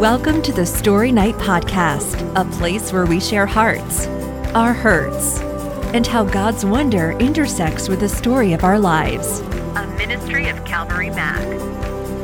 Welcome 0.00 0.40
to 0.44 0.52
the 0.52 0.64
Story 0.64 1.12
Night 1.12 1.34
Podcast, 1.34 2.32
a 2.34 2.50
place 2.56 2.90
where 2.90 3.04
we 3.04 3.20
share 3.20 3.44
hearts, 3.44 4.06
our 4.54 4.72
hurts, 4.72 5.40
and 5.92 6.06
how 6.06 6.24
God's 6.24 6.64
wonder 6.64 7.10
intersects 7.18 7.86
with 7.86 8.00
the 8.00 8.08
story 8.08 8.54
of 8.54 8.64
our 8.64 8.78
lives. 8.78 9.40
A 9.40 9.94
ministry 9.98 10.48
of 10.48 10.64
Calvary 10.64 11.10
Mac. 11.10 11.38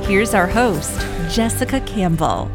Here's 0.07 0.33
our 0.33 0.47
host, 0.47 0.99
Jessica 1.31 1.81
Campbell. 1.81 2.51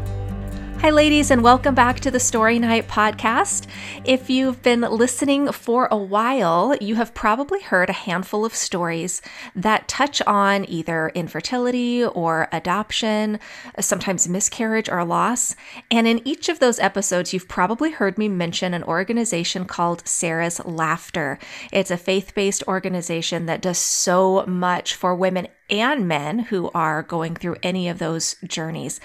Hi, 0.82 0.90
ladies, 0.90 1.30
and 1.30 1.44
welcome 1.44 1.76
back 1.76 2.00
to 2.00 2.10
the 2.10 2.18
Story 2.18 2.58
Night 2.58 2.88
podcast. 2.88 3.68
If 4.04 4.28
you've 4.28 4.62
been 4.62 4.80
listening 4.80 5.52
for 5.52 5.86
a 5.92 5.96
while, 5.96 6.74
you 6.80 6.96
have 6.96 7.14
probably 7.14 7.60
heard 7.60 7.88
a 7.88 7.92
handful 7.92 8.44
of 8.44 8.52
stories 8.52 9.22
that 9.54 9.86
touch 9.86 10.20
on 10.22 10.68
either 10.68 11.12
infertility 11.14 12.04
or 12.04 12.48
adoption, 12.50 13.38
sometimes 13.78 14.28
miscarriage 14.28 14.88
or 14.88 15.04
loss. 15.04 15.54
And 15.88 16.08
in 16.08 16.26
each 16.26 16.48
of 16.48 16.58
those 16.58 16.80
episodes, 16.80 17.32
you've 17.32 17.46
probably 17.46 17.92
heard 17.92 18.18
me 18.18 18.26
mention 18.26 18.74
an 18.74 18.82
organization 18.82 19.66
called 19.66 20.04
Sarah's 20.04 20.58
Laughter. 20.64 21.38
It's 21.72 21.92
a 21.92 21.96
faith 21.96 22.34
based 22.34 22.64
organization 22.66 23.46
that 23.46 23.62
does 23.62 23.78
so 23.78 24.44
much 24.46 24.96
for 24.96 25.14
women 25.14 25.46
and 25.70 26.08
men 26.08 26.40
who 26.40 26.72
are 26.74 27.04
going 27.04 27.36
through 27.36 27.58
any 27.62 27.88
of 27.88 28.00
those 28.00 28.34
journeys. 28.44 28.98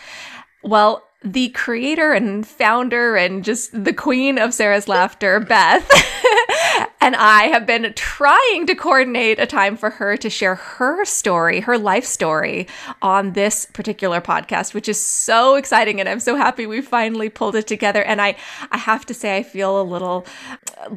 Well, 0.63 1.06
the 1.31 1.49
creator 1.49 2.13
and 2.13 2.48
founder 2.48 3.16
and 3.16 3.44
just 3.44 3.84
the 3.84 3.94
queen 3.94 4.38
of 4.38 4.54
Sarah's 4.54 4.88
laughter, 4.88 5.40
Beth, 5.40 5.90
and 7.02 7.16
I 7.16 7.49
have 7.52 7.66
been 7.66 7.94
trying 7.95 8.66
to 8.68 8.76
coordinate 8.76 9.40
a 9.40 9.45
time 9.45 9.76
for 9.76 9.90
her 9.90 10.16
to 10.18 10.30
share 10.30 10.55
her 10.55 11.04
story, 11.05 11.59
her 11.62 11.77
life 11.77 12.05
story 12.05 12.68
on 13.02 13.34
this 13.34 13.66
particular 13.66 14.21
podcast, 14.21 14.73
which 14.73 14.88
is 14.88 15.04
so 15.04 15.55
exciting 15.55 15.99
and 15.99 16.08
I'm 16.08 16.20
so 16.20 16.35
happy 16.35 16.66
we 16.66 16.82
finally 16.82 17.30
pulled 17.30 17.55
it 17.55 17.68
together. 17.68 18.04
And 18.04 18.21
I 18.21 18.38
I 18.71 18.77
have 18.77 19.05
to 19.07 19.13
say 19.13 19.38
I 19.38 19.44
feel 19.44 19.82
a 19.82 19.84
little 19.84 20.26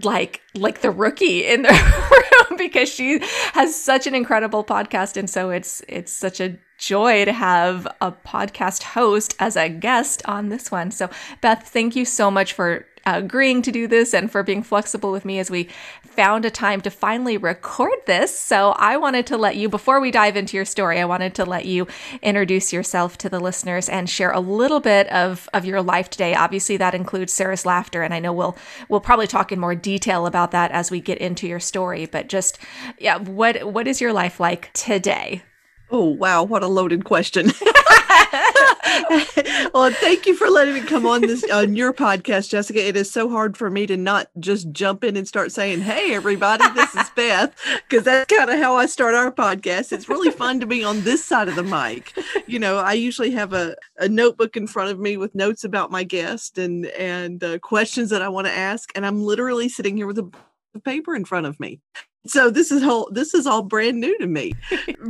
like 0.02 0.42
like 0.54 0.80
the 0.80 0.90
rookie 0.90 1.46
in 1.46 1.62
the 1.62 1.68
room 2.48 2.58
because 2.58 2.88
she 2.88 3.20
has 3.54 3.74
such 3.74 4.06
an 4.06 4.14
incredible 4.14 4.62
podcast 4.62 5.16
and 5.16 5.28
so 5.28 5.50
it's 5.50 5.82
it's 5.88 6.12
such 6.12 6.40
a 6.40 6.56
joy 6.80 7.26
to 7.26 7.32
have 7.32 7.86
a 8.00 8.10
podcast 8.10 8.82
host 8.82 9.36
as 9.38 9.54
a 9.54 9.68
guest 9.68 10.22
on 10.24 10.48
this 10.48 10.70
one. 10.72 10.90
So, 10.90 11.10
Beth, 11.40 11.68
thank 11.68 11.94
you 11.94 12.04
so 12.04 12.30
much 12.30 12.54
for 12.54 12.86
uh, 13.06 13.12
agreeing 13.16 13.62
to 13.62 13.70
do 13.70 13.86
this 13.86 14.12
and 14.12 14.30
for 14.30 14.42
being 14.42 14.62
flexible 14.62 15.12
with 15.12 15.24
me 15.24 15.38
as 15.38 15.50
we 15.50 15.68
found 16.02 16.44
a 16.44 16.50
time 16.50 16.80
to 16.80 16.90
finally 16.90 17.36
record 17.36 17.98
this. 18.06 18.36
So, 18.38 18.70
I 18.70 18.96
wanted 18.96 19.26
to 19.26 19.36
let 19.36 19.56
you, 19.56 19.68
before 19.68 20.00
we 20.00 20.10
dive 20.10 20.36
into 20.36 20.56
your 20.56 20.64
story, 20.64 20.98
I 20.98 21.04
wanted 21.04 21.34
to 21.34 21.44
let 21.44 21.66
you 21.66 21.86
introduce 22.22 22.72
yourself 22.72 23.18
to 23.18 23.28
the 23.28 23.40
listeners 23.40 23.88
and 23.88 24.08
share 24.08 24.32
a 24.32 24.40
little 24.40 24.80
bit 24.80 25.06
of, 25.08 25.50
of 25.52 25.66
your 25.66 25.82
life 25.82 26.08
today. 26.08 26.34
Obviously, 26.34 26.78
that 26.78 26.94
includes 26.94 27.32
Sarah's 27.32 27.66
laughter, 27.66 28.02
and 28.02 28.14
I 28.14 28.20
know 28.20 28.32
we'll 28.32 28.56
we'll 28.88 29.00
probably 29.00 29.26
talk 29.26 29.52
in 29.52 29.60
more 29.60 29.74
detail 29.74 30.26
about 30.26 30.50
that 30.52 30.70
as 30.70 30.90
we 30.90 31.00
get 31.00 31.18
into 31.18 31.46
your 31.46 31.60
story. 31.60 32.06
But 32.06 32.28
just 32.28 32.58
yeah, 32.98 33.18
what 33.18 33.70
what 33.70 33.86
is 33.86 34.00
your 34.00 34.14
life 34.14 34.40
like 34.40 34.72
today? 34.72 35.42
Oh, 35.90 36.06
wow. 36.06 36.44
What 36.44 36.62
a 36.62 36.68
loaded 36.68 37.04
question. 37.04 37.46
well, 39.74 39.90
thank 39.90 40.26
you 40.26 40.34
for 40.34 40.48
letting 40.48 40.74
me 40.74 40.80
come 40.82 41.06
on 41.06 41.22
this 41.22 41.44
on 41.50 41.74
your 41.74 41.92
podcast, 41.92 42.50
Jessica. 42.50 42.86
It 42.86 42.96
is 42.96 43.10
so 43.10 43.28
hard 43.28 43.56
for 43.56 43.70
me 43.70 43.86
to 43.86 43.96
not 43.96 44.28
just 44.38 44.70
jump 44.70 45.02
in 45.02 45.16
and 45.16 45.26
start 45.26 45.52
saying, 45.52 45.80
"Hey, 45.80 46.14
everybody, 46.14 46.64
this 46.74 46.94
is 46.94 47.10
Beth," 47.10 47.54
because 47.88 48.04
that's 48.04 48.32
kind 48.32 48.50
of 48.50 48.58
how 48.58 48.76
I 48.76 48.86
start 48.86 49.14
our 49.14 49.32
podcast. 49.32 49.92
It's 49.92 50.08
really 50.08 50.30
fun 50.30 50.60
to 50.60 50.66
be 50.66 50.84
on 50.84 51.02
this 51.02 51.24
side 51.24 51.48
of 51.48 51.56
the 51.56 51.62
mic. 51.62 52.12
You 52.46 52.58
know, 52.58 52.78
I 52.78 52.92
usually 52.92 53.32
have 53.32 53.52
a, 53.52 53.74
a 53.98 54.08
notebook 54.08 54.56
in 54.56 54.66
front 54.66 54.90
of 54.90 54.98
me 54.98 55.16
with 55.16 55.34
notes 55.34 55.64
about 55.64 55.90
my 55.90 56.04
guest 56.04 56.58
and 56.58 56.86
and 56.86 57.42
uh, 57.42 57.58
questions 57.58 58.10
that 58.10 58.22
I 58.22 58.28
want 58.28 58.46
to 58.46 58.52
ask, 58.56 58.90
and 58.94 59.04
I'm 59.04 59.22
literally 59.22 59.68
sitting 59.68 59.96
here 59.96 60.06
with 60.06 60.18
a 60.18 60.30
paper 60.84 61.16
in 61.16 61.24
front 61.24 61.46
of 61.46 61.58
me 61.58 61.80
so 62.26 62.50
this 62.50 62.70
is 62.70 62.82
whole 62.82 63.08
this 63.12 63.34
is 63.34 63.46
all 63.46 63.62
brand 63.62 64.00
new 64.00 64.16
to 64.18 64.26
me. 64.26 64.52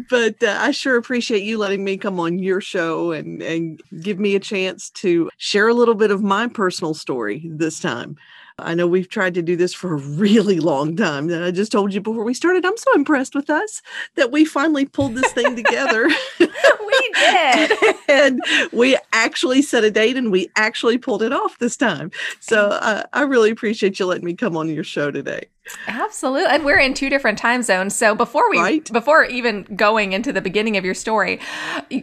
But 0.09 0.43
uh, 0.43 0.56
i 0.60 0.71
sure 0.71 0.97
appreciate 0.97 1.43
you 1.43 1.59
letting 1.59 1.84
me 1.84 1.97
come 1.97 2.19
on 2.21 2.38
your 2.38 2.60
show 2.60 3.12
and 3.12 3.43
and 3.43 3.81
give 4.00 4.19
me 4.19 4.34
a 4.34 4.41
chance 4.41 4.91
to 4.91 5.31
share 5.37 5.69
a 5.69 5.75
little 5.75 5.94
bit 5.94 6.10
of 6.10 6.22
my 6.22 6.48
personal 6.48 6.94
story 6.94 7.48
this 7.48 7.81
time 7.81 8.16
I 8.62 8.75
know 8.75 8.87
we've 8.87 9.09
tried 9.09 9.34
to 9.34 9.43
do 9.43 9.56
this 9.56 9.75
for 9.75 9.94
a 9.94 9.98
really 9.98 10.60
long 10.60 10.97
time. 10.97 11.31
And 11.31 11.44
I 11.44 11.50
just 11.50 11.72
told 11.72 11.93
you 11.93 12.00
before 12.00 12.25
we 12.25 12.34
started, 12.34 12.65
I'm 12.65 12.76
so 12.76 12.94
impressed 12.94 13.34
with 13.34 13.50
us 13.50 13.82
that 14.16 14.31
we 14.31 14.44
finally 14.44 14.87
pulled 14.87 15.15
this 15.15 15.32
thing 15.32 15.56
together. 15.56 16.09
we 16.41 17.10
did. 17.15 17.72
and 18.09 18.43
we 18.72 18.97
actually 19.12 19.62
set 19.62 19.84
a 19.84 19.91
date 19.91 20.16
and 20.16 20.31
we 20.31 20.50
actually 20.56 20.98
pulled 20.98 21.22
it 21.22 21.32
off 21.32 21.59
this 21.59 21.76
time. 21.76 22.10
So 22.41 22.69
uh, 22.69 23.04
I 23.12 23.22
really 23.22 23.50
appreciate 23.50 23.98
you 23.98 24.06
letting 24.06 24.25
me 24.25 24.34
come 24.34 24.56
on 24.56 24.69
your 24.69 24.84
show 24.84 25.10
today. 25.10 25.48
Absolutely. 25.87 26.48
And 26.50 26.65
we're 26.65 26.78
in 26.78 26.94
two 26.94 27.10
different 27.10 27.38
time 27.38 27.62
zones. 27.62 27.94
So 27.94 28.15
before 28.15 28.50
we 28.50 28.59
right. 28.59 28.92
before 28.92 29.25
even 29.25 29.65
going 29.77 30.12
into 30.12 30.32
the 30.32 30.41
beginning 30.41 30.77
of 30.77 30.84
your 30.84 30.94
story, 30.94 31.38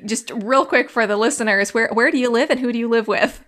just 0.06 0.31
real 0.31 0.66
quick 0.66 0.89
for 0.89 1.06
the 1.06 1.18
listeners, 1.18 1.74
where 1.74 1.89
where 1.91 2.12
do 2.12 2.18
you 2.18 2.29
live 2.29 2.50
and 2.50 2.59
who 2.59 2.72
do 2.72 2.79
you 2.79 2.88
live 2.88 3.07
with? 3.07 3.44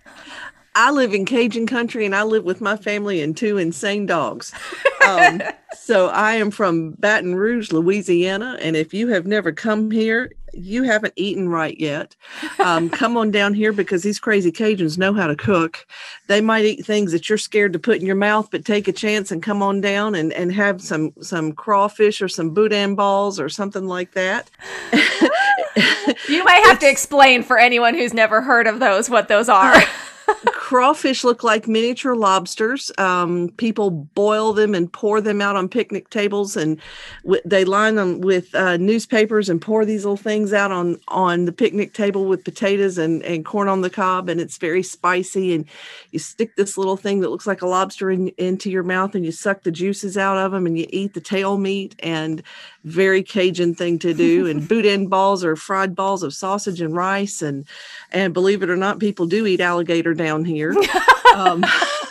I 0.74 0.92
live 0.92 1.14
in 1.14 1.24
Cajun 1.24 1.66
country 1.66 2.06
and 2.06 2.14
I 2.14 2.22
live 2.22 2.44
with 2.44 2.60
my 2.60 2.76
family 2.76 3.20
and 3.22 3.36
two 3.36 3.58
insane 3.58 4.06
dogs. 4.06 4.52
Um, 5.06 5.42
so 5.74 6.08
I 6.08 6.34
am 6.34 6.50
from 6.50 6.92
Baton 6.92 7.34
Rouge, 7.34 7.72
Louisiana. 7.72 8.56
And 8.60 8.76
if 8.76 8.94
you 8.94 9.08
have 9.08 9.26
never 9.26 9.50
come 9.50 9.90
here, 9.90 10.30
you 10.52 10.84
haven't 10.84 11.14
eaten 11.16 11.48
right 11.48 11.78
yet. 11.78 12.14
Um, 12.60 12.88
come 12.90 13.16
on 13.16 13.32
down 13.32 13.54
here 13.54 13.72
because 13.72 14.02
these 14.02 14.20
crazy 14.20 14.52
Cajuns 14.52 14.96
know 14.96 15.12
how 15.12 15.26
to 15.26 15.34
cook. 15.34 15.86
They 16.28 16.40
might 16.40 16.64
eat 16.64 16.86
things 16.86 17.10
that 17.12 17.28
you're 17.28 17.38
scared 17.38 17.72
to 17.72 17.78
put 17.78 17.98
in 17.98 18.06
your 18.06 18.16
mouth, 18.16 18.48
but 18.50 18.64
take 18.64 18.86
a 18.86 18.92
chance 18.92 19.32
and 19.32 19.42
come 19.42 19.62
on 19.62 19.80
down 19.80 20.14
and, 20.14 20.32
and 20.32 20.52
have 20.52 20.80
some 20.80 21.12
some 21.20 21.52
crawfish 21.52 22.22
or 22.22 22.28
some 22.28 22.50
boudin 22.50 22.94
balls 22.94 23.40
or 23.40 23.48
something 23.48 23.86
like 23.86 24.12
that. 24.12 24.50
you 26.28 26.44
might 26.44 26.64
have 26.66 26.78
to 26.80 26.88
explain 26.88 27.42
for 27.42 27.58
anyone 27.58 27.94
who's 27.94 28.14
never 28.14 28.40
heard 28.40 28.66
of 28.66 28.80
those 28.80 29.10
what 29.10 29.28
those 29.28 29.48
are 29.48 29.74
crawfish 30.70 31.24
look 31.24 31.42
like 31.42 31.66
miniature 31.66 32.14
lobsters. 32.14 32.92
Um, 32.96 33.48
people 33.56 33.90
boil 33.90 34.52
them 34.52 34.72
and 34.72 34.92
pour 34.92 35.20
them 35.20 35.40
out 35.40 35.56
on 35.56 35.68
picnic 35.68 36.10
tables, 36.10 36.56
and 36.56 36.80
w- 37.24 37.42
they 37.44 37.64
line 37.64 37.96
them 37.96 38.20
with 38.20 38.54
uh, 38.54 38.76
newspapers 38.76 39.48
and 39.48 39.60
pour 39.60 39.84
these 39.84 40.04
little 40.04 40.16
things 40.16 40.52
out 40.52 40.70
on 40.70 41.00
on 41.08 41.46
the 41.46 41.52
picnic 41.52 41.92
table 41.92 42.24
with 42.24 42.44
potatoes 42.44 42.98
and, 42.98 43.20
and 43.24 43.44
corn 43.44 43.66
on 43.66 43.80
the 43.80 43.90
cob, 43.90 44.28
and 44.28 44.40
it's 44.40 44.58
very 44.58 44.84
spicy. 44.84 45.56
And 45.56 45.64
you 46.12 46.20
stick 46.20 46.54
this 46.54 46.78
little 46.78 46.96
thing 46.96 47.18
that 47.18 47.30
looks 47.30 47.48
like 47.48 47.62
a 47.62 47.66
lobster 47.66 48.08
in, 48.08 48.28
into 48.38 48.70
your 48.70 48.84
mouth, 48.84 49.16
and 49.16 49.24
you 49.24 49.32
suck 49.32 49.64
the 49.64 49.72
juices 49.72 50.16
out 50.16 50.38
of 50.38 50.52
them, 50.52 50.66
and 50.66 50.78
you 50.78 50.86
eat 50.90 51.14
the 51.14 51.20
tail 51.20 51.58
meat. 51.58 51.96
And 51.98 52.44
very 52.84 53.22
Cajun 53.22 53.74
thing 53.74 53.98
to 54.00 54.14
do. 54.14 54.46
And 54.46 54.66
boudin 54.68 55.08
balls 55.08 55.44
are 55.44 55.56
fried 55.56 55.94
balls 55.94 56.22
of 56.22 56.34
sausage 56.34 56.80
and 56.80 56.94
rice, 56.94 57.42
and 57.42 57.66
and 58.12 58.34
believe 58.34 58.62
it 58.62 58.70
or 58.70 58.76
not, 58.76 58.98
people 58.98 59.26
do 59.26 59.46
eat 59.46 59.60
alligator 59.60 60.14
down 60.14 60.44
here. 60.44 60.74
um, 61.34 61.64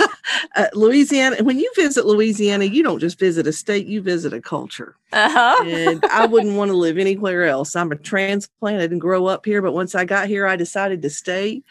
uh, 0.56 0.68
Louisiana, 0.74 1.44
when 1.44 1.60
you 1.60 1.72
visit 1.76 2.06
Louisiana, 2.06 2.66
you 2.66 2.84
don't 2.84 3.00
just 3.00 3.20
visit 3.20 3.48
a 3.48 3.54
state, 3.54 3.88
you 3.88 4.02
visit 4.02 4.34
a 4.34 4.42
culture. 4.42 4.96
Uh-huh. 5.12 5.64
and 5.66 6.06
I 6.06 6.28
wouldn't 6.28 6.56
want 6.56 6.70
to 6.70 6.78
live 6.78 6.98
anywhere 6.98 7.46
else. 7.46 7.76
I'm 7.76 7.92
a 7.92 7.96
transplant. 7.96 8.78
I 8.78 8.82
didn't 8.82 9.00
grow 9.00 9.26
up 9.26 9.44
here, 9.46 9.62
but 9.62 9.74
once 9.74 9.96
I 9.96 10.06
got 10.06 10.28
here, 10.28 10.46
I 10.46 10.56
decided 10.56 11.02
to 11.02 11.10
stay. 11.10 11.64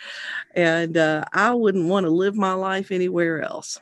And 0.54 0.96
uh, 0.96 1.24
I 1.32 1.54
wouldn't 1.54 1.88
want 1.88 2.04
to 2.04 2.10
live 2.10 2.34
my 2.34 2.54
life 2.54 2.90
anywhere 2.90 3.42
else. 3.42 3.80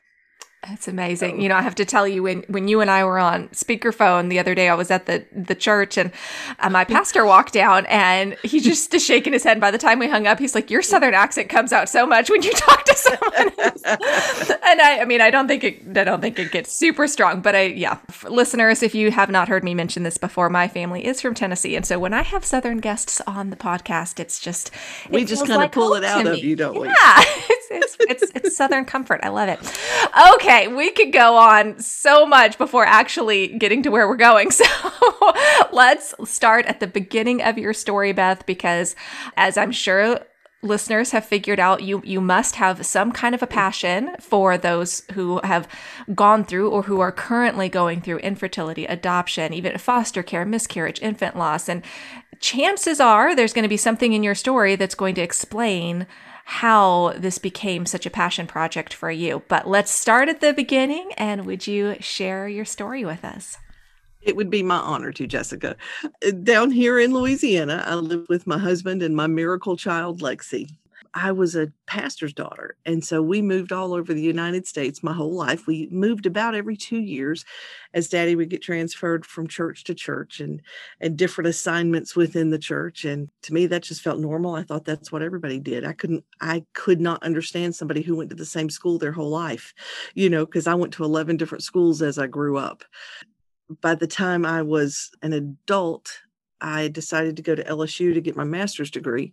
That's 0.63 0.89
amazing. 0.89 1.41
You 1.41 1.49
know, 1.49 1.55
I 1.55 1.63
have 1.63 1.77
to 1.77 1.85
tell 1.85 2.09
you 2.09 2.25
when 2.25 2.43
when 2.49 2.67
you 2.67 2.81
and 2.81 2.91
I 2.91 3.05
were 3.05 3.21
on 3.21 3.49
speakerphone 3.49 4.31
the 4.31 4.41
other 4.41 4.55
day, 4.55 4.69
I 4.69 4.75
was 4.75 4.91
at 4.91 5.07
the 5.07 5.25
the 5.31 5.55
church 5.55 5.97
and 5.97 6.11
uh, 6.59 6.71
my 6.71 6.85
pastor 6.85 7.25
walked 7.25 7.53
down 7.53 7.87
and 7.87 8.37
he 8.43 8.59
just 8.59 8.93
is 8.93 9.05
shaking 9.05 9.33
his 9.33 9.45
head. 9.45 9.61
By 9.61 9.71
the 9.71 9.79
time 9.79 10.01
we 10.01 10.09
hung 10.09 10.27
up, 10.27 10.41
he's 10.41 10.57
like, 10.57 10.69
"Your 10.71 10.83
southern 10.83 11.15
accent 11.15 11.49
comes 11.49 11.73
out 11.73 11.89
so 11.89 12.05
much 12.05 12.31
when 12.31 12.43
you 12.43 12.53
talk 12.53 12.85
to 12.85 12.97
someone." 12.97 13.53
and 13.85 14.81
I, 14.81 14.99
I 15.03 15.05
mean, 15.05 15.21
I 15.21 15.31
don't 15.31 15.47
think 15.47 15.63
it, 15.63 15.97
I 15.97 16.03
don't 16.03 16.21
think 16.21 16.39
it 16.39 16.51
gets 16.51 16.73
super 16.73 17.07
strong, 17.07 17.43
but 17.43 17.55
I, 17.55 17.67
yeah, 17.67 17.99
listeners, 18.29 18.83
if 18.83 18.93
you 18.93 19.13
have 19.13 19.31
not 19.31 19.49
heard 19.49 19.63
me 19.63 19.73
mention 19.73 20.03
this 20.03 20.19
before, 20.19 20.51
my 20.51 20.67
family 20.67 21.07
is 21.07 21.21
from 21.21 21.35
Tennessee, 21.35 21.77
and 21.77 21.87
so 21.87 22.01
when 22.01 22.13
I 22.13 22.23
have 22.23 22.45
southern 22.45 22.79
guests 22.79 23.21
on 23.27 23.51
the 23.51 23.57
podcast, 23.57 24.19
it's 24.19 24.41
just 24.41 24.73
it 25.05 25.13
we 25.13 25.25
just 25.25 25.43
kind 25.43 25.53
of 25.53 25.59
like 25.59 25.73
pull 25.73 25.95
it 25.95 26.03
out 26.03 26.27
of 26.27 26.39
you, 26.39 26.57
don't 26.57 26.81
we? 26.81 26.89
Yeah, 26.89 26.95
it's, 27.19 27.67
it's, 27.71 27.97
it's, 28.01 28.33
it's 28.35 28.57
Southern 28.57 28.85
comfort. 28.85 29.21
I 29.23 29.29
love 29.29 29.49
it. 29.49 29.61
Okay, 30.35 30.46
we 30.69 30.91
could 30.93 31.13
go 31.13 31.37
on 31.37 31.79
so 31.81 32.27
much 32.27 32.59
before 32.59 32.85
actually 32.87 33.49
getting 33.59 33.83
to 33.83 33.91
where 33.91 34.09
we're 34.09 34.17
going. 34.17 34.51
So 34.57 35.33
let's 35.73 36.15
start 36.25 36.67
at 36.67 36.81
the 36.81 36.87
beginning 36.87 37.43
of 37.43 37.59
your 37.59 37.75
story, 37.75 38.13
Beth, 38.13 38.47
because 38.47 38.95
as 39.37 39.57
I'm 39.57 39.73
sure 39.73 40.21
listeners 40.63 41.11
have 41.11 41.25
figured 41.25 41.61
out 41.61 41.83
you 41.83 42.01
you 42.05 42.21
must 42.21 42.57
have 42.57 42.87
some 42.87 43.13
kind 43.13 43.35
of 43.35 43.43
a 43.43 43.47
passion 43.47 44.17
for 44.21 44.57
those 44.57 45.03
who 45.13 45.41
have 45.45 45.69
gone 46.15 46.45
through 46.45 46.71
or 46.71 46.83
who 46.83 47.01
are 47.01 47.13
currently 47.13 47.69
going 47.69 48.01
through 48.01 48.19
infertility, 48.19 48.87
adoption, 48.87 49.53
even 49.53 49.77
foster 49.79 50.23
care, 50.23 50.45
miscarriage, 50.45 51.01
infant 51.01 51.37
loss 51.37 51.69
and 51.69 51.83
chances 52.41 53.01
are 53.01 53.35
there's 53.35 53.53
going 53.53 53.63
to 53.63 53.69
be 53.69 53.77
something 53.77 54.13
in 54.13 54.23
your 54.23 54.35
story 54.35 54.77
that's 54.77 54.95
going 54.95 55.15
to 55.15 55.23
explain 55.23 56.07
how 56.49 57.13
this 57.19 57.39
became 57.39 57.85
such 57.87 58.07
a 58.07 58.11
passion 58.11 58.47
project 58.47 58.95
for 58.95 59.11
you. 59.11 59.43
But 59.49 59.67
let's 59.67 59.91
start 59.91 60.29
at 60.29 60.41
the 60.41 60.53
beginning. 60.53 61.11
And 61.17 61.45
would 61.45 61.67
you 61.67 61.97
share 61.99 62.47
your 62.47 62.65
story 62.65 63.05
with 63.05 63.25
us? 63.25 63.59
It 64.23 64.37
would 64.37 64.49
be 64.49 64.63
my 64.63 64.77
honor 64.77 65.11
to, 65.11 65.27
Jessica. 65.27 65.77
Down 66.45 66.71
here 66.71 67.01
in 67.01 67.13
Louisiana, 67.13 67.83
I 67.85 67.97
live 67.97 68.27
with 68.29 68.47
my 68.47 68.59
husband 68.59 69.03
and 69.03 69.17
my 69.17 69.27
miracle 69.27 69.77
child, 69.77 70.21
Lexi. 70.21 70.71
I 71.17 71.33
was 71.33 71.57
a 71.57 71.73
pastor's 71.87 72.35
daughter. 72.35 72.77
And 72.85 73.03
so 73.03 73.23
we 73.23 73.41
moved 73.41 73.73
all 73.73 73.95
over 73.95 74.13
the 74.13 74.21
United 74.21 74.67
States 74.67 75.03
my 75.03 75.15
whole 75.15 75.35
life. 75.35 75.67
We 75.67 75.89
moved 75.91 76.27
about 76.27 76.55
every 76.55 76.77
two 76.77 76.99
years 76.99 77.47
as 77.95 78.11
daddy 78.11 78.37
would 78.37 78.51
get 78.51 78.61
transferred 78.61 79.25
from 79.25 79.49
church 79.49 79.85
to 79.85 79.95
church 79.95 80.41
and, 80.41 80.61
and 81.01 81.17
different 81.17 81.49
assignments 81.49 82.15
within 82.15 82.51
the 82.51 82.59
church. 82.59 83.07
And 83.07 83.31
to 83.43 83.55
me, 83.55 83.65
that 83.65 83.83
just 83.83 84.03
felt 84.03 84.21
normal. 84.21 84.57
I 84.57 84.63
thought 84.63 84.85
that's 84.85 85.11
what 85.11 85.23
everybody 85.23 85.59
did. 85.59 85.87
I 85.87 85.95
couldn't, 85.95 86.23
I 86.43 86.67
could 86.75 87.01
not 87.01 87.23
understand 87.23 87.75
somebody 87.75 88.03
who 88.03 88.15
went 88.15 88.29
to 88.29 88.37
the 88.37 88.45
same 88.45 88.69
school 88.69 88.99
their 88.99 89.13
whole 89.13 89.31
life, 89.31 89.73
you 90.15 90.29
know, 90.29 90.45
because 90.45 90.67
I 90.67 90.75
went 90.75 90.93
to 90.95 91.05
11 91.05 91.39
different 91.39 91.65
schools 91.65 92.03
as 92.03 92.19
I 92.19 92.27
grew 92.27 92.59
up. 92.59 92.85
By 93.81 93.95
the 93.95 94.07
time 94.07 94.45
I 94.45 94.61
was 94.61 95.11
an 95.23 95.33
adult, 95.33 96.21
I 96.61 96.89
decided 96.89 97.37
to 97.37 97.43
go 97.43 97.55
to 97.55 97.65
LSU 97.65 98.15
to 98.15 98.21
get 98.21 98.37
my 98.37 98.45
master's 98.45 98.91
degree. 98.91 99.33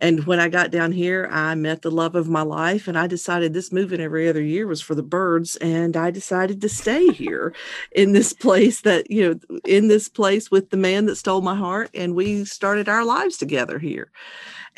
And 0.00 0.24
when 0.26 0.38
I 0.38 0.48
got 0.48 0.70
down 0.70 0.92
here, 0.92 1.28
I 1.30 1.54
met 1.54 1.82
the 1.82 1.90
love 1.90 2.14
of 2.14 2.28
my 2.28 2.42
life. 2.42 2.88
And 2.88 2.98
I 2.98 3.06
decided 3.06 3.52
this 3.52 3.72
moving 3.72 4.00
every 4.00 4.28
other 4.28 4.42
year 4.42 4.66
was 4.66 4.80
for 4.80 4.94
the 4.94 5.02
birds. 5.02 5.56
And 5.56 5.96
I 5.96 6.10
decided 6.10 6.60
to 6.60 6.68
stay 6.68 7.06
here 7.08 7.54
in 7.92 8.12
this 8.12 8.32
place 8.32 8.82
that, 8.82 9.10
you 9.10 9.40
know, 9.50 9.58
in 9.64 9.88
this 9.88 10.08
place 10.08 10.50
with 10.50 10.70
the 10.70 10.76
man 10.76 11.06
that 11.06 11.16
stole 11.16 11.40
my 11.40 11.56
heart. 11.56 11.90
And 11.94 12.14
we 12.14 12.44
started 12.44 12.88
our 12.88 13.04
lives 13.04 13.38
together 13.38 13.78
here. 13.78 14.10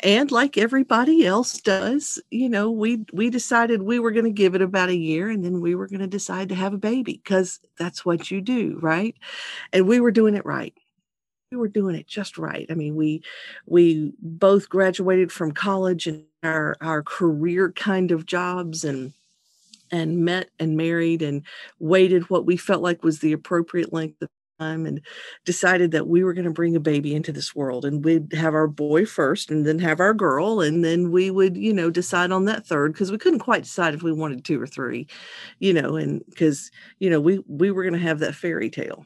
And 0.03 0.31
like 0.31 0.57
everybody 0.57 1.25
else 1.27 1.59
does, 1.61 2.19
you 2.31 2.49
know, 2.49 2.71
we 2.71 3.05
we 3.13 3.29
decided 3.29 3.83
we 3.83 3.99
were 3.99 4.11
going 4.11 4.25
to 4.25 4.31
give 4.31 4.55
it 4.55 4.61
about 4.61 4.89
a 4.89 4.95
year 4.97 5.29
and 5.29 5.45
then 5.45 5.61
we 5.61 5.75
were 5.75 5.87
going 5.87 5.99
to 5.99 6.07
decide 6.07 6.49
to 6.49 6.55
have 6.55 6.73
a 6.73 6.77
baby 6.79 7.21
because 7.23 7.59
that's 7.77 8.03
what 8.03 8.31
you 8.31 8.41
do, 8.41 8.79
right? 8.81 9.15
And 9.71 9.87
we 9.87 9.99
were 9.99 10.09
doing 10.09 10.35
it 10.35 10.45
right 10.45 10.73
we 11.51 11.57
were 11.57 11.67
doing 11.67 11.95
it 11.95 12.07
just 12.07 12.37
right. 12.37 12.65
I 12.69 12.75
mean, 12.75 12.95
we 12.95 13.23
we 13.65 14.13
both 14.21 14.69
graduated 14.69 15.31
from 15.31 15.51
college 15.51 16.07
and 16.07 16.23
our 16.43 16.77
our 16.81 17.03
career 17.03 17.71
kind 17.73 18.11
of 18.11 18.25
jobs 18.25 18.83
and 18.85 19.13
and 19.91 20.19
met 20.25 20.49
and 20.59 20.77
married 20.77 21.21
and 21.21 21.43
waited 21.79 22.29
what 22.29 22.45
we 22.45 22.57
felt 22.57 22.81
like 22.81 23.03
was 23.03 23.19
the 23.19 23.33
appropriate 23.33 23.93
length 23.93 24.21
of 24.21 24.29
time 24.59 24.85
and 24.85 25.01
decided 25.45 25.91
that 25.91 26.07
we 26.07 26.23
were 26.23 26.33
going 26.33 26.45
to 26.45 26.51
bring 26.51 26.75
a 26.75 26.79
baby 26.79 27.15
into 27.15 27.31
this 27.31 27.55
world 27.55 27.85
and 27.85 28.05
we'd 28.05 28.31
have 28.33 28.53
our 28.55 28.67
boy 28.67 29.05
first 29.05 29.51
and 29.51 29.65
then 29.65 29.79
have 29.79 29.99
our 29.99 30.13
girl 30.13 30.61
and 30.61 30.85
then 30.85 31.11
we 31.11 31.31
would 31.31 31.57
you 31.57 31.73
know 31.73 31.89
decide 31.89 32.31
on 32.31 32.45
that 32.45 32.65
third 32.65 32.93
because 32.93 33.11
we 33.11 33.17
couldn't 33.17 33.39
quite 33.39 33.63
decide 33.63 33.93
if 33.93 34.03
we 34.03 34.13
wanted 34.13 34.45
two 34.45 34.61
or 34.61 34.67
three 34.67 35.07
you 35.59 35.73
know 35.73 35.95
and 35.97 36.23
because 36.29 36.71
you 36.99 37.09
know 37.09 37.21
we 37.21 37.39
we 37.47 37.71
were 37.71 37.83
going 37.83 37.93
to 37.93 37.99
have 37.99 38.19
that 38.19 38.35
fairy 38.35 38.69
tale. 38.69 39.05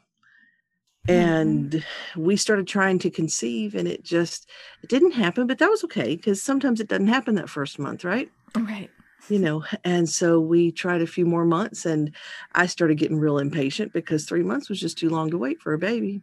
And 1.07 1.84
we 2.16 2.36
started 2.36 2.68
trying 2.68 3.00
to 3.00 3.10
conceive 3.10 3.75
and 3.75 3.88
it 3.88 4.04
just 4.04 4.50
it 4.81 4.90
didn't 4.90 5.12
happen 5.12 5.48
but 5.48 5.60
that 5.60 5.69
was 5.69 5.84
okay 5.84 6.16
because 6.16 6.42
sometimes 6.42 6.80
it 6.80 6.88
doesn't 6.88 7.07
happen 7.07 7.36
that 7.36 7.50
first 7.50 7.80
month 7.80 8.04
right? 8.04 8.30
Right. 8.56 8.90
You 9.30 9.40
know 9.40 9.63
and 9.84 10.07
so 10.10 10.40
we 10.40 10.72
tried 10.72 11.02
a 11.02 11.07
few 11.07 11.25
more 11.25 11.46
months 11.46 11.86
and 11.86 12.12
i 12.54 12.66
started 12.66 12.98
getting 12.98 13.18
real 13.18 13.38
impatient 13.38 13.94
because 13.94 14.25
three 14.25 14.44
months 14.44 14.69
was 14.69 14.80
just 14.80 14.98
too 14.98 15.10
long 15.10 15.31
to 15.31 15.38
wait 15.38 15.62
for 15.62 15.74
a 15.74 15.80
baby. 15.80 16.22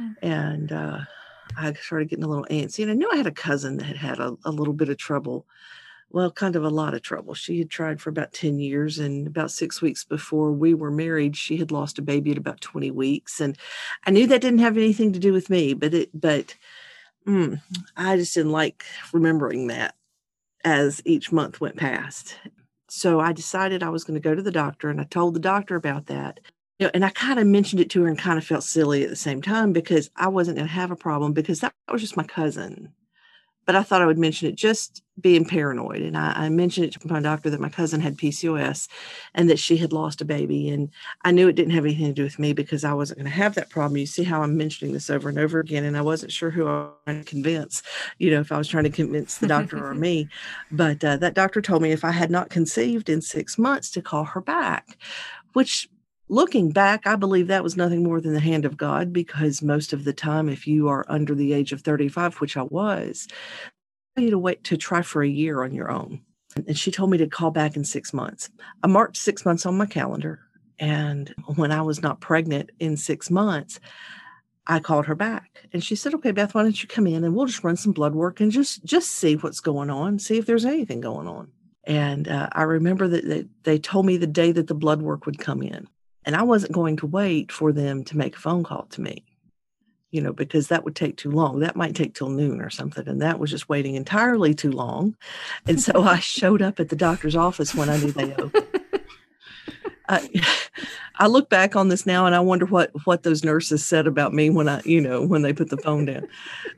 Mm-hmm. 0.00 0.26
and 0.26 0.72
uh, 0.72 1.00
i 1.56 1.72
started 1.72 2.08
getting 2.08 2.24
a 2.24 2.28
little 2.28 2.46
antsy 2.50 2.82
and 2.82 2.90
i 2.90 2.94
knew 2.94 3.10
i 3.10 3.16
had 3.16 3.26
a 3.26 3.32
cousin 3.32 3.78
that 3.78 3.86
had 3.86 3.96
had 3.96 4.18
a, 4.20 4.36
a 4.44 4.52
little 4.52 4.74
bit 4.74 4.88
of 4.88 4.96
trouble 4.96 5.44
well, 6.10 6.30
kind 6.30 6.56
of 6.56 6.64
a 6.64 6.70
lot 6.70 6.94
of 6.94 7.02
trouble. 7.02 7.34
She 7.34 7.58
had 7.58 7.68
tried 7.68 8.00
for 8.00 8.08
about 8.10 8.32
10 8.32 8.58
years, 8.58 8.98
and 8.98 9.26
about 9.26 9.50
six 9.50 9.82
weeks 9.82 10.04
before 10.04 10.52
we 10.52 10.72
were 10.72 10.90
married, 10.90 11.36
she 11.36 11.58
had 11.58 11.70
lost 11.70 11.98
a 11.98 12.02
baby 12.02 12.30
at 12.30 12.38
about 12.38 12.60
20 12.60 12.90
weeks. 12.90 13.40
And 13.40 13.58
I 14.06 14.10
knew 14.10 14.26
that 14.26 14.40
didn't 14.40 14.60
have 14.60 14.76
anything 14.76 15.12
to 15.12 15.18
do 15.18 15.32
with 15.32 15.50
me, 15.50 15.74
but 15.74 15.92
it, 15.92 16.10
but 16.18 16.54
mm, 17.26 17.60
I 17.96 18.16
just 18.16 18.34
didn't 18.34 18.52
like 18.52 18.84
remembering 19.12 19.66
that 19.66 19.94
as 20.64 21.02
each 21.04 21.30
month 21.30 21.60
went 21.60 21.76
past. 21.76 22.36
So 22.88 23.20
I 23.20 23.32
decided 23.32 23.82
I 23.82 23.90
was 23.90 24.04
going 24.04 24.20
to 24.20 24.28
go 24.28 24.34
to 24.34 24.42
the 24.42 24.50
doctor, 24.50 24.88
and 24.88 25.00
I 25.00 25.04
told 25.04 25.34
the 25.34 25.40
doctor 25.40 25.76
about 25.76 26.06
that. 26.06 26.40
You 26.78 26.86
know, 26.86 26.90
and 26.94 27.04
I 27.04 27.10
kind 27.10 27.38
of 27.38 27.46
mentioned 27.46 27.80
it 27.80 27.90
to 27.90 28.02
her 28.02 28.08
and 28.08 28.18
kind 28.18 28.38
of 28.38 28.44
felt 28.44 28.62
silly 28.62 29.02
at 29.02 29.10
the 29.10 29.16
same 29.16 29.42
time 29.42 29.72
because 29.72 30.10
I 30.16 30.28
wasn't 30.28 30.56
going 30.56 30.68
to 30.68 30.74
have 30.74 30.90
a 30.90 30.96
problem 30.96 31.32
because 31.32 31.60
that 31.60 31.74
was 31.90 32.00
just 32.00 32.16
my 32.16 32.22
cousin 32.22 32.94
but 33.68 33.76
I 33.76 33.82
thought 33.82 34.00
I 34.00 34.06
would 34.06 34.16
mention 34.16 34.48
it 34.48 34.54
just 34.54 35.02
being 35.20 35.44
paranoid. 35.44 36.00
And 36.00 36.16
I, 36.16 36.32
I, 36.32 36.48
mentioned 36.48 36.86
it 36.86 36.92
to 36.98 37.06
my 37.06 37.20
doctor 37.20 37.50
that 37.50 37.60
my 37.60 37.68
cousin 37.68 38.00
had 38.00 38.16
PCOS 38.16 38.88
and 39.34 39.50
that 39.50 39.58
she 39.58 39.76
had 39.76 39.92
lost 39.92 40.22
a 40.22 40.24
baby. 40.24 40.70
And 40.70 40.88
I 41.22 41.32
knew 41.32 41.48
it 41.48 41.52
didn't 41.52 41.74
have 41.74 41.84
anything 41.84 42.06
to 42.06 42.14
do 42.14 42.22
with 42.22 42.38
me 42.38 42.54
because 42.54 42.82
I 42.82 42.94
wasn't 42.94 43.18
going 43.18 43.30
to 43.30 43.36
have 43.36 43.54
that 43.56 43.68
problem. 43.68 43.98
You 43.98 44.06
see 44.06 44.24
how 44.24 44.42
I'm 44.42 44.56
mentioning 44.56 44.94
this 44.94 45.10
over 45.10 45.28
and 45.28 45.38
over 45.38 45.60
again. 45.60 45.84
And 45.84 45.98
I 45.98 46.00
wasn't 46.00 46.32
sure 46.32 46.48
who 46.48 46.66
I 46.66 46.76
was 46.76 46.92
going 47.06 47.22
to 47.22 47.28
convince, 47.28 47.82
you 48.16 48.30
know, 48.30 48.40
if 48.40 48.50
I 48.50 48.56
was 48.56 48.68
trying 48.68 48.84
to 48.84 48.90
convince 48.90 49.36
the 49.36 49.48
doctor 49.48 49.84
or 49.84 49.94
me. 49.94 50.30
But 50.72 51.04
uh, 51.04 51.18
that 51.18 51.34
doctor 51.34 51.60
told 51.60 51.82
me 51.82 51.92
if 51.92 52.06
I 52.06 52.12
had 52.12 52.30
not 52.30 52.48
conceived 52.48 53.10
in 53.10 53.20
six 53.20 53.58
months 53.58 53.90
to 53.90 54.00
call 54.00 54.24
her 54.24 54.40
back, 54.40 54.96
which 55.52 55.90
looking 56.28 56.70
back, 56.70 57.06
I 57.06 57.16
believe 57.16 57.46
that 57.48 57.62
was 57.62 57.76
nothing 57.76 58.02
more 58.02 58.20
than 58.20 58.34
the 58.34 58.40
hand 58.40 58.64
of 58.64 58.76
God 58.76 59.12
because 59.12 59.62
most 59.62 59.92
of 59.92 60.04
the 60.04 60.12
time, 60.12 60.48
if 60.48 60.66
you 60.66 60.88
are 60.88 61.04
under 61.08 61.34
the 61.34 61.52
age 61.52 61.72
of 61.72 61.82
35, 61.82 62.36
which 62.36 62.56
I 62.56 62.62
was, 62.62 63.28
you 64.16 64.30
to 64.30 64.38
wait 64.38 64.64
to 64.64 64.76
try 64.76 65.02
for 65.02 65.22
a 65.22 65.28
year 65.28 65.62
on 65.62 65.72
your 65.72 65.90
own. 65.90 66.20
And 66.56 66.76
she 66.76 66.90
told 66.90 67.10
me 67.10 67.18
to 67.18 67.26
call 67.26 67.50
back 67.50 67.76
in 67.76 67.84
six 67.84 68.12
months. 68.12 68.50
I 68.82 68.86
marked 68.86 69.16
six 69.16 69.44
months 69.44 69.64
on 69.66 69.76
my 69.76 69.86
calendar. 69.86 70.40
And 70.78 71.34
when 71.56 71.72
I 71.72 71.82
was 71.82 72.02
not 72.02 72.20
pregnant 72.20 72.70
in 72.78 72.96
six 72.96 73.30
months, 73.30 73.80
I 74.66 74.80
called 74.80 75.06
her 75.06 75.14
back 75.14 75.66
and 75.72 75.82
she 75.82 75.96
said, 75.96 76.14
okay, 76.14 76.30
Beth, 76.30 76.54
why 76.54 76.62
don't 76.62 76.82
you 76.82 76.88
come 76.88 77.06
in 77.06 77.24
and 77.24 77.34
we'll 77.34 77.46
just 77.46 77.64
run 77.64 77.76
some 77.76 77.92
blood 77.92 78.14
work 78.14 78.40
and 78.40 78.52
just, 78.52 78.84
just 78.84 79.10
see 79.12 79.34
what's 79.34 79.60
going 79.60 79.88
on, 79.88 80.18
see 80.18 80.36
if 80.36 80.44
there's 80.44 80.66
anything 80.66 81.00
going 81.00 81.26
on. 81.26 81.50
And 81.84 82.28
uh, 82.28 82.50
I 82.52 82.64
remember 82.64 83.08
that 83.08 83.26
they, 83.26 83.46
they 83.62 83.78
told 83.78 84.04
me 84.04 84.18
the 84.18 84.26
day 84.26 84.52
that 84.52 84.66
the 84.66 84.74
blood 84.74 85.00
work 85.00 85.24
would 85.24 85.38
come 85.38 85.62
in. 85.62 85.88
And 86.28 86.36
I 86.36 86.42
wasn't 86.42 86.72
going 86.72 86.98
to 86.98 87.06
wait 87.06 87.50
for 87.50 87.72
them 87.72 88.04
to 88.04 88.18
make 88.18 88.36
a 88.36 88.38
phone 88.38 88.62
call 88.62 88.82
to 88.90 89.00
me, 89.00 89.24
you 90.10 90.20
know, 90.20 90.34
because 90.34 90.68
that 90.68 90.84
would 90.84 90.94
take 90.94 91.16
too 91.16 91.30
long. 91.30 91.60
That 91.60 91.74
might 91.74 91.96
take 91.96 92.14
till 92.14 92.28
noon 92.28 92.60
or 92.60 92.68
something. 92.68 93.08
And 93.08 93.22
that 93.22 93.38
was 93.38 93.50
just 93.50 93.70
waiting 93.70 93.94
entirely 93.94 94.52
too 94.52 94.70
long. 94.70 95.16
And 95.66 95.80
so 95.80 96.02
I 96.02 96.18
showed 96.18 96.60
up 96.60 96.80
at 96.80 96.90
the 96.90 96.96
doctor's 96.96 97.34
office 97.34 97.74
when 97.74 97.88
I 97.88 97.96
knew 97.96 98.12
they 98.12 98.34
opened. 98.34 98.66
I, 100.10 100.28
I 101.16 101.28
look 101.28 101.48
back 101.48 101.76
on 101.76 101.88
this 101.88 102.04
now 102.04 102.26
and 102.26 102.34
I 102.34 102.40
wonder 102.40 102.66
what 102.66 102.90
what 103.06 103.22
those 103.22 103.42
nurses 103.42 103.82
said 103.82 104.06
about 104.06 104.34
me 104.34 104.50
when 104.50 104.68
I, 104.68 104.82
you 104.84 105.00
know, 105.00 105.24
when 105.24 105.40
they 105.40 105.54
put 105.54 105.70
the 105.70 105.78
phone 105.78 106.04
down. 106.04 106.28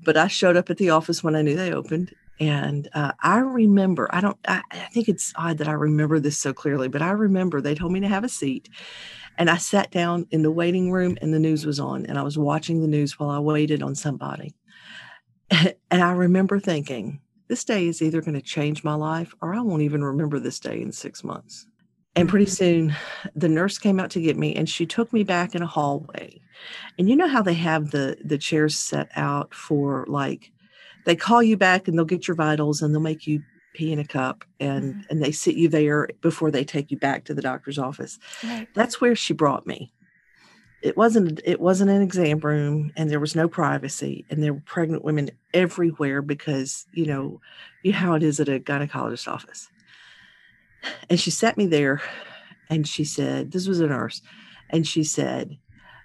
But 0.04 0.16
I 0.16 0.28
showed 0.28 0.56
up 0.56 0.70
at 0.70 0.76
the 0.78 0.90
office 0.90 1.24
when 1.24 1.34
I 1.34 1.42
knew 1.42 1.56
they 1.56 1.72
opened, 1.72 2.14
and 2.40 2.88
uh, 2.94 3.12
I 3.22 3.38
remember. 3.38 4.08
I 4.10 4.20
don't. 4.20 4.38
I, 4.48 4.62
I 4.70 4.88
think 4.92 5.08
it's 5.08 5.32
odd 5.36 5.58
that 5.58 5.68
I 5.68 5.72
remember 5.72 6.18
this 6.18 6.38
so 6.38 6.52
clearly, 6.52 6.88
but 6.88 7.02
I 7.02 7.10
remember 7.10 7.60
they 7.60 7.74
told 7.74 7.92
me 7.92 8.00
to 8.00 8.08
have 8.08 8.24
a 8.24 8.28
seat, 8.28 8.68
and 9.40 9.48
I 9.48 9.56
sat 9.56 9.90
down 9.90 10.26
in 10.30 10.42
the 10.42 10.50
waiting 10.50 10.92
room 10.92 11.16
and 11.22 11.32
the 11.32 11.38
news 11.38 11.64
was 11.64 11.80
on, 11.80 12.04
and 12.04 12.18
I 12.18 12.22
was 12.22 12.36
watching 12.36 12.82
the 12.82 12.86
news 12.86 13.18
while 13.18 13.30
I 13.30 13.38
waited 13.38 13.82
on 13.82 13.96
somebody. 13.96 14.54
And 15.90 16.04
I 16.04 16.12
remember 16.12 16.60
thinking, 16.60 17.20
this 17.48 17.64
day 17.64 17.88
is 17.88 18.00
either 18.00 18.20
going 18.20 18.34
to 18.34 18.40
change 18.40 18.84
my 18.84 18.94
life 18.94 19.34
or 19.42 19.52
I 19.52 19.60
won't 19.60 19.82
even 19.82 20.04
remember 20.04 20.38
this 20.38 20.60
day 20.60 20.80
in 20.80 20.92
six 20.92 21.24
months. 21.24 21.66
And 22.14 22.28
pretty 22.28 22.44
mm-hmm. 22.44 22.92
soon 22.92 22.96
the 23.34 23.48
nurse 23.48 23.76
came 23.76 23.98
out 23.98 24.10
to 24.10 24.20
get 24.20 24.36
me 24.36 24.54
and 24.54 24.68
she 24.68 24.86
took 24.86 25.12
me 25.12 25.24
back 25.24 25.56
in 25.56 25.62
a 25.62 25.66
hallway. 25.66 26.40
And 26.96 27.08
you 27.08 27.16
know 27.16 27.26
how 27.26 27.42
they 27.42 27.54
have 27.54 27.90
the 27.90 28.16
the 28.24 28.38
chairs 28.38 28.76
set 28.76 29.08
out 29.16 29.52
for 29.52 30.04
like 30.06 30.52
they 31.06 31.16
call 31.16 31.42
you 31.42 31.56
back 31.56 31.88
and 31.88 31.98
they'll 31.98 32.04
get 32.04 32.28
your 32.28 32.36
vitals 32.36 32.82
and 32.82 32.94
they'll 32.94 33.02
make 33.02 33.26
you 33.26 33.42
pee 33.72 33.92
in 33.92 33.98
a 33.98 34.04
cup 34.04 34.44
and 34.58 34.94
mm-hmm. 34.94 35.00
and 35.10 35.22
they 35.22 35.32
sit 35.32 35.54
you 35.54 35.68
there 35.68 36.08
before 36.20 36.50
they 36.50 36.64
take 36.64 36.90
you 36.90 36.96
back 36.96 37.24
to 37.24 37.34
the 37.34 37.42
doctor's 37.42 37.78
office. 37.78 38.18
Right. 38.42 38.68
that's 38.74 39.00
where 39.00 39.14
she 39.14 39.32
brought 39.32 39.66
me. 39.66 39.92
It 40.82 40.96
wasn't 40.96 41.40
it 41.44 41.60
wasn't 41.60 41.90
an 41.90 42.02
exam 42.02 42.38
room 42.38 42.92
and 42.96 43.10
there 43.10 43.20
was 43.20 43.36
no 43.36 43.48
privacy 43.48 44.24
and 44.30 44.42
there 44.42 44.54
were 44.54 44.62
pregnant 44.64 45.04
women 45.04 45.30
everywhere 45.52 46.22
because 46.22 46.86
you 46.92 47.06
know 47.06 47.40
you 47.82 47.92
how 47.92 48.14
it 48.14 48.22
is 48.22 48.40
at 48.40 48.48
a 48.48 48.58
gynecologist 48.58 49.28
office. 49.28 49.68
And 51.10 51.20
she 51.20 51.30
sat 51.30 51.58
me 51.58 51.66
there 51.66 52.00
and 52.70 52.88
she 52.88 53.04
said 53.04 53.52
this 53.52 53.68
was 53.68 53.80
a 53.80 53.86
nurse 53.86 54.22
and 54.70 54.86
she 54.86 55.04
said 55.04 55.58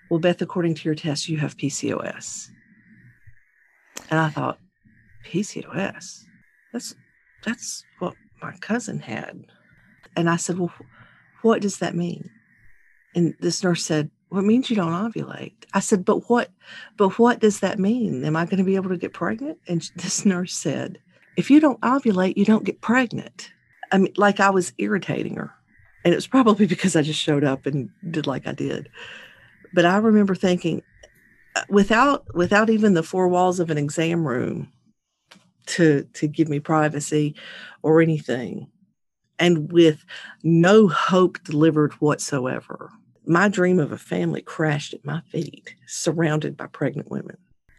well 0.10 0.20
beth 0.20 0.42
according 0.42 0.74
to 0.76 0.84
your 0.84 0.96
test 0.96 1.30
you 1.30 1.38
have 1.38 1.56
pcos 1.56 2.50
and 4.10 4.20
i 4.20 4.30
thought 4.30 4.60
pcos 5.26 6.26
that's 6.74 6.96
that's 7.46 7.84
what 8.00 8.16
my 8.42 8.54
cousin 8.58 9.00
had. 9.00 9.46
And 10.16 10.30
I 10.30 10.36
said, 10.36 10.58
Well, 10.58 10.74
what 11.42 11.62
does 11.62 11.78
that 11.78 11.96
mean? 11.96 12.30
And 13.16 13.36
this 13.40 13.64
nurse 13.64 13.86
said, 13.86 14.10
Well, 14.30 14.42
it 14.42 14.48
means 14.48 14.70
you 14.70 14.76
don't 14.76 14.92
ovulate. 14.92 15.54
I 15.74 15.80
said, 15.80 16.04
But 16.04 16.30
what 16.30 16.50
but 16.98 17.20
what 17.20 17.40
does 17.40 17.60
that 17.60 17.80
mean? 17.80 18.26
Am 18.26 18.36
I 18.36 18.46
going 18.46 18.58
to 18.58 18.64
be 18.64 18.76
able 18.76 18.90
to 18.90 18.98
get 18.98 19.14
pregnant? 19.14 19.60
And 19.68 19.90
this 19.96 20.26
nurse 20.26 20.54
said, 20.54 21.00
if 21.36 21.52
you 21.52 21.60
don't 21.60 21.80
ovulate, 21.82 22.38
you 22.38 22.46
don't 22.46 22.64
get 22.64 22.82
pregnant. 22.82 23.52
I 23.92 23.98
mean, 23.98 24.14
like 24.18 24.40
I 24.40 24.50
was 24.50 24.74
irritating 24.78 25.36
her. 25.36 25.52
And 26.04 26.14
it 26.14 26.18
was 26.18 26.28
probably 26.28 26.66
because 26.68 26.96
I 26.96 27.02
just 27.02 27.20
showed 27.20 27.44
up 27.44 27.66
and 27.66 27.90
did 28.10 28.28
like 28.28 28.48
I 28.48 28.54
did. 28.54 28.90
But 29.74 29.86
I 29.86 29.98
remember 29.98 30.36
thinking, 30.36 30.82
uh, 31.56 31.64
without 31.70 32.34
without 32.34 32.70
even 32.70 32.94
the 32.94 33.04
four 33.04 33.28
walls 33.28 33.60
of 33.60 33.70
an 33.70 33.78
exam 33.78 34.28
room 34.28 34.72
to 35.68 36.04
to 36.14 36.28
give 36.28 36.50
me 36.50 36.60
privacy 36.60 37.36
or 37.82 38.02
anything, 38.02 38.68
and 39.40 39.72
with 39.72 40.06
no 40.44 40.88
hope 40.88 41.44
delivered 41.44 41.94
whatsoever, 41.94 42.92
my 43.26 43.48
dream 43.48 43.80
of 43.80 43.92
a 43.92 43.98
family 43.98 44.42
crashed 44.42 44.94
at 44.94 45.06
my 45.06 45.22
feet, 45.32 45.76
surrounded 45.88 46.58
by 46.58 46.68
pregnant 46.68 47.10
women 47.10 47.38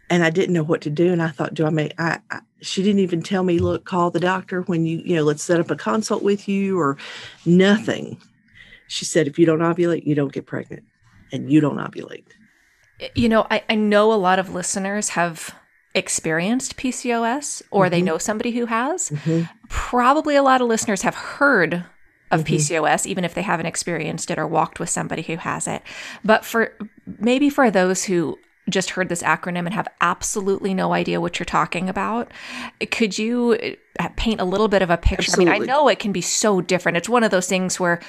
and 0.09 0.23
I 0.23 0.29
didn't 0.29 0.53
know 0.53 0.63
what 0.63 0.81
to 0.81 0.89
do. 0.89 1.11
And 1.11 1.21
I 1.21 1.29
thought, 1.29 1.53
do 1.53 1.65
I 1.65 1.69
make, 1.69 1.93
I, 1.99 2.19
I, 2.31 2.39
she 2.61 2.81
didn't 2.83 2.99
even 2.99 3.21
tell 3.21 3.43
me, 3.43 3.59
look, 3.59 3.85
call 3.85 4.09
the 4.09 4.19
doctor 4.19 4.61
when 4.63 4.85
you, 4.85 5.01
you 5.03 5.15
know, 5.15 5.23
let's 5.23 5.43
set 5.43 5.59
up 5.59 5.71
a 5.71 5.75
consult 5.75 6.23
with 6.23 6.47
you 6.47 6.79
or 6.79 6.97
nothing. 7.45 8.17
She 8.87 9.05
said, 9.05 9.27
if 9.27 9.37
you 9.37 9.45
don't 9.45 9.59
ovulate, 9.59 10.05
you 10.05 10.15
don't 10.15 10.31
get 10.31 10.45
pregnant 10.45 10.83
and 11.31 11.51
you 11.51 11.59
don't 11.59 11.77
ovulate. 11.77 12.25
You 13.15 13.29
know, 13.29 13.45
I, 13.51 13.63
I 13.69 13.75
know 13.75 14.13
a 14.13 14.15
lot 14.15 14.39
of 14.39 14.53
listeners 14.53 15.09
have 15.09 15.53
experienced 15.97 16.77
PCOS 16.77 17.61
or 17.71 17.85
mm-hmm. 17.85 17.91
they 17.91 18.01
know 18.01 18.17
somebody 18.17 18.51
who 18.51 18.67
has. 18.67 19.09
Mm-hmm. 19.09 19.43
Probably 19.69 20.35
a 20.35 20.43
lot 20.43 20.61
of 20.61 20.67
listeners 20.67 21.01
have 21.01 21.15
heard 21.15 21.85
of 22.31 22.43
mm-hmm. 22.43 22.55
PCOS, 22.55 23.05
even 23.05 23.25
if 23.25 23.33
they 23.33 23.41
haven't 23.41 23.65
experienced 23.65 24.31
it 24.31 24.37
or 24.37 24.47
walked 24.47 24.79
with 24.79 24.89
somebody 24.89 25.21
who 25.21 25.37
has 25.37 25.67
it. 25.67 25.81
But 26.23 26.45
for 26.45 26.73
maybe 27.19 27.49
for 27.49 27.71
those 27.71 28.03
who 28.03 28.37
just 28.69 28.91
heard 28.91 29.09
this 29.09 29.23
acronym 29.23 29.65
and 29.65 29.73
have 29.73 29.87
absolutely 30.01 30.73
no 30.73 30.93
idea 30.93 31.21
what 31.21 31.39
you're 31.39 31.45
talking 31.45 31.87
about. 31.87 32.31
Could 32.91 33.17
you 33.17 33.75
uh, 33.99 34.09
paint 34.17 34.41
a 34.41 34.45
little 34.45 34.67
bit 34.67 34.81
of 34.81 34.89
a 34.89 34.97
picture? 34.97 35.31
Absolutely. 35.31 35.53
I 35.53 35.59
mean, 35.59 35.69
I 35.69 35.73
know 35.73 35.87
it 35.87 35.99
can 35.99 36.11
be 36.11 36.21
so 36.21 36.59
different. 36.61 36.97
It's 36.97 37.07
one 37.09 37.23
of 37.23 37.31
those 37.31 37.47
things 37.47 37.79
where 37.79 38.01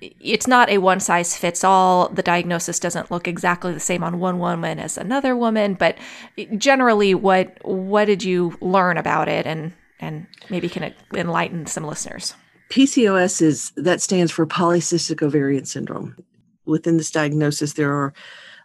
it's 0.00 0.46
not 0.46 0.68
a 0.70 0.78
one 0.78 1.00
size 1.00 1.36
fits 1.36 1.64
all. 1.64 2.08
The 2.08 2.22
diagnosis 2.22 2.78
doesn't 2.78 3.10
look 3.10 3.26
exactly 3.26 3.72
the 3.72 3.80
same 3.80 4.04
on 4.04 4.20
one 4.20 4.38
woman 4.38 4.78
as 4.78 4.96
another 4.96 5.36
woman, 5.36 5.74
but 5.74 5.98
generally 6.56 7.14
what 7.14 7.56
what 7.62 8.04
did 8.04 8.22
you 8.22 8.56
learn 8.60 8.96
about 8.96 9.28
it 9.28 9.46
and 9.46 9.72
and 10.00 10.26
maybe 10.48 10.68
can 10.68 10.84
it 10.84 10.96
enlighten 11.14 11.66
some 11.66 11.84
listeners? 11.84 12.34
PCOS 12.70 13.42
is 13.42 13.72
that 13.76 14.00
stands 14.00 14.30
for 14.30 14.46
polycystic 14.46 15.22
ovarian 15.22 15.64
syndrome. 15.64 16.16
Within 16.66 16.96
this 16.96 17.10
diagnosis 17.10 17.72
there 17.72 17.92
are 17.92 18.12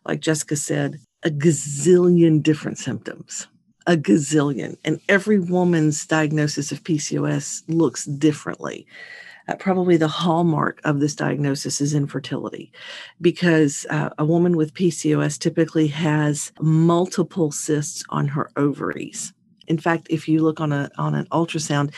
like 0.05 0.19
Jessica 0.19 0.55
said, 0.55 0.99
a 1.23 1.29
gazillion 1.29 2.43
different 2.43 2.77
symptoms, 2.77 3.47
a 3.87 3.95
gazillion. 3.95 4.77
And 4.83 4.99
every 5.07 5.39
woman's 5.39 6.05
diagnosis 6.05 6.71
of 6.71 6.83
PCOS 6.83 7.63
looks 7.67 8.05
differently. 8.05 8.85
Uh, 9.47 9.55
probably 9.55 9.97
the 9.97 10.07
hallmark 10.07 10.79
of 10.83 10.99
this 10.99 11.15
diagnosis 11.15 11.81
is 11.81 11.93
infertility 11.93 12.71
because 13.19 13.85
uh, 13.89 14.09
a 14.17 14.25
woman 14.25 14.55
with 14.55 14.73
PCOS 14.73 15.37
typically 15.37 15.87
has 15.87 16.51
multiple 16.61 17.51
cysts 17.51 18.03
on 18.09 18.27
her 18.27 18.49
ovaries. 18.55 19.33
In 19.67 19.77
fact, 19.77 20.07
if 20.09 20.27
you 20.27 20.41
look 20.41 20.59
on 20.59 20.71
a 20.71 20.89
on 20.97 21.15
an 21.15 21.25
ultrasound, 21.27 21.93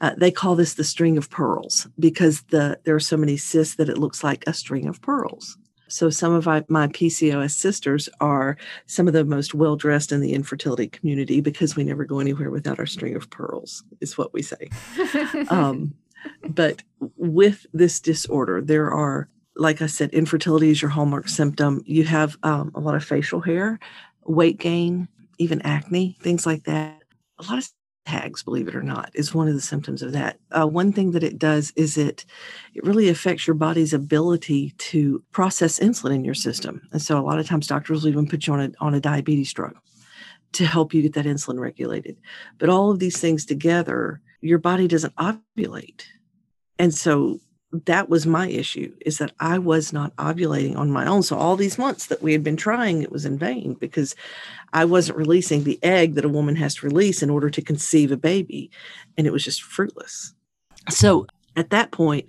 uh, 0.00 0.14
they 0.16 0.30
call 0.30 0.54
this 0.54 0.74
the 0.74 0.84
string 0.84 1.18
of 1.18 1.30
pearls 1.30 1.86
because 1.98 2.42
the 2.44 2.78
there 2.84 2.94
are 2.94 3.00
so 3.00 3.16
many 3.16 3.36
cysts 3.36 3.74
that 3.76 3.88
it 3.88 3.98
looks 3.98 4.24
like 4.24 4.44
a 4.46 4.54
string 4.54 4.86
of 4.88 5.02
pearls. 5.02 5.58
So 5.90 6.08
some 6.08 6.32
of 6.32 6.46
my, 6.46 6.64
my 6.68 6.86
PCOS 6.86 7.50
sisters 7.50 8.08
are 8.20 8.56
some 8.86 9.08
of 9.08 9.12
the 9.12 9.24
most 9.24 9.54
well 9.54 9.76
dressed 9.76 10.12
in 10.12 10.20
the 10.20 10.34
infertility 10.34 10.86
community 10.86 11.40
because 11.40 11.74
we 11.74 11.84
never 11.84 12.04
go 12.04 12.20
anywhere 12.20 12.50
without 12.50 12.78
our 12.78 12.86
string 12.86 13.16
of 13.16 13.28
pearls, 13.30 13.82
is 14.00 14.16
what 14.16 14.32
we 14.32 14.42
say. 14.42 14.70
um, 15.48 15.94
but 16.48 16.82
with 17.16 17.66
this 17.72 18.00
disorder, 18.00 18.60
there 18.60 18.90
are, 18.90 19.28
like 19.56 19.82
I 19.82 19.86
said, 19.86 20.10
infertility 20.10 20.70
is 20.70 20.82
your 20.82 20.90
hallmark 20.90 21.28
symptom. 21.28 21.82
You 21.86 22.04
have 22.04 22.36
um, 22.42 22.72
a 22.74 22.80
lot 22.80 22.94
of 22.94 23.04
facial 23.04 23.40
hair, 23.40 23.78
weight 24.24 24.58
gain, 24.58 25.08
even 25.38 25.62
acne, 25.62 26.16
things 26.20 26.46
like 26.46 26.64
that. 26.64 27.02
A 27.38 27.42
lot 27.44 27.58
of 27.58 27.68
tags, 28.06 28.42
believe 28.42 28.68
it 28.68 28.74
or 28.74 28.82
not, 28.82 29.10
is 29.14 29.34
one 29.34 29.48
of 29.48 29.54
the 29.54 29.60
symptoms 29.60 30.02
of 30.02 30.12
that. 30.12 30.38
Uh, 30.50 30.66
one 30.66 30.92
thing 30.92 31.12
that 31.12 31.22
it 31.22 31.38
does 31.38 31.72
is 31.76 31.96
it 31.96 32.24
it 32.74 32.84
really 32.84 33.08
affects 33.08 33.46
your 33.46 33.54
body's 33.54 33.92
ability 33.92 34.74
to 34.78 35.22
process 35.30 35.78
insulin 35.78 36.14
in 36.14 36.24
your 36.24 36.34
system, 36.34 36.82
and 36.92 37.00
so 37.00 37.18
a 37.18 37.22
lot 37.22 37.38
of 37.38 37.46
times 37.46 37.66
doctors 37.66 38.02
will 38.02 38.10
even 38.10 38.28
put 38.28 38.46
you 38.46 38.52
on 38.52 38.60
a 38.60 38.72
on 38.80 38.94
a 38.94 39.00
diabetes 39.00 39.52
drug 39.52 39.76
to 40.52 40.66
help 40.66 40.92
you 40.92 41.02
get 41.02 41.12
that 41.14 41.26
insulin 41.26 41.60
regulated. 41.60 42.16
But 42.58 42.68
all 42.68 42.90
of 42.90 42.98
these 42.98 43.18
things 43.18 43.44
together, 43.44 44.20
your 44.40 44.58
body 44.58 44.88
doesn't 44.88 45.14
ovulate, 45.16 46.04
and 46.78 46.94
so 46.94 47.40
that 47.72 48.08
was 48.08 48.26
my 48.26 48.48
issue 48.48 48.92
is 49.06 49.18
that 49.18 49.32
I 49.38 49.58
was 49.58 49.92
not 49.92 50.14
ovulating 50.16 50.76
on 50.76 50.90
my 50.90 51.06
own. 51.06 51.22
So 51.22 51.36
all 51.36 51.56
these 51.56 51.78
months 51.78 52.06
that 52.06 52.22
we 52.22 52.32
had 52.32 52.42
been 52.42 52.56
trying, 52.56 53.02
it 53.02 53.12
was 53.12 53.24
in 53.24 53.38
vain 53.38 53.74
because 53.74 54.16
I 54.72 54.84
wasn't 54.84 55.18
releasing 55.18 55.62
the 55.62 55.78
egg 55.82 56.14
that 56.14 56.24
a 56.24 56.28
woman 56.28 56.56
has 56.56 56.74
to 56.76 56.86
release 56.86 57.22
in 57.22 57.30
order 57.30 57.48
to 57.50 57.62
conceive 57.62 58.10
a 58.10 58.16
baby. 58.16 58.70
And 59.16 59.26
it 59.26 59.32
was 59.32 59.44
just 59.44 59.62
fruitless. 59.62 60.34
So 60.88 61.26
at 61.54 61.70
that 61.70 61.92
point, 61.92 62.28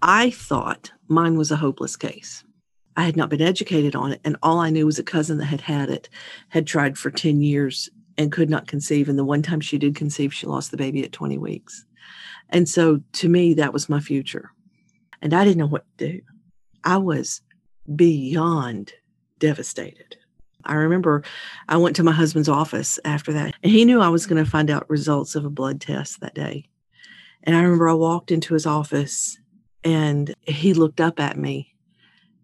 I 0.00 0.30
thought 0.30 0.92
mine 1.08 1.36
was 1.36 1.50
a 1.50 1.56
hopeless 1.56 1.96
case. 1.96 2.44
I 2.96 3.02
had 3.02 3.16
not 3.16 3.30
been 3.30 3.42
educated 3.42 3.96
on 3.96 4.12
it. 4.12 4.20
And 4.24 4.36
all 4.40 4.60
I 4.60 4.70
knew 4.70 4.86
was 4.86 5.00
a 5.00 5.04
cousin 5.04 5.38
that 5.38 5.46
had 5.46 5.62
had 5.62 5.90
it 5.90 6.08
had 6.50 6.66
tried 6.66 6.96
for 6.96 7.10
10 7.10 7.42
years 7.42 7.90
and 8.16 8.32
could 8.32 8.50
not 8.50 8.66
conceive. 8.66 9.08
And 9.08 9.18
the 9.18 9.24
one 9.24 9.42
time 9.42 9.60
she 9.60 9.78
did 9.78 9.94
conceive, 9.94 10.32
she 10.32 10.46
lost 10.46 10.70
the 10.70 10.76
baby 10.76 11.04
at 11.04 11.12
20 11.12 11.38
weeks. 11.38 11.84
And 12.50 12.68
so 12.68 13.00
to 13.14 13.28
me, 13.28 13.54
that 13.54 13.72
was 13.72 13.88
my 13.88 14.00
future. 14.00 14.50
And 15.22 15.32
I 15.32 15.44
didn't 15.44 15.58
know 15.58 15.66
what 15.66 15.84
to 15.98 16.12
do. 16.12 16.20
I 16.84 16.98
was 16.98 17.40
beyond 17.94 18.92
devastated. 19.38 20.16
I 20.64 20.74
remember 20.74 21.22
I 21.68 21.76
went 21.76 21.96
to 21.96 22.02
my 22.02 22.12
husband's 22.12 22.48
office 22.48 22.98
after 23.04 23.32
that, 23.34 23.54
and 23.62 23.72
he 23.72 23.84
knew 23.84 24.00
I 24.00 24.08
was 24.08 24.26
going 24.26 24.42
to 24.42 24.50
find 24.50 24.70
out 24.70 24.88
results 24.88 25.34
of 25.34 25.44
a 25.44 25.50
blood 25.50 25.80
test 25.80 26.20
that 26.20 26.34
day. 26.34 26.68
And 27.42 27.54
I 27.54 27.62
remember 27.62 27.88
I 27.88 27.94
walked 27.94 28.30
into 28.30 28.54
his 28.54 28.64
office 28.64 29.38
and 29.82 30.34
he 30.40 30.72
looked 30.72 31.00
up 31.00 31.20
at 31.20 31.36
me. 31.36 31.74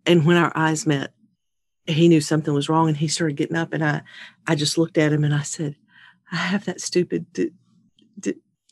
And 0.05 0.27
when 0.27 0.37
our 0.37 0.53
eyes 0.55 0.87
met, 0.87 1.13
he 1.87 2.09
knew 2.09 2.21
something 2.21 2.55
was 2.55 2.69
wrong 2.69 2.89
and 2.89 2.97
he 2.97 3.09
started 3.09 3.37
getting 3.37 3.57
up. 3.57 3.73
And 3.73 3.85
I, 3.85 4.03
I 4.47 4.55
just 4.55 4.79
looked 4.79 4.99
at 4.99 5.13
him 5.13 5.25
and 5.25 5.35
I 5.35 5.43
said, 5.43 5.77
I 6.31 6.37
have 6.37 6.65
that 6.67 6.81
stupid 6.81 7.27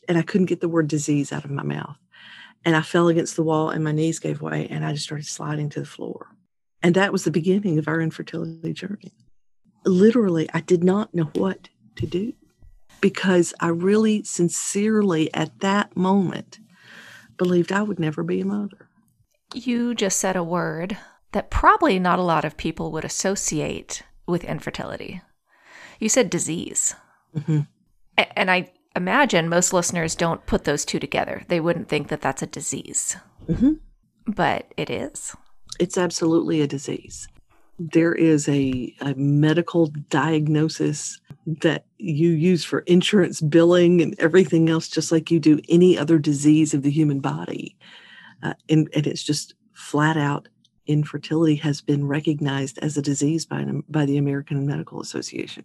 and 0.07 0.17
I 0.17 0.21
couldn't 0.23 0.47
get 0.47 0.61
the 0.61 0.69
word 0.69 0.87
disease 0.87 1.31
out 1.31 1.45
of 1.45 1.51
my 1.51 1.63
mouth. 1.63 1.97
And 2.65 2.75
I 2.75 2.81
fell 2.81 3.07
against 3.07 3.35
the 3.35 3.43
wall 3.43 3.69
and 3.69 3.83
my 3.83 3.91
knees 3.91 4.19
gave 4.19 4.41
way 4.41 4.67
and 4.69 4.83
I 4.83 4.93
just 4.93 5.05
started 5.05 5.27
sliding 5.27 5.69
to 5.69 5.79
the 5.79 5.85
floor. 5.85 6.27
And 6.81 6.95
that 6.95 7.11
was 7.11 7.23
the 7.23 7.31
beginning 7.31 7.77
of 7.77 7.87
our 7.87 8.01
infertility 8.01 8.73
journey. 8.73 9.13
Literally, 9.85 10.49
I 10.53 10.61
did 10.61 10.83
not 10.83 11.13
know 11.13 11.29
what 11.35 11.69
to 11.95 12.07
do 12.07 12.33
because 13.01 13.53
I 13.59 13.67
really 13.67 14.23
sincerely 14.23 15.33
at 15.33 15.59
that 15.59 15.95
moment 15.95 16.59
believed 17.37 17.71
I 17.71 17.81
would 17.81 17.99
never 17.99 18.23
be 18.23 18.41
a 18.41 18.45
mother. 18.45 18.89
You 19.53 19.95
just 19.95 20.19
said 20.19 20.35
a 20.35 20.43
word 20.43 20.97
that 21.31 21.49
probably 21.49 21.99
not 21.99 22.19
a 22.19 22.23
lot 22.23 22.45
of 22.45 22.57
people 22.57 22.91
would 22.91 23.05
associate 23.05 24.03
with 24.27 24.43
infertility. 24.43 25.21
You 25.99 26.09
said 26.09 26.29
disease. 26.29 26.95
Mm-hmm. 27.35 27.61
And 28.35 28.51
I 28.51 28.71
imagine 28.95 29.49
most 29.49 29.73
listeners 29.73 30.15
don't 30.15 30.45
put 30.45 30.63
those 30.63 30.85
two 30.85 30.99
together. 30.99 31.43
They 31.47 31.59
wouldn't 31.59 31.89
think 31.89 32.07
that 32.07 32.21
that's 32.21 32.41
a 32.41 32.47
disease. 32.47 33.17
Mm-hmm. 33.47 33.73
But 34.27 34.73
it 34.77 34.89
is. 34.89 35.35
It's 35.79 35.97
absolutely 35.97 36.61
a 36.61 36.67
disease. 36.67 37.27
There 37.77 38.13
is 38.13 38.49
a, 38.49 38.93
a 39.01 39.13
medical 39.15 39.87
diagnosis 40.09 41.19
that 41.61 41.85
you 41.97 42.31
use 42.31 42.63
for 42.63 42.79
insurance 42.81 43.39
billing 43.39 44.01
and 44.01 44.15
everything 44.19 44.69
else, 44.69 44.87
just 44.87 45.11
like 45.11 45.31
you 45.31 45.39
do 45.39 45.59
any 45.69 45.97
other 45.97 46.19
disease 46.19 46.73
of 46.73 46.81
the 46.81 46.91
human 46.91 47.21
body. 47.21 47.77
Uh, 48.43 48.53
and, 48.69 48.89
and 48.93 49.07
it's 49.07 49.23
just 49.23 49.55
flat 49.73 50.17
out 50.17 50.49
infertility 50.89 51.55
has 51.55 51.81
been 51.81 52.07
recognized 52.07 52.79
as 52.79 52.97
a 52.97 53.01
disease 53.01 53.45
by, 53.45 53.63
by 53.87 54.05
the 54.05 54.17
American 54.17 54.65
Medical 54.65 54.99
Association. 54.99 55.63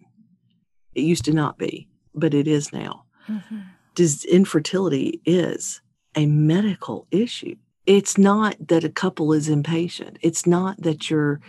It 0.95 1.01
used 1.01 1.25
to 1.25 1.33
not 1.33 1.59
be, 1.59 1.89
but 2.15 2.35
it 2.35 2.47
is 2.47 2.73
now. 2.73 3.07
Mm-hmm. 3.29 3.61
Does 3.95 4.25
infertility 4.27 5.23
is 5.25 5.81
a 6.15 6.27
medical 6.27 7.07
issue. 7.11 7.57
It's 7.87 8.19
not 8.19 8.57
that 8.69 8.85
a 8.85 8.89
couple 8.89 9.33
is 9.33 9.49
impatient. 9.49 10.19
It's 10.21 10.47
not 10.47 10.81
that 10.83 11.11
you're 11.11 11.41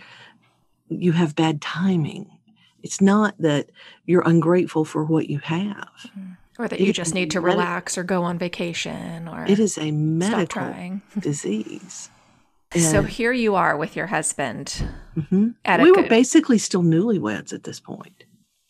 you 0.88 1.12
have 1.12 1.34
bad 1.34 1.60
timing. 1.60 2.30
It's 2.82 3.00
not 3.00 3.34
that 3.38 3.70
you're 4.06 4.22
ungrateful 4.22 4.84
for 4.84 5.04
what 5.04 5.28
you 5.28 5.40
have. 5.40 5.90
Mm-hmm. 6.06 6.32
Or 6.58 6.68
that 6.68 6.80
it 6.80 6.86
you 6.86 6.92
just 6.92 7.14
need 7.14 7.32
to 7.32 7.40
relax 7.40 7.98
or 7.98 8.04
go 8.04 8.22
on 8.22 8.38
vacation 8.38 9.28
or 9.28 9.44
It 9.44 9.58
is 9.58 9.76
a 9.76 9.90
medical 9.90 11.00
disease. 11.18 12.10
And 12.82 12.92
so 12.92 13.02
here 13.02 13.32
you 13.32 13.54
are 13.54 13.76
with 13.76 13.96
your 13.96 14.06
husband. 14.06 14.84
Mm-hmm. 15.16 15.82
we 15.82 15.92
were 15.92 16.08
basically 16.08 16.58
still 16.58 16.82
newlyweds 16.82 17.52
at 17.52 17.64
this 17.64 17.80
point 17.80 18.24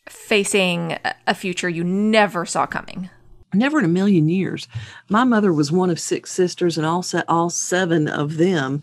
facing 0.09 0.99
a 1.27 1.35
future 1.35 1.69
you 1.69 1.85
never 1.85 2.45
saw 2.45 2.67
coming. 2.67 3.11
Never 3.55 3.79
in 3.79 3.85
a 3.85 3.89
million 3.89 4.29
years. 4.29 4.69
My 5.09 5.25
mother 5.25 5.53
was 5.53 5.73
one 5.73 5.91
of 5.91 6.01
six 6.01 6.33
sisters, 6.33 6.77
and 6.77 6.87
all, 6.87 7.03
se- 7.03 7.25
all 7.29 7.51
seven 7.51 8.09
of 8.09 8.37
them 8.37 8.83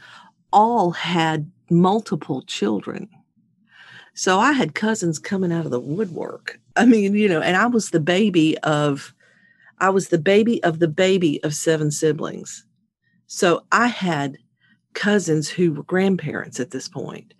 all 0.51 0.91
had 0.91 1.51
multiple 1.69 2.41
children. 2.43 3.09
So 4.13 4.39
I 4.39 4.51
had 4.53 4.75
cousins 4.75 5.19
coming 5.19 5.51
out 5.51 5.65
of 5.65 5.71
the 5.71 5.79
woodwork. 5.79 6.59
I 6.75 6.85
mean, 6.85 7.15
you 7.15 7.27
know, 7.27 7.41
and 7.41 7.57
I 7.57 7.65
was 7.65 7.89
the 7.89 7.99
baby 7.99 8.57
of, 8.59 9.13
I 9.79 9.89
was 9.89 10.09
the 10.09 10.17
baby 10.17 10.63
of 10.63 10.79
the 10.79 10.87
baby 10.87 11.43
of 11.43 11.55
seven 11.55 11.91
siblings. 11.91 12.65
So 13.27 13.65
I 13.71 13.87
had 13.87 14.37
cousins 14.93 15.49
who 15.49 15.73
were 15.73 15.83
grandparents 15.83 16.59
at 16.59 16.71
this 16.71 16.87
point. 16.87 17.33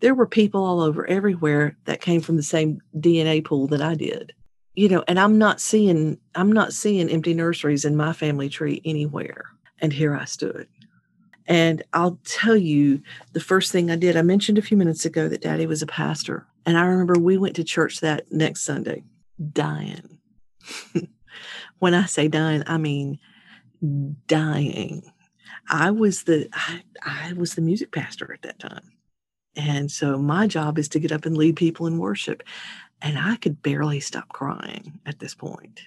There 0.00 0.14
were 0.14 0.26
people 0.26 0.64
all 0.64 0.80
over 0.80 1.06
everywhere 1.06 1.76
that 1.84 2.00
came 2.00 2.20
from 2.20 2.36
the 2.36 2.42
same 2.42 2.80
DNA 2.96 3.44
pool 3.44 3.66
that 3.68 3.82
I 3.82 3.94
did. 3.94 4.32
You 4.74 4.88
know, 4.88 5.04
and 5.08 5.18
I'm 5.18 5.36
not 5.36 5.60
seeing 5.60 6.18
I'm 6.34 6.52
not 6.52 6.72
seeing 6.72 7.10
empty 7.10 7.34
nurseries 7.34 7.84
in 7.84 7.96
my 7.96 8.12
family 8.12 8.48
tree 8.48 8.80
anywhere. 8.84 9.44
And 9.80 9.92
here 9.92 10.14
I 10.14 10.24
stood. 10.24 10.68
And 11.46 11.82
I'll 11.92 12.18
tell 12.24 12.56
you 12.56 13.02
the 13.32 13.40
first 13.40 13.72
thing 13.72 13.90
I 13.90 13.96
did, 13.96 14.16
I 14.16 14.22
mentioned 14.22 14.56
a 14.56 14.62
few 14.62 14.76
minutes 14.76 15.04
ago 15.04 15.28
that 15.28 15.42
daddy 15.42 15.66
was 15.66 15.82
a 15.82 15.86
pastor. 15.86 16.46
And 16.64 16.78
I 16.78 16.82
remember 16.82 17.18
we 17.18 17.38
went 17.38 17.56
to 17.56 17.64
church 17.64 18.00
that 18.00 18.30
next 18.30 18.62
Sunday, 18.62 19.02
dying. 19.52 20.18
when 21.80 21.94
I 21.94 22.06
say 22.06 22.28
dying, 22.28 22.62
I 22.66 22.78
mean 22.78 23.18
dying. 24.26 25.09
I 25.70 25.92
was 25.92 26.24
the 26.24 26.48
I, 26.52 26.82
I 27.02 27.32
was 27.34 27.54
the 27.54 27.62
music 27.62 27.92
pastor 27.92 28.32
at 28.32 28.42
that 28.42 28.58
time. 28.58 28.92
And 29.56 29.90
so 29.90 30.18
my 30.18 30.46
job 30.46 30.78
is 30.78 30.88
to 30.90 31.00
get 31.00 31.12
up 31.12 31.24
and 31.26 31.36
lead 31.36 31.56
people 31.56 31.86
in 31.86 31.98
worship. 31.98 32.42
And 33.02 33.18
I 33.18 33.36
could 33.36 33.62
barely 33.62 34.00
stop 34.00 34.28
crying 34.28 35.00
at 35.06 35.18
this 35.20 35.34
point. 35.34 35.80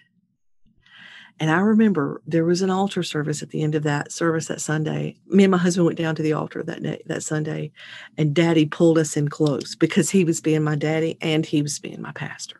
And 1.40 1.50
I 1.50 1.60
remember 1.60 2.22
there 2.28 2.46
was 2.46 2.62
an 2.62 2.70
altar 2.70 3.04
service 3.04 3.42
at 3.42 3.50
the 3.50 3.64
end 3.64 3.76
of 3.76 3.84
that 3.84 4.12
service 4.12 4.48
that 4.48 4.62
Sunday. 4.62 5.18
Me 5.28 5.44
and 5.44 5.52
my 5.52 5.58
husband 5.58 5.86
went 5.86 5.98
down 5.98 6.16
to 6.16 6.22
the 6.22 6.34
altar 6.34 6.64
that 6.64 6.84
day, 6.84 7.02
that 7.08 7.24
Sunday, 7.24 7.72
and 8.18 8.34
Daddy 8.34 8.66
pulled 8.66 8.98
us 8.98 9.18
in 9.18 9.28
close 9.28 9.76
because 9.76 10.10
he 10.10 10.24
was 10.24 10.42
being 10.42 10.64
my 10.64 10.76
daddy 10.76 11.18
and 11.22 11.46
he 11.46 11.62
was 11.62 11.80
being 11.80 12.02
my 12.02 12.12
pastor. 12.12 12.60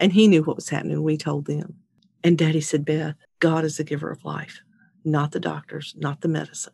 And 0.00 0.12
he 0.12 0.26
knew 0.26 0.42
what 0.42 0.56
was 0.56 0.68
happening. 0.68 1.02
We 1.02 1.16
told 1.16 1.46
them. 1.46 1.76
And 2.22 2.38
Daddy 2.38 2.60
said, 2.60 2.84
Beth, 2.84 3.14
God 3.40 3.64
is 3.64 3.76
the 3.76 3.84
giver 3.84 4.10
of 4.10 4.24
life, 4.24 4.62
not 5.04 5.32
the 5.32 5.40
doctors, 5.40 5.94
not 5.96 6.20
the 6.20 6.28
medicine, 6.28 6.72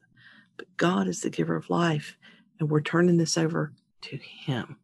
but 0.56 0.66
God 0.76 1.08
is 1.08 1.20
the 1.20 1.30
giver 1.30 1.56
of 1.56 1.70
life. 1.70 2.16
And 2.58 2.70
we're 2.70 2.80
turning 2.80 3.16
this 3.16 3.38
over 3.38 3.72
to 4.02 4.16
Him. 4.16 4.76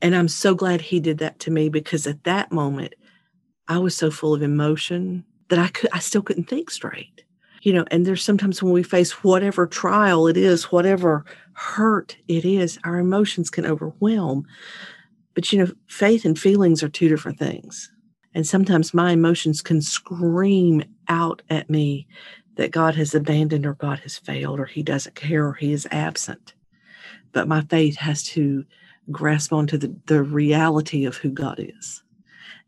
And 0.00 0.14
I'm 0.14 0.28
so 0.28 0.54
glad 0.54 0.80
He 0.80 1.00
did 1.00 1.18
that 1.18 1.38
to 1.40 1.50
me 1.50 1.68
because 1.68 2.06
at 2.06 2.24
that 2.24 2.52
moment, 2.52 2.94
I 3.68 3.78
was 3.78 3.96
so 3.96 4.10
full 4.10 4.34
of 4.34 4.42
emotion 4.42 5.24
that 5.48 5.58
I 5.58 5.68
could 5.68 5.90
I 5.92 5.98
still 5.98 6.22
couldn't 6.22 6.48
think 6.48 6.70
straight. 6.70 7.24
You 7.62 7.72
know, 7.72 7.84
and 7.90 8.06
there's 8.06 8.22
sometimes 8.22 8.62
when 8.62 8.72
we 8.72 8.84
face 8.84 9.24
whatever 9.24 9.66
trial 9.66 10.28
it 10.28 10.36
is, 10.36 10.70
whatever 10.70 11.24
hurt 11.54 12.16
it 12.28 12.44
is, 12.44 12.78
our 12.84 12.98
emotions 12.98 13.50
can 13.50 13.66
overwhelm. 13.66 14.46
But 15.34 15.52
you 15.52 15.58
know, 15.58 15.72
faith 15.88 16.24
and 16.24 16.38
feelings 16.38 16.82
are 16.82 16.88
two 16.88 17.08
different 17.08 17.38
things. 17.38 17.90
And 18.36 18.46
sometimes 18.46 18.92
my 18.92 19.12
emotions 19.12 19.62
can 19.62 19.80
scream 19.80 20.84
out 21.08 21.40
at 21.48 21.70
me 21.70 22.06
that 22.56 22.70
God 22.70 22.94
has 22.96 23.14
abandoned 23.14 23.64
or 23.64 23.72
God 23.72 24.00
has 24.00 24.18
failed 24.18 24.60
or 24.60 24.66
he 24.66 24.82
doesn't 24.82 25.14
care 25.14 25.46
or 25.46 25.54
he 25.54 25.72
is 25.72 25.88
absent. 25.90 26.52
But 27.32 27.48
my 27.48 27.62
faith 27.62 27.96
has 27.96 28.24
to 28.24 28.66
grasp 29.10 29.54
onto 29.54 29.78
the, 29.78 29.96
the 30.04 30.22
reality 30.22 31.06
of 31.06 31.16
who 31.16 31.30
God 31.30 31.58
is. 31.58 32.02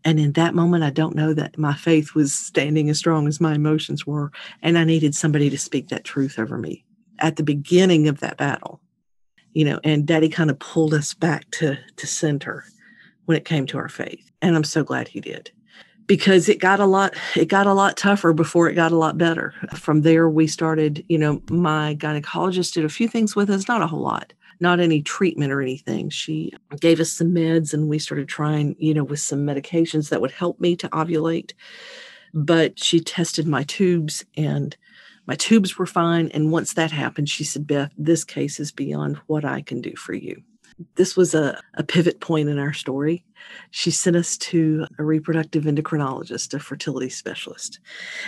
And 0.07 0.19
in 0.19 0.33
that 0.33 0.55
moment, 0.55 0.85
I 0.85 0.91
don't 0.91 1.15
know 1.15 1.35
that 1.35 1.59
my 1.59 1.75
faith 1.75 2.15
was 2.15 2.33
standing 2.33 2.89
as 2.89 2.99
strong 2.99 3.29
as 3.29 3.39
my 3.39 3.55
emotions 3.55 4.07
were. 4.07 4.33
And 4.63 4.79
I 4.79 4.85
needed 4.85 5.15
somebody 5.15 5.51
to 5.51 5.59
speak 5.59 5.89
that 5.89 6.05
truth 6.05 6.39
over 6.39 6.57
me 6.57 6.87
at 7.19 7.37
the 7.37 7.43
beginning 7.43 8.09
of 8.09 8.21
that 8.21 8.39
battle. 8.39 8.81
You 9.53 9.67
know, 9.67 9.81
and 9.85 10.07
daddy 10.07 10.31
kind 10.31 10.49
of 10.49 10.59
pulled 10.61 10.95
us 10.95 11.13
back 11.13 11.51
to, 11.53 11.79
to 11.97 12.07
center 12.07 12.65
when 13.27 13.37
it 13.37 13.45
came 13.45 13.67
to 13.67 13.77
our 13.77 13.91
faith. 13.91 14.31
And 14.41 14.57
I'm 14.57 14.65
so 14.65 14.83
glad 14.83 15.09
he 15.09 15.21
did 15.21 15.51
because 16.09 16.49
it 16.49 16.59
got 16.59 16.81
a 16.81 16.87
lot 16.87 17.15
it 17.37 17.47
got 17.47 17.69
a 17.69 17.73
lot 17.73 17.97
tougher 17.97 18.33
before 18.33 18.69
it 18.69 18.75
got 18.75 18.91
a 18.91 18.97
lot 18.97 19.17
better 19.17 19.55
from 19.75 20.03
there 20.03 20.29
we 20.29 20.49
started 20.49 21.05
you 21.09 21.19
know 21.19 21.41
my 21.51 21.95
gynecologist 21.95 22.73
did 22.73 22.85
a 22.85 22.89
few 22.89 23.07
things 23.07 23.37
with 23.37 23.49
us 23.49 23.69
not 23.69 23.83
a 23.83 23.87
whole 23.87 24.03
lot 24.03 24.33
not 24.61 24.81
any 24.81 25.03
treatment 25.03 25.53
or 25.53 25.61
anything. 25.61 26.11
She 26.11 26.53
gave 26.81 27.01
us 27.01 27.13
some 27.13 27.29
meds 27.29 27.73
and 27.73 27.89
we 27.89 27.99
started 27.99 28.29
trying, 28.29 28.77
you 28.79 28.95
know, 28.95 29.05
with 29.05 29.21
some 29.21 29.47
medications 29.47 30.09
that 30.09 30.21
would 30.21 30.31
help 30.31 30.61
me 30.61 30.77
to 30.77 30.89
ovulate. 30.89 31.53
But 32.35 32.79
she 32.79 33.01
tested 33.01 33.47
my 33.47 33.63
tubes 33.65 34.25
and 34.37 34.77
my 35.27 35.35
tubes 35.35 35.79
were 35.79 35.87
fine. 35.87 36.29
And 36.29 36.51
once 36.51 36.75
that 36.75 36.91
happened, 36.91 37.29
she 37.29 37.45
said, 37.45 37.67
Beth, 37.67 37.93
this 37.97 38.25
case 38.25 38.59
is 38.59 38.73
beyond 38.73 39.19
what 39.27 39.45
I 39.45 39.61
can 39.61 39.81
do 39.81 39.95
for 39.97 40.15
you 40.15 40.43
this 40.95 41.17
was 41.17 41.35
a, 41.35 41.61
a 41.75 41.83
pivot 41.83 42.21
point 42.21 42.49
in 42.49 42.59
our 42.59 42.73
story. 42.73 43.25
She 43.71 43.91
sent 43.91 44.17
us 44.17 44.37
to 44.39 44.87
a 44.99 45.05
reproductive 45.05 45.65
endocrinologist, 45.65 46.55
a 46.55 46.59
fertility 46.59 47.09
specialist. 47.09 47.81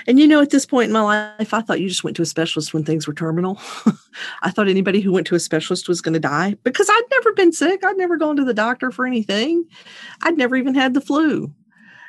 And 0.06 0.18
you 0.18 0.26
know, 0.26 0.40
at 0.40 0.50
this 0.50 0.66
point 0.66 0.88
in 0.88 0.92
my 0.92 1.02
life, 1.36 1.54
I 1.54 1.60
thought 1.60 1.80
you 1.80 1.88
just 1.88 2.04
went 2.04 2.16
to 2.16 2.22
a 2.22 2.26
specialist 2.26 2.74
when 2.74 2.84
things 2.84 3.06
were 3.06 3.14
terminal. 3.14 3.60
I 4.42 4.50
thought 4.50 4.68
anybody 4.68 5.00
who 5.00 5.12
went 5.12 5.26
to 5.28 5.34
a 5.34 5.40
specialist 5.40 5.88
was 5.88 6.00
going 6.00 6.14
to 6.14 6.20
die 6.20 6.56
because 6.62 6.88
I'd 6.90 7.02
never 7.10 7.32
been 7.32 7.52
sick. 7.52 7.84
I'd 7.84 7.98
never 7.98 8.16
gone 8.16 8.36
to 8.36 8.44
the 8.44 8.54
doctor 8.54 8.90
for 8.90 9.06
anything. 9.06 9.64
I'd 10.22 10.38
never 10.38 10.56
even 10.56 10.74
had 10.74 10.94
the 10.94 11.00
flu. 11.00 11.52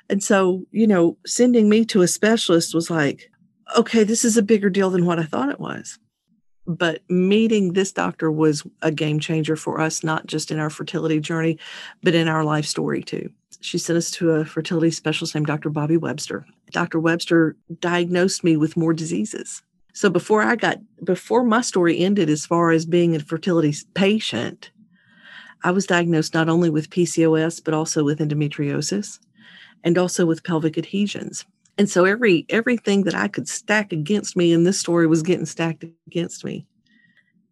And 0.09 0.23
so, 0.23 0.65
you 0.71 0.87
know, 0.87 1.17
sending 1.25 1.69
me 1.69 1.85
to 1.85 2.01
a 2.01 2.07
specialist 2.07 2.73
was 2.73 2.89
like, 2.89 3.29
okay, 3.77 4.03
this 4.03 4.25
is 4.25 4.37
a 4.37 4.43
bigger 4.43 4.69
deal 4.69 4.89
than 4.89 5.05
what 5.05 5.19
I 5.19 5.23
thought 5.23 5.49
it 5.49 5.59
was 5.59 5.99
but 6.67 7.01
meeting 7.09 7.73
this 7.73 7.91
doctor 7.91 8.31
was 8.31 8.63
a 8.81 8.91
game 8.91 9.19
changer 9.19 9.55
for 9.55 9.81
us, 9.81 10.03
not 10.03 10.27
just 10.27 10.51
in 10.51 10.59
our 10.59 10.69
fertility 10.69 11.19
journey, 11.19 11.57
but 12.03 12.15
in 12.15 12.27
our 12.27 12.43
life 12.43 12.65
story 12.65 13.03
too. 13.03 13.29
She 13.61 13.77
sent 13.77 13.97
us 13.97 14.11
to 14.11 14.31
a 14.31 14.45
fertility 14.45 14.91
specialist 14.91 15.35
named 15.35 15.47
Dr. 15.47 15.69
Bobby 15.69 15.97
Webster. 15.97 16.45
Dr. 16.71 16.99
Webster 16.99 17.55
diagnosed 17.79 18.43
me 18.43 18.57
with 18.57 18.77
more 18.77 18.93
diseases. 18.93 19.61
So 19.93 20.09
before 20.09 20.41
I 20.41 20.55
got, 20.55 20.79
before 21.03 21.43
my 21.43 21.61
story 21.61 21.99
ended 21.99 22.29
as 22.29 22.45
far 22.45 22.71
as 22.71 22.85
being 22.85 23.15
a 23.15 23.19
fertility 23.19 23.75
patient, 23.93 24.71
I 25.63 25.71
was 25.71 25.85
diagnosed 25.85 26.33
not 26.33 26.49
only 26.49 26.69
with 26.69 26.89
PCOS, 26.89 27.63
but 27.63 27.73
also 27.73 28.03
with 28.03 28.19
endometriosis 28.19 29.19
and 29.83 29.97
also 29.97 30.25
with 30.25 30.43
pelvic 30.43 30.77
adhesions. 30.77 31.45
And 31.77 31.89
so 31.89 32.05
every 32.05 32.45
everything 32.49 33.03
that 33.03 33.15
I 33.15 33.27
could 33.27 33.47
stack 33.47 33.91
against 33.91 34.35
me 34.35 34.53
in 34.53 34.63
this 34.63 34.79
story 34.79 35.07
was 35.07 35.23
getting 35.23 35.45
stacked 35.45 35.85
against 36.07 36.43
me. 36.43 36.65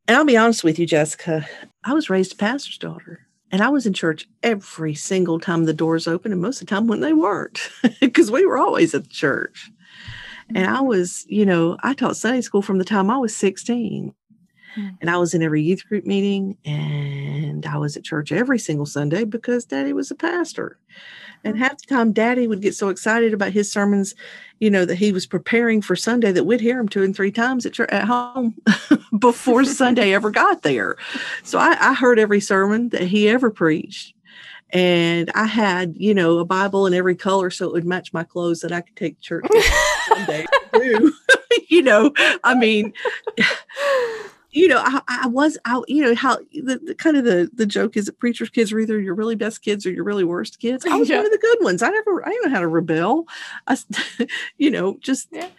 And 0.08 0.18
I'll 0.18 0.26
be 0.26 0.38
honest 0.38 0.64
with 0.64 0.80
you, 0.80 0.86
Jessica, 0.86 1.48
I 1.84 1.94
was 1.94 2.10
raised 2.10 2.34
a 2.34 2.36
pastor's 2.36 2.78
daughter. 2.78 3.28
And 3.52 3.62
I 3.64 3.70
was 3.70 3.86
in 3.86 3.94
church 3.94 4.28
every 4.44 4.94
single 4.94 5.40
time 5.40 5.66
the 5.66 5.74
doors 5.74 6.08
opened, 6.08 6.34
and 6.34 6.42
most 6.42 6.62
of 6.62 6.68
the 6.68 6.76
time 6.76 6.88
when 6.88 7.00
they 7.00 7.14
weren't, 7.14 7.72
because 8.00 8.30
we 8.32 8.46
were 8.46 8.58
always 8.58 8.94
at 8.94 9.04
the 9.04 9.10
church. 9.10 9.72
And 10.54 10.66
I 10.66 10.78
mm-hmm. 10.78 10.86
was, 10.86 11.26
you 11.28 11.46
know, 11.46 11.78
I 11.82 11.94
taught 11.94 12.18
Sunday 12.18 12.42
school 12.42 12.62
from 12.62 12.78
the 12.78 12.86
time 12.86 13.10
I 13.10 13.18
was 13.18 13.36
16. 13.36 14.14
Mm. 14.78 14.98
And 15.02 15.10
I 15.10 15.18
was 15.18 15.34
in 15.34 15.42
every 15.42 15.62
youth 15.62 15.88
group 15.88 16.06
meeting 16.06 16.58
and 16.66 17.66
I 17.66 17.78
was 17.78 17.98
at 17.98 18.04
church 18.04 18.32
every 18.32 18.60
single 18.60 18.86
Sunday 18.86 19.24
because 19.24 19.66
daddy 19.66 19.94
was 19.94 20.12
a 20.12 20.16
pastor. 20.16 20.78
And 21.44 21.58
half 21.58 21.78
the 21.78 21.86
time, 21.88 22.12
Daddy 22.12 22.48
would 22.48 22.62
get 22.62 22.76
so 22.76 22.90
excited 22.90 23.34
about 23.34 23.54
his 23.54 23.72
sermons, 23.72 24.14
you 24.60 24.70
know, 24.70 24.84
that 24.84 24.98
he 24.98 25.14
was 25.14 25.26
preparing 25.26 25.82
for 25.82 25.96
Sunday 25.96 26.34
that 26.34 26.44
we'd 26.44 26.60
hear 26.60 26.80
him 26.80 26.90
two 26.90 27.04
and 27.04 27.16
three 27.16 27.32
times 27.32 27.66
at, 27.66 27.74
church, 27.74 27.90
at 27.92 28.06
home 28.06 28.56
before 29.20 29.64
Sunday 29.64 30.14
ever 30.14 30.32
got 30.32 30.64
there. 30.64 30.98
So 31.44 31.58
I, 31.58 31.78
I 31.80 31.94
heard 31.94 32.20
every 32.20 32.42
sermon 32.42 32.90
that 32.90 33.04
he 33.04 33.30
ever 33.30 33.50
preached. 33.50 34.14
And 34.72 35.32
I 35.34 35.46
had, 35.46 35.96
you 35.98 36.14
know, 36.14 36.38
a 36.40 36.46
Bible 36.46 36.86
in 36.86 36.94
every 36.94 37.16
color 37.16 37.50
so 37.50 37.66
it 37.66 37.72
would 37.72 37.86
match 37.86 38.14
my 38.14 38.24
clothes 38.24 38.60
that 38.60 38.72
I 38.72 38.82
could 38.82 38.96
take 38.96 39.16
to 39.16 39.22
church 39.22 39.46
Sunday. 40.08 40.46
you 41.70 41.82
know, 41.82 42.12
I 42.44 42.54
mean, 42.54 42.94
you 44.52 44.68
know, 44.68 44.82
I, 44.84 45.02
I 45.08 45.28
was 45.28 45.58
out, 45.66 45.88
you 45.88 46.04
know, 46.04 46.16
how 46.16 46.38
the, 46.52 46.80
the, 46.84 46.96
kind 46.96 47.18
of 47.18 47.24
the, 47.24 47.50
the 47.54 47.66
joke 47.66 47.96
is 47.96 48.06
that 48.06 48.20
preacher's 48.20 48.50
kids 48.50 48.72
are 48.72 48.80
either 48.80 49.00
your 49.00 49.14
really 49.14 49.36
best 49.36 49.62
kids 49.62 49.86
or 49.86 49.92
your 49.92 50.04
really 50.04 50.24
worst 50.24 50.60
kids. 50.60 50.86
I 50.86 50.96
was 50.98 51.10
yeah. 51.10 51.18
one 51.18 51.28
of 51.28 51.32
the 51.32 51.38
good 51.38 51.58
ones. 51.62 51.84
I 51.84 51.90
never, 51.90 52.26
I 52.26 52.30
didn't 52.30 52.46
know 52.46 52.56
how 52.56 52.62
to 52.62 52.68
rebel. 52.68 53.28
I, 53.68 53.78
you 54.58 54.72
know, 54.72 54.98
just, 55.02 55.28
yeah. 55.32 55.50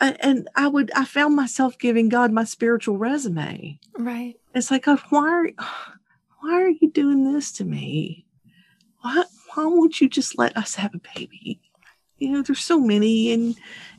and 0.00 0.48
I 0.54 0.68
would, 0.68 0.92
I 0.94 1.04
found 1.04 1.34
myself 1.34 1.78
giving 1.78 2.08
God 2.08 2.30
my 2.30 2.44
spiritual 2.44 2.96
resume. 2.96 3.80
Right. 3.96 4.36
It's 4.54 4.70
like, 4.70 4.84
God, 4.84 5.00
why 5.10 5.28
are, 5.28 5.50
why 6.40 6.62
are 6.62 6.70
you 6.70 6.90
doing 6.90 7.32
this 7.32 7.50
to 7.52 7.64
me? 7.64 8.24
Why, 9.00 9.24
why 9.54 9.66
won't 9.66 10.00
you 10.00 10.08
just 10.08 10.38
let 10.38 10.56
us 10.56 10.76
have 10.76 10.94
a 10.94 11.18
baby? 11.18 11.60
You 12.18 12.30
know, 12.30 12.42
there's 12.42 12.64
so 12.64 12.78
many 12.78 13.32
and 13.32 13.56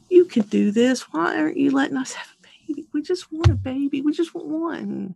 you 0.10 0.26
could 0.26 0.50
do 0.50 0.72
this. 0.72 1.02
Why 1.14 1.38
aren't 1.38 1.58
you 1.58 1.72
letting 1.72 1.98
us 1.98 2.14
have 2.14 2.39
baby. 2.70 2.88
We 2.94 3.02
just 3.02 3.32
want 3.32 3.50
a 3.50 3.56
baby. 3.56 4.02
We 4.02 4.12
just 4.12 4.34
want 4.34 4.48
one. 4.48 5.16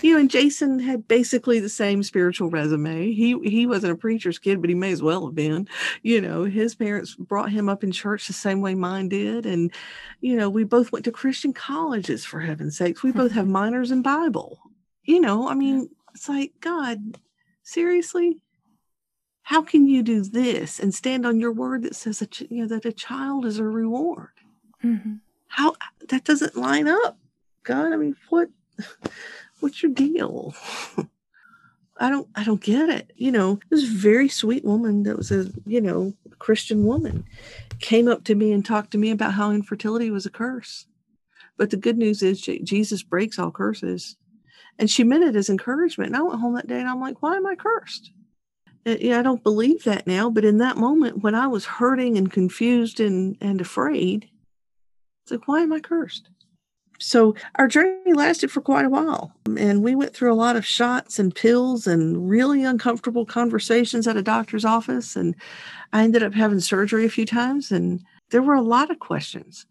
you 0.00 0.14
know, 0.14 0.20
and 0.20 0.30
Jason 0.30 0.78
had 0.78 1.08
basically 1.08 1.60
the 1.60 1.68
same 1.68 2.02
spiritual 2.02 2.50
resume. 2.50 3.12
He 3.12 3.38
he 3.42 3.66
wasn't 3.66 3.92
a 3.92 3.96
preacher's 3.96 4.38
kid, 4.38 4.60
but 4.60 4.70
he 4.70 4.74
may 4.74 4.92
as 4.92 5.02
well 5.02 5.26
have 5.26 5.34
been. 5.34 5.68
You 6.02 6.20
know, 6.20 6.44
his 6.44 6.74
parents 6.74 7.14
brought 7.14 7.50
him 7.50 7.68
up 7.68 7.84
in 7.84 7.92
church 7.92 8.26
the 8.26 8.32
same 8.32 8.60
way 8.60 8.74
mine 8.74 9.08
did, 9.08 9.46
and 9.46 9.72
you 10.20 10.36
know, 10.36 10.48
we 10.50 10.64
both 10.64 10.92
went 10.92 11.04
to 11.06 11.12
Christian 11.12 11.52
colleges 11.52 12.24
for 12.24 12.40
heaven's 12.40 12.76
sakes. 12.76 13.02
We 13.02 13.12
both 13.12 13.32
have 13.32 13.46
minors 13.48 13.90
in 13.90 14.02
Bible. 14.02 14.58
You 15.04 15.20
know, 15.20 15.48
I 15.48 15.54
mean, 15.54 15.88
it's 16.14 16.28
like 16.28 16.52
God, 16.60 17.18
seriously, 17.62 18.38
how 19.42 19.62
can 19.62 19.86
you 19.86 20.02
do 20.02 20.22
this 20.22 20.78
and 20.78 20.94
stand 20.94 21.26
on 21.26 21.40
your 21.40 21.52
word 21.52 21.82
that 21.82 21.96
says 21.96 22.20
that 22.20 22.40
you 22.40 22.62
know 22.62 22.68
that 22.68 22.84
a 22.84 22.92
child 22.92 23.44
is 23.44 23.58
a 23.58 23.64
reward? 23.64 24.30
Mm-hmm. 24.84 25.14
How 25.52 25.74
that 26.08 26.24
doesn't 26.24 26.56
line 26.56 26.88
up, 26.88 27.18
God. 27.62 27.92
I 27.92 27.96
mean, 27.96 28.16
what? 28.30 28.48
what's 29.60 29.82
your 29.82 29.92
deal? 29.92 30.54
I 31.98 32.08
don't 32.08 32.26
I 32.34 32.42
don't 32.42 32.62
get 32.62 32.88
it. 32.88 33.12
You 33.16 33.32
know, 33.32 33.60
this 33.68 33.84
very 33.84 34.30
sweet 34.30 34.64
woman 34.64 35.02
that 35.02 35.18
was 35.18 35.30
a, 35.30 35.50
you 35.66 35.82
know, 35.82 36.14
Christian 36.38 36.86
woman 36.86 37.26
came 37.80 38.08
up 38.08 38.24
to 38.24 38.34
me 38.34 38.50
and 38.50 38.64
talked 38.64 38.92
to 38.92 38.98
me 38.98 39.10
about 39.10 39.34
how 39.34 39.50
infertility 39.50 40.10
was 40.10 40.24
a 40.24 40.30
curse. 40.30 40.86
But 41.58 41.68
the 41.68 41.76
good 41.76 41.98
news 41.98 42.22
is 42.22 42.40
Jesus 42.40 43.02
breaks 43.02 43.38
all 43.38 43.50
curses. 43.50 44.16
And 44.78 44.88
she 44.88 45.04
meant 45.04 45.24
it 45.24 45.36
as 45.36 45.50
encouragement. 45.50 46.08
And 46.08 46.16
I 46.16 46.22
went 46.22 46.40
home 46.40 46.54
that 46.54 46.66
day 46.66 46.80
and 46.80 46.88
I'm 46.88 47.00
like, 47.00 47.20
why 47.22 47.36
am 47.36 47.46
I 47.46 47.56
cursed? 47.56 48.10
Uh, 48.86 48.96
yeah, 48.98 49.18
I 49.18 49.22
don't 49.22 49.42
believe 49.42 49.84
that 49.84 50.06
now. 50.06 50.30
But 50.30 50.46
in 50.46 50.56
that 50.58 50.78
moment 50.78 51.22
when 51.22 51.34
I 51.34 51.46
was 51.46 51.66
hurting 51.66 52.16
and 52.16 52.32
confused 52.32 53.00
and, 53.00 53.36
and 53.42 53.60
afraid, 53.60 54.30
it's 55.22 55.30
like, 55.30 55.48
why 55.48 55.60
am 55.60 55.72
I 55.72 55.80
cursed? 55.80 56.28
So 56.98 57.34
our 57.56 57.66
journey 57.66 58.12
lasted 58.12 58.50
for 58.50 58.60
quite 58.60 58.84
a 58.84 58.90
while. 58.90 59.32
And 59.58 59.82
we 59.82 59.96
went 59.96 60.14
through 60.14 60.32
a 60.32 60.34
lot 60.34 60.54
of 60.54 60.64
shots 60.64 61.18
and 61.18 61.34
pills 61.34 61.86
and 61.86 62.28
really 62.28 62.62
uncomfortable 62.62 63.26
conversations 63.26 64.06
at 64.06 64.16
a 64.16 64.22
doctor's 64.22 64.64
office. 64.64 65.16
And 65.16 65.34
I 65.92 66.04
ended 66.04 66.22
up 66.22 66.32
having 66.32 66.60
surgery 66.60 67.04
a 67.04 67.10
few 67.10 67.26
times. 67.26 67.72
And 67.72 68.04
there 68.30 68.42
were 68.42 68.54
a 68.54 68.62
lot 68.62 68.90
of 68.90 69.00
questions. 69.00 69.66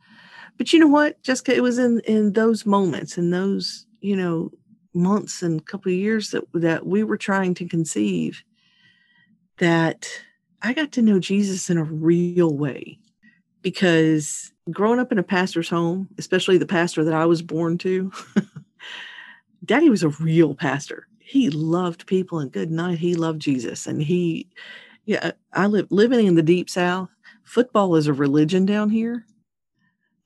But 0.57 0.73
you 0.73 0.79
know 0.79 0.87
what, 0.87 1.23
Jessica, 1.23 1.55
it 1.55 1.63
was 1.63 1.79
in, 1.79 2.01
in 2.01 2.33
those 2.33 2.65
moments, 2.65 3.17
in 3.17 3.31
those, 3.31 3.85
you 4.01 4.15
know, 4.15 4.51
months 4.93 5.41
and 5.41 5.65
couple 5.65 5.91
of 5.91 5.97
years 5.97 6.31
that, 6.31 6.43
that 6.53 6.85
we 6.85 7.03
were 7.03 7.17
trying 7.17 7.53
to 7.55 7.67
conceive 7.67 8.43
that 9.57 10.09
I 10.61 10.73
got 10.73 10.91
to 10.93 11.01
know 11.01 11.19
Jesus 11.19 11.69
in 11.69 11.77
a 11.77 11.83
real 11.83 12.55
way 12.55 12.99
because 13.61 14.51
growing 14.71 14.99
up 14.99 15.11
in 15.11 15.19
a 15.19 15.23
pastor's 15.23 15.69
home, 15.69 16.09
especially 16.17 16.57
the 16.57 16.65
pastor 16.65 17.03
that 17.03 17.13
I 17.13 17.25
was 17.25 17.41
born 17.41 17.77
to, 17.79 18.11
daddy 19.65 19.89
was 19.89 20.03
a 20.03 20.09
real 20.09 20.55
pastor. 20.55 21.07
He 21.19 21.49
loved 21.49 22.07
people 22.07 22.39
and 22.39 22.51
good 22.51 22.71
night. 22.71 22.99
He 22.99 23.15
loved 23.15 23.41
Jesus. 23.41 23.87
And 23.87 24.01
he, 24.01 24.47
yeah, 25.05 25.31
I 25.53 25.67
live 25.67 25.87
living 25.89 26.27
in 26.27 26.35
the 26.35 26.43
deep 26.43 26.69
south. 26.69 27.09
Football 27.43 27.95
is 27.95 28.07
a 28.07 28.13
religion 28.13 28.65
down 28.65 28.89
here. 28.89 29.25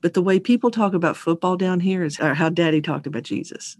But 0.01 0.13
the 0.13 0.21
way 0.21 0.39
people 0.39 0.71
talk 0.71 0.93
about 0.93 1.17
football 1.17 1.57
down 1.57 1.79
here 1.79 2.03
is 2.03 2.19
uh, 2.19 2.33
how 2.33 2.49
daddy 2.49 2.81
talked 2.81 3.07
about 3.07 3.23
Jesus 3.23 3.77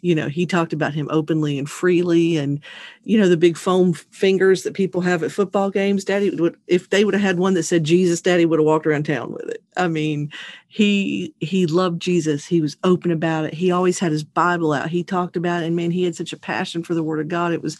you 0.00 0.14
know 0.14 0.28
he 0.28 0.46
talked 0.46 0.72
about 0.72 0.94
him 0.94 1.08
openly 1.10 1.58
and 1.58 1.68
freely 1.68 2.36
and 2.36 2.60
you 3.04 3.18
know 3.18 3.28
the 3.28 3.36
big 3.36 3.56
foam 3.56 3.92
fingers 3.92 4.62
that 4.62 4.74
people 4.74 5.00
have 5.00 5.22
at 5.22 5.32
football 5.32 5.70
games 5.70 6.04
daddy 6.04 6.30
would 6.30 6.56
if 6.66 6.90
they 6.90 7.04
would 7.04 7.14
have 7.14 7.22
had 7.22 7.38
one 7.38 7.54
that 7.54 7.62
said 7.62 7.84
jesus 7.84 8.20
daddy 8.20 8.44
would 8.44 8.58
have 8.58 8.66
walked 8.66 8.86
around 8.86 9.04
town 9.04 9.32
with 9.32 9.48
it. 9.48 9.62
I 9.76 9.88
mean 9.88 10.30
he 10.68 11.34
he 11.40 11.66
loved 11.66 12.00
jesus. 12.00 12.46
He 12.46 12.60
was 12.60 12.76
open 12.84 13.10
about 13.10 13.46
it. 13.46 13.54
He 13.54 13.70
always 13.70 13.98
had 13.98 14.12
his 14.12 14.24
bible 14.24 14.72
out. 14.72 14.90
He 14.90 15.02
talked 15.02 15.36
about 15.36 15.62
it 15.62 15.66
and 15.66 15.76
man 15.76 15.90
he 15.90 16.04
had 16.04 16.16
such 16.16 16.32
a 16.32 16.38
passion 16.38 16.82
for 16.82 16.94
the 16.94 17.02
word 17.02 17.20
of 17.20 17.28
god. 17.28 17.52
It 17.52 17.62
was 17.62 17.78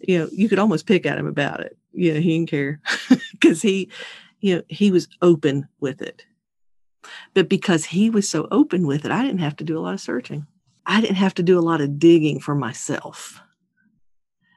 you 0.00 0.18
know 0.18 0.28
you 0.32 0.48
could 0.48 0.58
almost 0.58 0.86
pick 0.86 1.06
at 1.06 1.18
him 1.18 1.26
about 1.26 1.60
it. 1.60 1.76
You 1.92 2.14
know 2.14 2.20
he 2.20 2.36
didn't 2.36 2.50
care 2.50 2.80
because 3.32 3.62
he 3.62 3.90
you 4.40 4.56
know 4.56 4.62
he 4.68 4.90
was 4.90 5.08
open 5.22 5.68
with 5.80 6.02
it. 6.02 6.24
But 7.34 7.48
because 7.50 7.84
he 7.84 8.08
was 8.08 8.28
so 8.28 8.48
open 8.50 8.86
with 8.86 9.04
it 9.04 9.10
i 9.10 9.22
didn't 9.22 9.40
have 9.40 9.56
to 9.56 9.64
do 9.64 9.78
a 9.78 9.80
lot 9.80 9.92
of 9.92 10.00
searching 10.00 10.46
I 10.86 11.00
didn't 11.00 11.16
have 11.16 11.34
to 11.34 11.42
do 11.42 11.58
a 11.58 11.60
lot 11.60 11.80
of 11.80 11.98
digging 11.98 12.40
for 12.40 12.54
myself. 12.54 13.40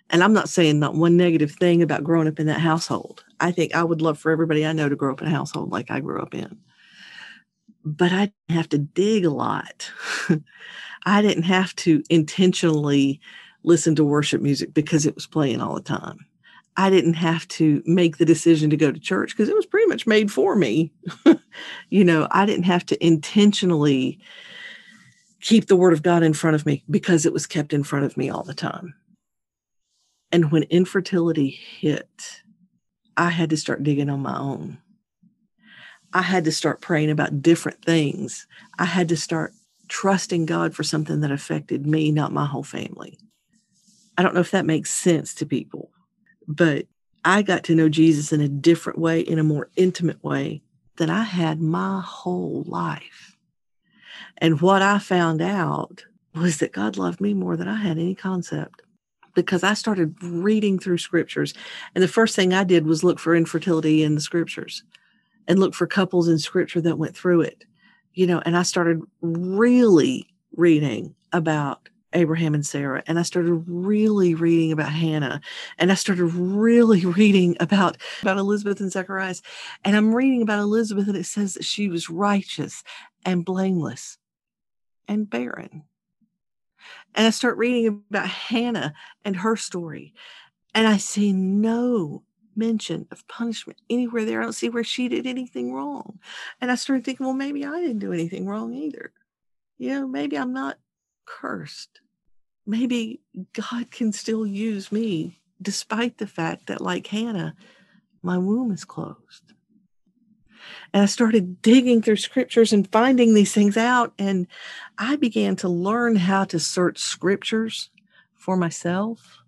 And 0.09 0.23
I'm 0.23 0.33
not 0.33 0.49
saying 0.49 0.79
not 0.79 0.95
one 0.95 1.17
negative 1.17 1.51
thing 1.51 1.81
about 1.81 2.03
growing 2.03 2.27
up 2.27 2.39
in 2.39 2.47
that 2.47 2.61
household. 2.61 3.25
I 3.39 3.51
think 3.51 3.75
I 3.75 3.83
would 3.83 4.01
love 4.01 4.17
for 4.17 4.31
everybody 4.31 4.65
I 4.65 4.73
know 4.73 4.87
to 4.87 4.95
grow 4.95 5.11
up 5.11 5.21
in 5.21 5.27
a 5.27 5.31
household 5.31 5.71
like 5.71 5.91
I 5.91 5.99
grew 5.99 6.21
up 6.21 6.33
in. 6.33 6.57
But 7.83 8.11
I 8.11 8.31
didn't 8.47 8.57
have 8.57 8.69
to 8.69 8.77
dig 8.77 9.25
a 9.25 9.29
lot. 9.29 9.91
I 11.05 11.21
didn't 11.21 11.43
have 11.43 11.75
to 11.77 12.03
intentionally 12.09 13.19
listen 13.63 13.95
to 13.95 14.03
worship 14.03 14.41
music 14.41 14.73
because 14.73 15.05
it 15.05 15.15
was 15.15 15.27
playing 15.27 15.61
all 15.61 15.75
the 15.75 15.81
time. 15.81 16.25
I 16.77 16.89
didn't 16.89 17.15
have 17.15 17.47
to 17.49 17.81
make 17.85 18.17
the 18.17 18.25
decision 18.25 18.69
to 18.69 18.77
go 18.77 18.91
to 18.91 18.99
church 18.99 19.31
because 19.31 19.49
it 19.49 19.55
was 19.55 19.65
pretty 19.65 19.87
much 19.87 20.05
made 20.05 20.31
for 20.31 20.55
me. 20.55 20.91
you 21.89 22.03
know, 22.03 22.27
I 22.31 22.45
didn't 22.45 22.65
have 22.65 22.85
to 22.87 23.05
intentionally 23.05 24.19
keep 25.41 25.67
the 25.67 25.75
word 25.75 25.93
of 25.93 26.03
God 26.03 26.23
in 26.23 26.33
front 26.33 26.55
of 26.55 26.65
me 26.65 26.83
because 26.89 27.25
it 27.25 27.33
was 27.33 27.45
kept 27.45 27.73
in 27.73 27.83
front 27.83 28.05
of 28.05 28.17
me 28.17 28.29
all 28.29 28.43
the 28.43 28.53
time. 28.53 28.95
And 30.31 30.51
when 30.51 30.63
infertility 30.63 31.49
hit, 31.49 32.41
I 33.15 33.29
had 33.29 33.49
to 33.51 33.57
start 33.57 33.83
digging 33.83 34.09
on 34.09 34.19
my 34.19 34.37
own. 34.37 34.77
I 36.13 36.21
had 36.21 36.45
to 36.45 36.51
start 36.51 36.81
praying 36.81 37.11
about 37.11 37.41
different 37.41 37.83
things. 37.83 38.47
I 38.79 38.85
had 38.85 39.09
to 39.09 39.17
start 39.17 39.53
trusting 39.87 40.45
God 40.45 40.75
for 40.75 40.83
something 40.83 41.21
that 41.21 41.31
affected 41.31 41.85
me, 41.85 42.11
not 42.11 42.31
my 42.31 42.45
whole 42.45 42.63
family. 42.63 43.17
I 44.17 44.23
don't 44.23 44.33
know 44.33 44.41
if 44.41 44.51
that 44.51 44.65
makes 44.65 44.89
sense 44.89 45.33
to 45.35 45.45
people, 45.45 45.91
but 46.47 46.87
I 47.23 47.41
got 47.41 47.63
to 47.65 47.75
know 47.75 47.89
Jesus 47.89 48.31
in 48.31 48.41
a 48.41 48.47
different 48.47 48.99
way, 48.99 49.19
in 49.19 49.39
a 49.39 49.43
more 49.43 49.69
intimate 49.75 50.23
way 50.23 50.61
than 50.97 51.09
I 51.09 51.23
had 51.23 51.61
my 51.61 52.01
whole 52.03 52.63
life. 52.65 53.26
And 54.37 54.61
what 54.61 54.81
I 54.81 54.99
found 54.99 55.41
out 55.41 56.05
was 56.35 56.57
that 56.57 56.73
God 56.73 56.97
loved 56.97 57.19
me 57.19 57.33
more 57.33 57.57
than 57.57 57.67
I 57.67 57.75
had 57.75 57.97
any 57.97 58.15
concept 58.15 58.81
because 59.33 59.63
I 59.63 59.73
started 59.73 60.15
reading 60.21 60.79
through 60.79 60.97
scriptures. 60.97 61.53
And 61.95 62.03
the 62.03 62.07
first 62.07 62.35
thing 62.35 62.53
I 62.53 62.63
did 62.63 62.85
was 62.85 63.03
look 63.03 63.19
for 63.19 63.35
infertility 63.35 64.03
in 64.03 64.15
the 64.15 64.21
scriptures 64.21 64.83
and 65.47 65.59
look 65.59 65.73
for 65.73 65.87
couples 65.87 66.27
in 66.27 66.39
scripture 66.39 66.81
that 66.81 66.97
went 66.97 67.15
through 67.15 67.41
it, 67.41 67.63
you 68.13 68.27
know, 68.27 68.41
and 68.45 68.57
I 68.57 68.63
started 68.63 69.01
really 69.21 70.27
reading 70.55 71.15
about 71.31 71.89
Abraham 72.13 72.53
and 72.53 72.65
Sarah. 72.65 73.03
And 73.05 73.19
I 73.19 73.21
started 73.21 73.63
really 73.67 74.33
reading 74.33 74.71
about 74.71 74.91
Hannah. 74.91 75.41
And 75.77 75.91
I 75.91 75.95
started 75.95 76.25
really 76.25 77.05
reading 77.05 77.55
about, 77.59 77.97
about 78.21 78.37
Elizabeth 78.37 78.79
and 78.79 78.91
Zacharias. 78.91 79.41
And 79.83 79.95
I'm 79.95 80.15
reading 80.15 80.41
about 80.41 80.59
Elizabeth, 80.59 81.07
and 81.07 81.17
it 81.17 81.25
says 81.25 81.53
that 81.53 81.65
she 81.65 81.89
was 81.89 82.09
righteous 82.09 82.83
and 83.25 83.45
blameless 83.45 84.17
and 85.07 85.29
barren. 85.29 85.83
And 87.15 87.27
I 87.27 87.29
start 87.31 87.57
reading 87.57 88.03
about 88.09 88.27
Hannah 88.27 88.93
and 89.25 89.37
her 89.37 89.55
story. 89.55 90.13
And 90.73 90.87
I 90.87 90.97
see 90.97 91.33
no 91.33 92.23
mention 92.55 93.07
of 93.11 93.27
punishment 93.27 93.79
anywhere 93.89 94.25
there. 94.25 94.41
I 94.41 94.43
don't 94.43 94.53
see 94.53 94.69
where 94.69 94.83
she 94.83 95.07
did 95.07 95.25
anything 95.25 95.73
wrong. 95.73 96.19
And 96.61 96.71
I 96.71 96.75
started 96.75 97.05
thinking, 97.05 97.25
well, 97.25 97.35
maybe 97.35 97.65
I 97.65 97.79
didn't 97.81 97.99
do 97.99 98.13
anything 98.13 98.47
wrong 98.47 98.73
either. 98.73 99.11
You 99.77 99.89
know, 99.89 100.07
maybe 100.07 100.37
I'm 100.37 100.53
not 100.53 100.77
cursed. 101.25 102.01
Maybe 102.65 103.21
God 103.53 103.91
can 103.91 104.11
still 104.11 104.45
use 104.45 104.91
me 104.91 105.39
despite 105.61 106.17
the 106.17 106.27
fact 106.27 106.67
that, 106.67 106.81
like 106.81 107.07
Hannah, 107.07 107.55
my 108.21 108.37
womb 108.37 108.71
is 108.71 108.85
closed. 108.85 109.53
And 110.93 111.03
I 111.03 111.05
started 111.05 111.61
digging 111.61 112.01
through 112.01 112.17
scriptures 112.17 112.73
and 112.73 112.91
finding 112.91 113.33
these 113.33 113.53
things 113.53 113.77
out. 113.77 114.13
And 114.17 114.47
I 114.97 115.15
began 115.15 115.55
to 115.57 115.69
learn 115.69 116.15
how 116.15 116.43
to 116.45 116.59
search 116.59 116.97
scriptures 116.97 117.89
for 118.35 118.57
myself 118.57 119.41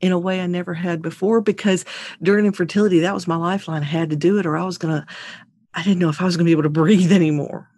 in 0.00 0.12
a 0.12 0.18
way 0.18 0.40
I 0.40 0.46
never 0.46 0.74
had 0.74 1.00
before 1.00 1.40
because 1.40 1.84
during 2.22 2.46
infertility, 2.46 3.00
that 3.00 3.14
was 3.14 3.28
my 3.28 3.36
lifeline. 3.36 3.82
I 3.82 3.86
had 3.86 4.10
to 4.10 4.16
do 4.16 4.38
it 4.38 4.46
or 4.46 4.56
I 4.56 4.64
was 4.64 4.78
going 4.78 4.94
to, 4.94 5.06
I 5.74 5.82
didn't 5.82 6.00
know 6.00 6.08
if 6.08 6.20
I 6.20 6.24
was 6.24 6.36
going 6.36 6.44
to 6.44 6.48
be 6.48 6.52
able 6.52 6.64
to 6.64 6.68
breathe 6.68 7.12
anymore. 7.12 7.68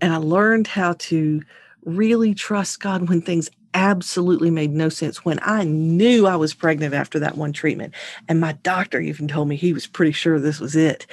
And 0.00 0.12
I 0.12 0.16
learned 0.16 0.66
how 0.66 0.94
to 0.94 1.42
really 1.84 2.34
trust 2.34 2.80
God 2.80 3.08
when 3.08 3.22
things 3.22 3.48
absolutely 3.76 4.50
made 4.50 4.72
no 4.72 4.88
sense 4.88 5.22
when 5.22 5.38
I 5.42 5.62
knew 5.64 6.26
I 6.26 6.36
was 6.36 6.54
pregnant 6.54 6.94
after 6.94 7.18
that 7.18 7.36
one 7.36 7.52
treatment. 7.52 7.94
And 8.26 8.40
my 8.40 8.52
doctor 8.52 8.98
even 8.98 9.28
told 9.28 9.48
me 9.48 9.54
he 9.54 9.74
was 9.74 9.86
pretty 9.86 10.12
sure 10.12 10.40
this 10.40 10.58
was 10.58 10.74
it. 10.74 11.06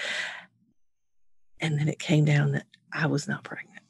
And 1.59 1.77
then 1.77 1.89
it 1.89 1.99
came 1.99 2.23
down 2.23 2.53
that 2.53 2.65
I 2.91 3.07
was 3.07 3.27
not 3.27 3.43
pregnant. 3.43 3.81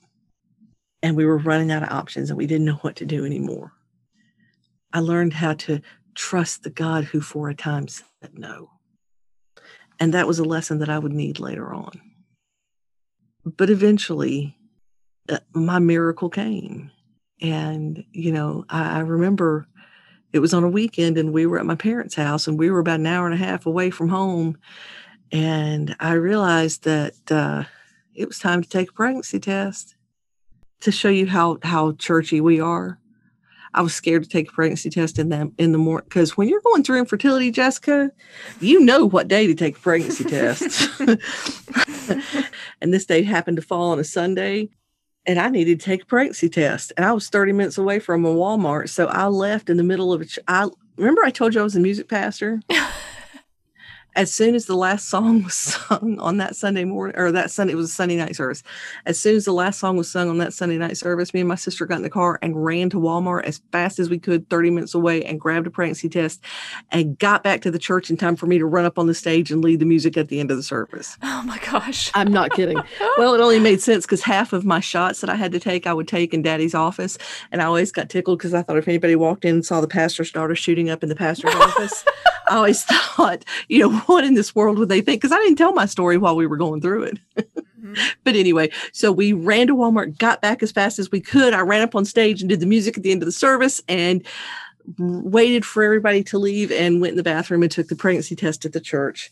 And 1.03 1.15
we 1.15 1.23
were 1.23 1.37
running 1.37 1.71
out 1.71 1.83
of 1.83 1.89
options 1.91 2.31
and 2.31 2.37
we 2.37 2.47
didn't 2.47 2.65
know 2.65 2.79
what 2.81 2.95
to 2.95 3.05
do 3.05 3.25
anymore. 3.25 3.73
I 4.91 5.01
learned 5.01 5.33
how 5.33 5.53
to 5.53 5.79
trust 6.15 6.63
the 6.63 6.69
God 6.71 7.03
who 7.03 7.21
for 7.21 7.49
a 7.49 7.55
time 7.55 7.87
said 7.87 8.03
no. 8.33 8.71
And 9.99 10.15
that 10.15 10.27
was 10.27 10.39
a 10.39 10.43
lesson 10.43 10.79
that 10.79 10.89
I 10.89 10.97
would 10.97 11.13
need 11.13 11.39
later 11.39 11.71
on. 11.71 12.01
But 13.45 13.69
eventually, 13.69 14.57
uh, 15.29 15.39
my 15.53 15.77
miracle 15.77 16.29
came. 16.29 16.89
And, 17.41 18.03
you 18.11 18.31
know, 18.31 18.65
I, 18.69 18.97
I 18.97 18.99
remember 18.99 19.67
it 20.31 20.39
was 20.39 20.53
on 20.53 20.63
a 20.63 20.69
weekend 20.69 21.17
and 21.17 21.31
we 21.31 21.45
were 21.45 21.59
at 21.59 21.65
my 21.65 21.75
parents' 21.75 22.15
house 22.15 22.47
and 22.47 22.57
we 22.57 22.71
were 22.71 22.79
about 22.79 22.99
an 22.99 23.05
hour 23.05 23.25
and 23.25 23.35
a 23.35 23.45
half 23.45 23.65
away 23.65 23.91
from 23.91 24.09
home. 24.09 24.57
And 25.31 25.95
I 25.99 26.13
realized 26.13 26.83
that 26.83 27.31
uh, 27.31 27.63
it 28.13 28.27
was 28.27 28.39
time 28.39 28.61
to 28.61 28.69
take 28.69 28.89
a 28.89 28.93
pregnancy 28.93 29.39
test 29.39 29.95
to 30.81 30.91
show 30.91 31.09
you 31.09 31.25
how 31.27 31.59
how 31.63 31.93
churchy 31.93 32.41
we 32.41 32.59
are. 32.59 32.99
I 33.75 33.81
was 33.81 33.95
scared 33.95 34.23
to 34.23 34.29
take 34.29 34.49
a 34.49 34.51
pregnancy 34.51 34.89
test 34.89 35.17
in 35.17 35.29
the 35.29 35.51
in 35.57 35.71
the 35.71 35.77
morning 35.77 36.05
because 36.07 36.37
when 36.37 36.47
you're 36.47 36.61
going 36.61 36.83
through 36.83 36.99
infertility, 36.99 37.49
Jessica, 37.49 38.11
you 38.59 38.79
know 38.79 39.05
what 39.05 39.27
day 39.27 39.47
to 39.47 39.55
take 39.55 39.77
a 39.77 39.79
pregnancy 39.79 40.25
test. 40.25 40.89
and 42.81 42.93
this 42.93 43.05
day 43.05 43.23
happened 43.23 43.57
to 43.57 43.63
fall 43.63 43.91
on 43.91 43.99
a 43.99 44.03
Sunday, 44.03 44.69
and 45.25 45.39
I 45.39 45.49
needed 45.49 45.79
to 45.79 45.85
take 45.85 46.03
a 46.03 46.05
pregnancy 46.05 46.49
test. 46.49 46.93
And 46.97 47.05
I 47.05 47.13
was 47.13 47.29
30 47.29 47.53
minutes 47.53 47.77
away 47.77 47.99
from 47.99 48.25
a 48.25 48.33
Walmart, 48.33 48.89
so 48.89 49.07
I 49.07 49.27
left 49.27 49.69
in 49.69 49.77
the 49.77 49.83
middle 49.83 50.13
of 50.13 50.21
a. 50.21 50.25
I 50.47 50.67
remember 50.97 51.23
I 51.23 51.31
told 51.31 51.53
you 51.53 51.61
I 51.61 51.63
was 51.63 51.75
a 51.75 51.79
music 51.79 52.07
pastor 52.07 52.61
as 54.15 54.33
soon 54.33 54.55
as 54.55 54.65
the 54.65 54.75
last 54.75 55.09
song 55.09 55.43
was 55.43 55.53
sung 55.53 56.19
on 56.19 56.37
that 56.37 56.55
Sunday 56.55 56.85
morning, 56.85 57.17
or 57.17 57.31
that 57.31 57.51
Sunday, 57.51 57.73
it 57.73 57.77
was 57.77 57.89
a 57.89 57.93
Sunday 57.93 58.15
night 58.15 58.35
service. 58.35 58.63
As 59.05 59.19
soon 59.19 59.35
as 59.35 59.45
the 59.45 59.53
last 59.53 59.79
song 59.79 59.97
was 59.97 60.11
sung 60.11 60.29
on 60.29 60.37
that 60.37 60.53
Sunday 60.53 60.77
night 60.77 60.97
service, 60.97 61.33
me 61.33 61.41
and 61.41 61.49
my 61.49 61.55
sister 61.55 61.85
got 61.85 61.97
in 61.97 62.03
the 62.03 62.09
car 62.09 62.39
and 62.41 62.63
ran 62.63 62.89
to 62.91 62.97
Walmart 62.97 63.43
as 63.43 63.61
fast 63.71 63.99
as 63.99 64.09
we 64.09 64.19
could, 64.19 64.49
30 64.49 64.69
minutes 64.69 64.93
away, 64.93 65.23
and 65.23 65.39
grabbed 65.39 65.67
a 65.67 65.71
pregnancy 65.71 66.09
test 66.09 66.41
and 66.91 67.17
got 67.17 67.43
back 67.43 67.61
to 67.61 67.71
the 67.71 67.79
church 67.79 68.09
in 68.09 68.17
time 68.17 68.35
for 68.35 68.45
me 68.45 68.57
to 68.57 68.65
run 68.65 68.85
up 68.85 68.99
on 68.99 69.07
the 69.07 69.13
stage 69.13 69.51
and 69.51 69.63
lead 69.63 69.79
the 69.79 69.85
music 69.85 70.17
at 70.17 70.29
the 70.29 70.39
end 70.39 70.51
of 70.51 70.57
the 70.57 70.63
service. 70.63 71.17
Oh 71.33 71.45
my 71.45 71.57
gosh. 71.57 72.09
I'm 72.13 72.31
not 72.31 72.51
kidding. 72.51 72.77
well, 73.17 73.33
it 73.33 73.41
only 73.41 73.59
made 73.59 73.81
sense 73.81 74.05
because 74.05 74.21
half 74.21 74.53
of 74.53 74.63
my 74.63 74.79
shots 74.79 75.19
that 75.19 75.29
I 75.29 75.35
had 75.35 75.51
to 75.51 75.59
take, 75.59 75.85
I 75.85 75.93
would 75.93 76.07
take 76.07 76.33
in 76.33 76.41
daddy's 76.41 76.73
office. 76.73 77.17
And 77.51 77.61
I 77.61 77.65
always 77.65 77.91
got 77.91 78.09
tickled 78.09 78.39
because 78.39 78.53
I 78.53 78.61
thought 78.61 78.77
if 78.77 78.87
anybody 78.87 79.17
walked 79.17 79.43
in 79.43 79.55
and 79.55 79.65
saw 79.65 79.81
the 79.81 79.87
pastor's 79.87 80.31
daughter 80.31 80.55
shooting 80.55 80.89
up 80.89 81.03
in 81.03 81.09
the 81.09 81.15
pastor's 81.15 81.53
office, 81.55 82.05
I 82.47 82.55
always 82.55 82.83
thought, 82.85 83.43
you 83.67 83.79
know, 83.79 84.02
what 84.05 84.23
in 84.23 84.33
this 84.33 84.55
world 84.55 84.77
would 84.79 84.89
they 84.89 85.01
think? 85.01 85.21
Because 85.21 85.35
I 85.35 85.39
didn't 85.39 85.57
tell 85.57 85.73
my 85.73 85.85
story 85.85 86.17
while 86.17 86.35
we 86.35 86.47
were 86.47 86.57
going 86.57 86.81
through 86.81 87.03
it. 87.03 87.19
mm-hmm. 87.37 87.93
But 88.23 88.35
anyway, 88.35 88.71
so 88.91 89.11
we 89.11 89.33
ran 89.33 89.67
to 89.67 89.75
Walmart, 89.75 90.17
got 90.17 90.41
back 90.41 90.63
as 90.63 90.71
fast 90.71 90.99
as 90.99 91.11
we 91.11 91.19
could. 91.19 91.53
I 91.53 91.59
ran 91.59 91.81
up 91.81 91.95
on 91.95 92.05
stage 92.05 92.41
and 92.41 92.49
did 92.49 92.59
the 92.59 92.65
music 92.65 92.97
at 92.97 93.03
the 93.03 93.11
end 93.11 93.21
of 93.21 93.25
the 93.25 93.31
service 93.31 93.81
and 93.87 94.25
waited 94.97 95.65
for 95.65 95.83
everybody 95.83 96.23
to 96.23 96.37
leave 96.37 96.71
and 96.71 97.01
went 97.01 97.11
in 97.11 97.17
the 97.17 97.23
bathroom 97.23 97.61
and 97.61 97.71
took 97.71 97.87
the 97.87 97.95
pregnancy 97.95 98.35
test 98.35 98.65
at 98.65 98.73
the 98.73 98.79
church. 98.79 99.31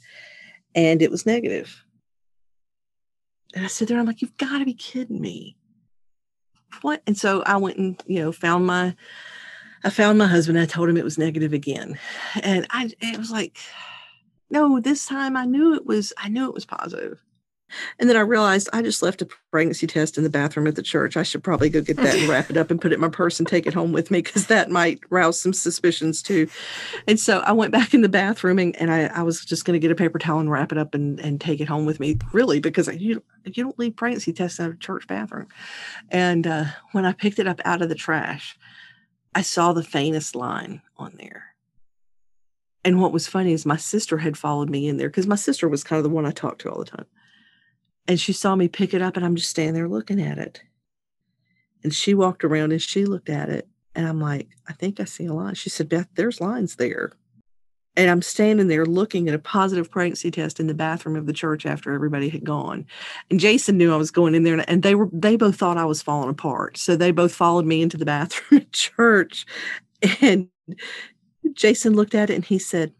And 0.75 1.01
it 1.01 1.11
was 1.11 1.25
negative. 1.25 1.83
And 3.53 3.65
I 3.65 3.67
sit 3.67 3.87
there, 3.87 3.99
I'm 3.99 4.05
like, 4.05 4.21
you've 4.21 4.37
got 4.37 4.59
to 4.59 4.65
be 4.65 4.73
kidding 4.73 5.19
me. 5.19 5.57
What? 6.81 7.01
And 7.05 7.17
so 7.17 7.43
I 7.45 7.57
went 7.57 7.77
and, 7.77 8.01
you 8.05 8.19
know, 8.19 8.31
found 8.31 8.65
my 8.65 8.95
I 9.83 9.89
found 9.89 10.19
my 10.19 10.27
husband. 10.27 10.59
I 10.59 10.65
told 10.65 10.89
him 10.89 10.97
it 10.97 11.03
was 11.03 11.17
negative 11.17 11.53
again. 11.53 11.97
And 12.43 12.67
I 12.69 12.91
it 13.01 13.17
was 13.17 13.31
like, 13.31 13.57
no, 14.51 14.79
this 14.79 15.05
time 15.05 15.35
I 15.35 15.45
knew 15.45 15.73
it 15.75 15.85
was, 15.85 16.13
I 16.17 16.29
knew 16.29 16.45
it 16.45 16.53
was 16.53 16.65
positive. 16.65 17.21
And 17.99 18.09
then 18.09 18.17
I 18.17 18.21
realized 18.21 18.69
I 18.73 18.81
just 18.81 19.01
left 19.01 19.21
a 19.21 19.27
pregnancy 19.51 19.87
test 19.87 20.17
in 20.17 20.23
the 20.23 20.29
bathroom 20.29 20.67
at 20.67 20.75
the 20.75 20.81
church. 20.81 21.15
I 21.17 21.23
should 21.23 21.43
probably 21.43 21.69
go 21.69 21.81
get 21.81 21.97
that 21.97 22.15
and 22.15 22.27
wrap 22.27 22.49
it 22.49 22.57
up 22.57 22.71
and 22.71 22.81
put 22.81 22.91
it 22.91 22.95
in 22.95 23.01
my 23.01 23.09
purse 23.09 23.39
and 23.39 23.47
take 23.47 23.65
it 23.65 23.73
home 23.73 23.91
with 23.91 24.11
me 24.11 24.21
because 24.21 24.47
that 24.47 24.69
might 24.69 24.99
rouse 25.09 25.39
some 25.39 25.53
suspicions 25.53 26.21
too. 26.21 26.49
And 27.07 27.19
so 27.19 27.39
I 27.39 27.51
went 27.51 27.71
back 27.71 27.93
in 27.93 28.01
the 28.01 28.09
bathroom 28.09 28.59
and, 28.59 28.75
and 28.75 28.91
I, 28.91 29.05
I, 29.05 29.23
was 29.23 29.45
just 29.45 29.65
going 29.65 29.73
to 29.73 29.79
get 29.79 29.91
a 29.91 29.95
paper 29.95 30.19
towel 30.19 30.39
and 30.39 30.51
wrap 30.51 30.71
it 30.71 30.77
up 30.77 30.93
and, 30.93 31.19
and 31.19 31.39
take 31.39 31.61
it 31.61 31.67
home 31.67 31.85
with 31.85 31.99
me, 31.99 32.17
really, 32.33 32.59
because 32.59 32.89
I, 32.89 32.93
you, 32.93 33.23
you 33.45 33.63
don't 33.63 33.79
leave 33.79 33.95
pregnancy 33.95 34.33
tests 34.33 34.59
out 34.59 34.69
of 34.69 34.79
church 34.79 35.07
bathroom. 35.07 35.47
And 36.09 36.45
uh, 36.45 36.65
when 36.91 37.05
I 37.05 37.13
picked 37.13 37.39
it 37.39 37.47
up 37.47 37.61
out 37.65 37.81
of 37.81 37.89
the 37.89 37.95
trash, 37.95 38.57
I 39.33 39.41
saw 39.41 39.71
the 39.73 39.83
faintest 39.83 40.35
line 40.35 40.81
on 40.97 41.15
there. 41.17 41.50
And 42.83 42.99
what 42.99 43.13
was 43.13 43.27
funny 43.27 43.53
is 43.53 43.65
my 43.65 43.77
sister 43.77 44.17
had 44.17 44.37
followed 44.37 44.69
me 44.69 44.87
in 44.87 44.97
there 44.97 45.09
because 45.09 45.27
my 45.27 45.35
sister 45.35 45.69
was 45.69 45.83
kind 45.83 45.97
of 45.97 46.03
the 46.03 46.09
one 46.09 46.25
I 46.25 46.31
talked 46.31 46.61
to 46.61 46.71
all 46.71 46.79
the 46.79 46.85
time. 46.85 47.05
And 48.07 48.19
she 48.19 48.33
saw 48.33 48.55
me 48.55 48.67
pick 48.67 48.93
it 48.93 49.01
up 49.01 49.15
and 49.15 49.25
I'm 49.25 49.35
just 49.35 49.49
standing 49.49 49.75
there 49.75 49.87
looking 49.87 50.21
at 50.21 50.37
it. 50.37 50.61
And 51.83 51.93
she 51.93 52.13
walked 52.13 52.43
around 52.43 52.71
and 52.71 52.81
she 52.81 53.05
looked 53.05 53.29
at 53.29 53.49
it. 53.49 53.67
And 53.93 54.07
I'm 54.07 54.19
like, 54.19 54.49
I 54.67 54.73
think 54.73 54.99
I 54.99 55.03
see 55.03 55.25
a 55.25 55.33
line. 55.33 55.55
She 55.55 55.69
said, 55.69 55.89
Beth, 55.89 56.07
there's 56.15 56.41
lines 56.41 56.77
there. 56.77 57.11
And 57.97 58.09
I'm 58.09 58.21
standing 58.21 58.67
there 58.67 58.85
looking 58.85 59.27
at 59.27 59.35
a 59.35 59.39
positive 59.39 59.91
pregnancy 59.91 60.31
test 60.31 60.61
in 60.61 60.67
the 60.67 60.73
bathroom 60.73 61.17
of 61.17 61.25
the 61.25 61.33
church 61.33 61.65
after 61.65 61.93
everybody 61.93 62.29
had 62.29 62.45
gone. 62.45 62.85
And 63.29 63.39
Jason 63.39 63.77
knew 63.77 63.93
I 63.93 63.97
was 63.97 64.11
going 64.11 64.33
in 64.33 64.43
there 64.43 64.63
and 64.67 64.81
they 64.81 64.95
were 64.95 65.09
they 65.11 65.35
both 65.35 65.57
thought 65.57 65.77
I 65.77 65.85
was 65.85 66.01
falling 66.01 66.29
apart. 66.29 66.77
So 66.77 66.95
they 66.95 67.11
both 67.11 67.35
followed 67.35 67.65
me 67.65 67.81
into 67.81 67.97
the 67.97 68.05
bathroom 68.05 68.61
at 68.61 68.71
church. 68.71 69.45
And 70.21 70.47
Jason 71.53 71.93
looked 71.93 72.15
at 72.15 72.29
it 72.29 72.35
and 72.35 72.45
he 72.45 72.59
said, 72.59 72.93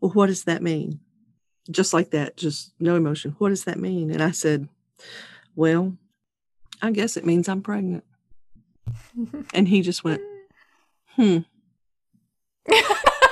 Well, 0.00 0.12
what 0.12 0.26
does 0.26 0.44
that 0.44 0.62
mean? 0.62 1.00
Just 1.70 1.92
like 1.92 2.10
that, 2.10 2.36
just 2.36 2.72
no 2.78 2.96
emotion. 2.96 3.34
What 3.38 3.50
does 3.50 3.64
that 3.64 3.78
mean? 3.78 4.10
And 4.10 4.22
I 4.22 4.30
said, 4.30 4.68
Well, 5.54 5.96
I 6.82 6.90
guess 6.90 7.16
it 7.16 7.26
means 7.26 7.48
I'm 7.48 7.62
pregnant. 7.62 8.04
and 9.54 9.66
he 9.68 9.82
just 9.82 10.04
went, 10.04 10.22
Hmm. 11.16 11.38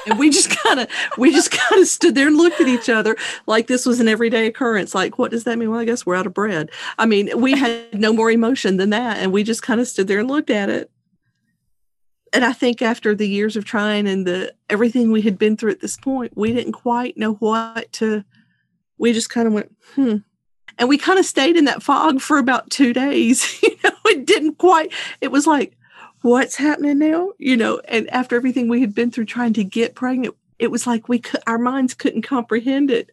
and 0.07 0.19
we 0.19 0.31
just 0.31 0.51
kind 0.63 0.81
of 0.81 0.89
we 1.19 1.33
just 1.33 1.51
kind 1.51 1.81
of 1.81 1.89
stood 1.89 2.15
there 2.15 2.27
and 2.29 2.37
looked 2.37 2.61
at 2.61 2.69
each 2.69 2.89
other 2.89 3.17
like 3.47 3.67
this 3.67 3.85
was 3.85 4.01
an 4.01 4.09
everyday 4.09 4.47
occurrence 4.47 4.95
like 4.95 5.19
what 5.19 5.31
does 5.31 5.45
that 5.45 5.59
mean 5.59 5.71
well 5.71 5.81
i 5.81 5.85
guess 5.85 6.07
we're 6.07 6.15
out 6.15 6.27
of 6.27 6.35
bread 6.35 6.71
i 6.99 7.07
mean 7.07 7.31
we 7.41 7.53
had 7.53 7.99
no 7.99 8.13
more 8.13 8.31
emotion 8.31 8.77
than 8.77 8.91
that 8.91 9.19
and 9.19 9.33
we 9.33 9.43
just 9.43 9.63
kind 9.63 9.81
of 9.81 9.89
stood 9.89 10.07
there 10.07 10.21
and 10.21 10.29
looked 10.29 10.51
at 10.51 10.69
it 10.69 10.91
and 12.35 12.45
i 12.45 12.53
think 12.53 12.83
after 12.83 13.15
the 13.15 13.29
years 13.29 13.57
of 13.57 13.65
trying 13.65 14.07
and 14.07 14.27
the 14.27 14.53
everything 14.69 15.11
we 15.11 15.23
had 15.23 15.39
been 15.39 15.57
through 15.57 15.71
at 15.71 15.81
this 15.81 15.97
point 15.97 16.33
we 16.37 16.53
didn't 16.53 16.73
quite 16.73 17.17
know 17.17 17.35
what 17.35 17.91
to 17.93 18.25
we 18.99 19.13
just 19.13 19.31
kind 19.31 19.47
of 19.47 19.53
went 19.53 19.75
hmm 19.95 20.17
and 20.77 20.89
we 20.89 20.99
kind 20.99 21.21
of 21.21 21.25
stayed 21.25 21.57
in 21.57 21.67
that 21.67 21.83
fog 21.83 22.21
for 22.21 22.39
about 22.39 22.69
two 22.71 22.93
days 22.93 23.59
you 23.63 23.77
know 23.85 23.97
it 24.07 24.27
didn't 24.27 24.57
quite 24.57 24.93
it 25.21 25.31
was 25.31 25.47
like 25.47 25.77
what's 26.25 26.57
happening 26.57 26.99
now? 26.99 27.33
You 27.39 27.55
know, 27.57 27.83
and 27.87 28.09
after 28.09 28.35
everything 28.35 28.67
we 28.67 28.81
had 28.81 28.95
been 28.95 29.11
through 29.11 29.27
trying 29.27 29.53
to 29.53 29.63
get 29.63 29.95
pregnant, 29.95 30.35
it 30.59 30.71
was 30.71 30.87
like 30.87 31.07
we 31.07 31.19
could, 31.19 31.43
our 31.47 31.59
minds 31.59 31.93
couldn't 31.93 32.23
comprehend 32.23 32.91
it. 32.91 33.11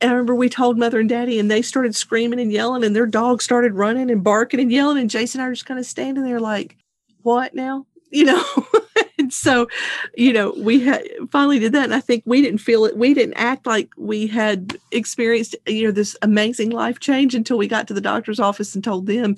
And 0.00 0.12
I 0.12 0.14
remember 0.14 0.36
we 0.36 0.48
told 0.48 0.78
mother 0.78 1.00
and 1.00 1.08
daddy, 1.08 1.40
and 1.40 1.50
they 1.50 1.62
started 1.62 1.96
screaming 1.96 2.38
and 2.38 2.52
yelling, 2.52 2.84
and 2.84 2.94
their 2.94 3.06
dog 3.06 3.42
started 3.42 3.74
running 3.74 4.08
and 4.08 4.22
barking 4.22 4.60
and 4.60 4.70
yelling. 4.70 4.98
And 4.98 5.10
Jason 5.10 5.40
and 5.40 5.46
I 5.46 5.48
were 5.48 5.54
just 5.54 5.66
kind 5.66 5.80
of 5.80 5.86
standing 5.86 6.22
there 6.22 6.38
like, 6.38 6.76
what 7.22 7.54
now? 7.54 7.86
You 8.10 8.24
know? 8.24 8.44
and 9.18 9.32
so, 9.32 9.68
you 10.16 10.32
know, 10.32 10.54
we 10.56 10.80
had 10.80 11.06
finally 11.30 11.58
did 11.58 11.72
that. 11.72 11.84
And 11.84 11.94
I 11.94 12.00
think 12.00 12.22
we 12.24 12.40
didn't 12.40 12.58
feel 12.58 12.84
it. 12.84 12.96
We 12.96 13.14
didn't 13.14 13.34
act 13.34 13.66
like 13.66 13.90
we 13.96 14.26
had 14.26 14.78
experienced, 14.92 15.56
you 15.66 15.84
know, 15.84 15.90
this 15.90 16.16
amazing 16.22 16.70
life 16.70 17.00
change 17.00 17.34
until 17.34 17.58
we 17.58 17.66
got 17.66 17.88
to 17.88 17.94
the 17.94 18.00
doctor's 18.00 18.40
office 18.40 18.74
and 18.74 18.82
told 18.82 19.06
them. 19.06 19.36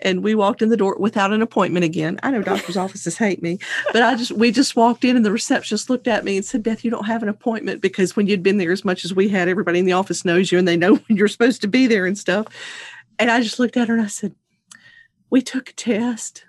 And 0.00 0.24
we 0.24 0.34
walked 0.34 0.62
in 0.62 0.70
the 0.70 0.76
door 0.76 0.96
without 0.98 1.32
an 1.32 1.42
appointment 1.42 1.84
again. 1.84 2.18
I 2.22 2.30
know 2.30 2.42
doctor's 2.42 2.76
offices 2.78 3.18
hate 3.18 3.42
me, 3.42 3.58
but 3.92 4.02
I 4.02 4.16
just, 4.16 4.32
we 4.32 4.50
just 4.50 4.76
walked 4.76 5.04
in 5.04 5.16
and 5.16 5.24
the 5.24 5.32
receptionist 5.32 5.90
looked 5.90 6.08
at 6.08 6.24
me 6.24 6.36
and 6.36 6.44
said, 6.44 6.62
Beth, 6.62 6.84
you 6.84 6.90
don't 6.90 7.06
have 7.06 7.22
an 7.22 7.28
appointment 7.28 7.80
because 7.80 8.16
when 8.16 8.26
you'd 8.26 8.42
been 8.42 8.58
there 8.58 8.72
as 8.72 8.84
much 8.84 9.04
as 9.04 9.14
we 9.14 9.28
had, 9.28 9.48
everybody 9.48 9.78
in 9.78 9.84
the 9.84 9.92
office 9.92 10.24
knows 10.24 10.50
you 10.50 10.58
and 10.58 10.66
they 10.66 10.76
know 10.76 10.94
when 11.08 11.16
you're 11.16 11.28
supposed 11.28 11.60
to 11.62 11.68
be 11.68 11.86
there 11.86 12.06
and 12.06 12.18
stuff. 12.18 12.46
And 13.18 13.30
I 13.30 13.40
just 13.42 13.58
looked 13.58 13.76
at 13.76 13.88
her 13.88 13.94
and 13.94 14.02
I 14.02 14.08
said, 14.08 14.34
we 15.30 15.42
took 15.42 15.70
a 15.70 15.72
test 15.74 16.44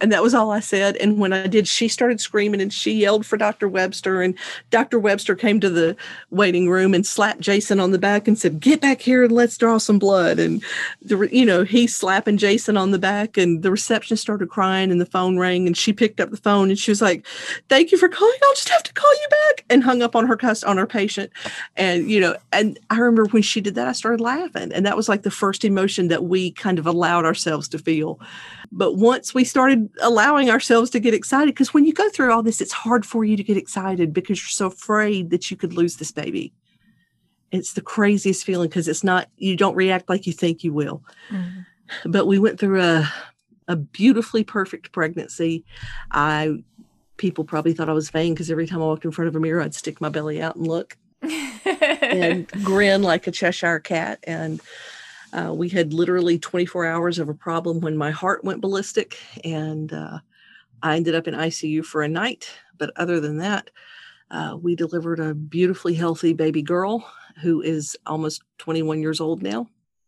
and 0.00 0.12
that 0.12 0.22
was 0.22 0.34
all 0.34 0.50
I 0.50 0.60
said. 0.60 0.96
And 0.96 1.18
when 1.18 1.32
I 1.32 1.46
did, 1.46 1.66
she 1.66 1.88
started 1.88 2.20
screaming 2.20 2.60
and 2.60 2.72
she 2.72 2.92
yelled 2.92 3.26
for 3.26 3.36
Dr. 3.36 3.68
Webster. 3.68 4.22
And 4.22 4.38
Dr. 4.70 4.98
Webster 4.98 5.34
came 5.34 5.60
to 5.60 5.70
the 5.70 5.96
waiting 6.30 6.68
room 6.68 6.94
and 6.94 7.04
slapped 7.04 7.40
Jason 7.40 7.80
on 7.80 7.90
the 7.90 7.98
back 7.98 8.28
and 8.28 8.38
said, 8.38 8.60
Get 8.60 8.80
back 8.80 9.00
here 9.00 9.24
and 9.24 9.32
let's 9.32 9.58
draw 9.58 9.78
some 9.78 9.98
blood. 9.98 10.38
And, 10.38 10.62
the, 11.02 11.28
you 11.32 11.44
know, 11.44 11.64
he's 11.64 11.96
slapping 11.96 12.36
Jason 12.36 12.76
on 12.76 12.92
the 12.92 12.98
back. 12.98 13.36
And 13.36 13.62
the 13.62 13.70
receptionist 13.70 14.22
started 14.22 14.48
crying 14.48 14.92
and 14.92 15.00
the 15.00 15.06
phone 15.06 15.38
rang. 15.38 15.66
And 15.66 15.76
she 15.76 15.92
picked 15.92 16.20
up 16.20 16.30
the 16.30 16.36
phone 16.36 16.70
and 16.70 16.78
she 16.78 16.90
was 16.90 17.02
like, 17.02 17.26
Thank 17.68 17.90
you 17.90 17.98
for 17.98 18.08
calling. 18.08 18.38
I'll 18.44 18.54
just 18.54 18.68
have 18.68 18.84
to 18.84 18.92
call 18.92 19.12
you 19.12 19.26
back. 19.30 19.64
And 19.68 19.82
hung 19.82 20.02
up 20.02 20.14
on 20.14 20.26
her 20.26 20.36
cuss 20.36 20.62
on 20.62 20.76
her 20.76 20.86
patient. 20.86 21.32
And, 21.76 22.10
you 22.10 22.20
know, 22.20 22.36
and 22.52 22.78
I 22.90 22.98
remember 22.98 23.24
when 23.26 23.42
she 23.42 23.60
did 23.60 23.74
that, 23.74 23.88
I 23.88 23.92
started 23.92 24.20
laughing. 24.20 24.72
And 24.72 24.86
that 24.86 24.96
was 24.96 25.08
like 25.08 25.22
the 25.22 25.30
first 25.30 25.64
emotion 25.64 26.08
that 26.08 26.24
we 26.24 26.52
kind 26.52 26.78
of 26.78 26.86
allowed 26.86 27.24
ourselves 27.24 27.68
to 27.68 27.78
feel. 27.78 28.20
But 28.70 28.96
once 28.96 29.34
we 29.34 29.44
started 29.44 29.87
allowing 30.00 30.50
ourselves 30.50 30.90
to 30.90 31.00
get 31.00 31.14
excited, 31.14 31.54
because 31.54 31.74
when 31.74 31.84
you 31.84 31.92
go 31.92 32.08
through 32.10 32.32
all 32.32 32.42
this, 32.42 32.60
it's 32.60 32.72
hard 32.72 33.04
for 33.04 33.24
you 33.24 33.36
to 33.36 33.42
get 33.42 33.56
excited 33.56 34.12
because 34.12 34.38
you're 34.40 34.48
so 34.48 34.66
afraid 34.66 35.30
that 35.30 35.50
you 35.50 35.56
could 35.56 35.72
lose 35.72 35.96
this 35.96 36.12
baby. 36.12 36.52
It's 37.50 37.72
the 37.72 37.80
craziest 37.80 38.44
feeling 38.44 38.68
because 38.68 38.88
it's 38.88 39.04
not, 39.04 39.28
you 39.36 39.56
don't 39.56 39.74
react 39.74 40.08
like 40.08 40.26
you 40.26 40.32
think 40.32 40.62
you 40.62 40.72
will. 40.72 41.02
Mm-hmm. 41.30 42.10
But 42.10 42.26
we 42.26 42.38
went 42.38 42.60
through 42.60 42.82
a, 42.82 43.10
a 43.68 43.76
beautifully 43.76 44.44
perfect 44.44 44.92
pregnancy. 44.92 45.64
I, 46.10 46.62
people 47.16 47.44
probably 47.44 47.72
thought 47.72 47.88
I 47.88 47.94
was 47.94 48.10
vain 48.10 48.34
because 48.34 48.50
every 48.50 48.66
time 48.66 48.82
I 48.82 48.86
walked 48.86 49.04
in 49.04 49.10
front 49.10 49.28
of 49.28 49.36
a 49.36 49.40
mirror, 49.40 49.62
I'd 49.62 49.74
stick 49.74 50.00
my 50.00 50.08
belly 50.08 50.42
out 50.42 50.56
and 50.56 50.66
look 50.66 50.96
and 51.22 52.46
grin 52.64 53.02
like 53.02 53.26
a 53.26 53.30
Cheshire 53.30 53.80
cat. 53.80 54.20
And 54.24 54.60
Uh, 55.32 55.52
we 55.54 55.68
had 55.68 55.92
literally 55.92 56.38
24 56.38 56.86
hours 56.86 57.18
of 57.18 57.28
a 57.28 57.34
problem 57.34 57.80
when 57.80 57.96
my 57.96 58.10
heart 58.10 58.44
went 58.44 58.60
ballistic, 58.60 59.18
and 59.44 59.92
uh, 59.92 60.18
I 60.82 60.96
ended 60.96 61.14
up 61.14 61.28
in 61.28 61.34
ICU 61.34 61.84
for 61.84 62.02
a 62.02 62.08
night. 62.08 62.50
But 62.78 62.92
other 62.96 63.20
than 63.20 63.38
that, 63.38 63.70
uh, 64.30 64.56
we 64.60 64.74
delivered 64.74 65.20
a 65.20 65.34
beautifully 65.34 65.94
healthy 65.94 66.32
baby 66.32 66.62
girl 66.62 67.10
who 67.42 67.60
is 67.60 67.96
almost 68.06 68.42
21 68.58 69.00
years 69.00 69.20
old 69.20 69.42
now. 69.42 69.66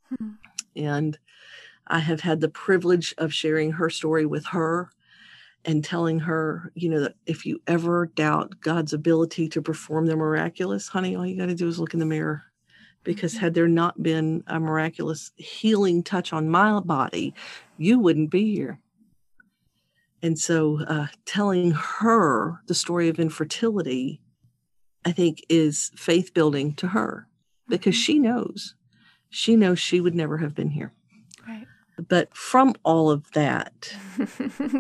Hmm. 0.09 0.31
And 0.77 1.19
I 1.87 1.99
have 1.99 2.21
had 2.21 2.41
the 2.41 2.49
privilege 2.49 3.15
of 3.19 3.35
sharing 3.35 3.73
her 3.73 3.91
story 3.91 4.27
with 4.27 4.47
her 4.47 4.91
and 5.65 5.85
telling 5.85 6.21
her, 6.21 6.73
you 6.75 6.89
know, 6.89 7.01
that 7.01 7.17
if 7.27 7.45
you 7.45 7.61
ever 7.67 8.07
doubt 8.07 8.61
God's 8.61 8.93
ability 8.93 9.49
to 9.51 9.61
perform 9.61 10.07
the 10.07 10.17
miraculous, 10.17 10.89
honey, 10.89 11.17
all 11.17 11.27
you 11.27 11.37
got 11.37 11.47
to 11.47 11.55
do 11.55 11.69
is 11.69 11.79
look 11.79 11.93
in 11.93 12.01
the 12.01 12.07
mirror. 12.07 12.45
Because 13.03 13.35
mm-hmm. 13.35 13.45
had 13.45 13.55
there 13.55 13.69
not 13.69 14.03
been 14.03 14.45
a 14.47 14.61
miraculous 14.61 15.33
healing 15.37 16.03
touch 16.03 16.33
on 16.33 16.49
my 16.49 16.81
body, 16.81 17.35
you 17.79 17.99
wouldn't 17.99 18.31
be 18.31 18.55
here. 18.55 18.81
And 20.23 20.39
so, 20.39 20.83
uh, 20.87 21.07
telling 21.25 21.71
her 21.71 22.61
the 22.67 22.75
story 22.75 23.09
of 23.09 23.19
infertility, 23.19 24.21
I 25.05 25.13
think, 25.13 25.43
is 25.49 25.91
faith 25.97 26.35
building 26.35 26.75
to 26.75 26.89
her 26.89 27.27
because 27.69 27.95
mm-hmm. 27.95 28.03
she 28.03 28.19
knows, 28.19 28.75
she 29.31 29.57
knows 29.57 29.79
she 29.79 30.01
would 30.01 30.15
never 30.15 30.39
have 30.39 30.55
been 30.55 30.71
here. 30.71 30.93
But 32.09 32.35
from 32.35 32.75
all 32.83 33.11
of 33.11 33.31
that, 33.33 33.95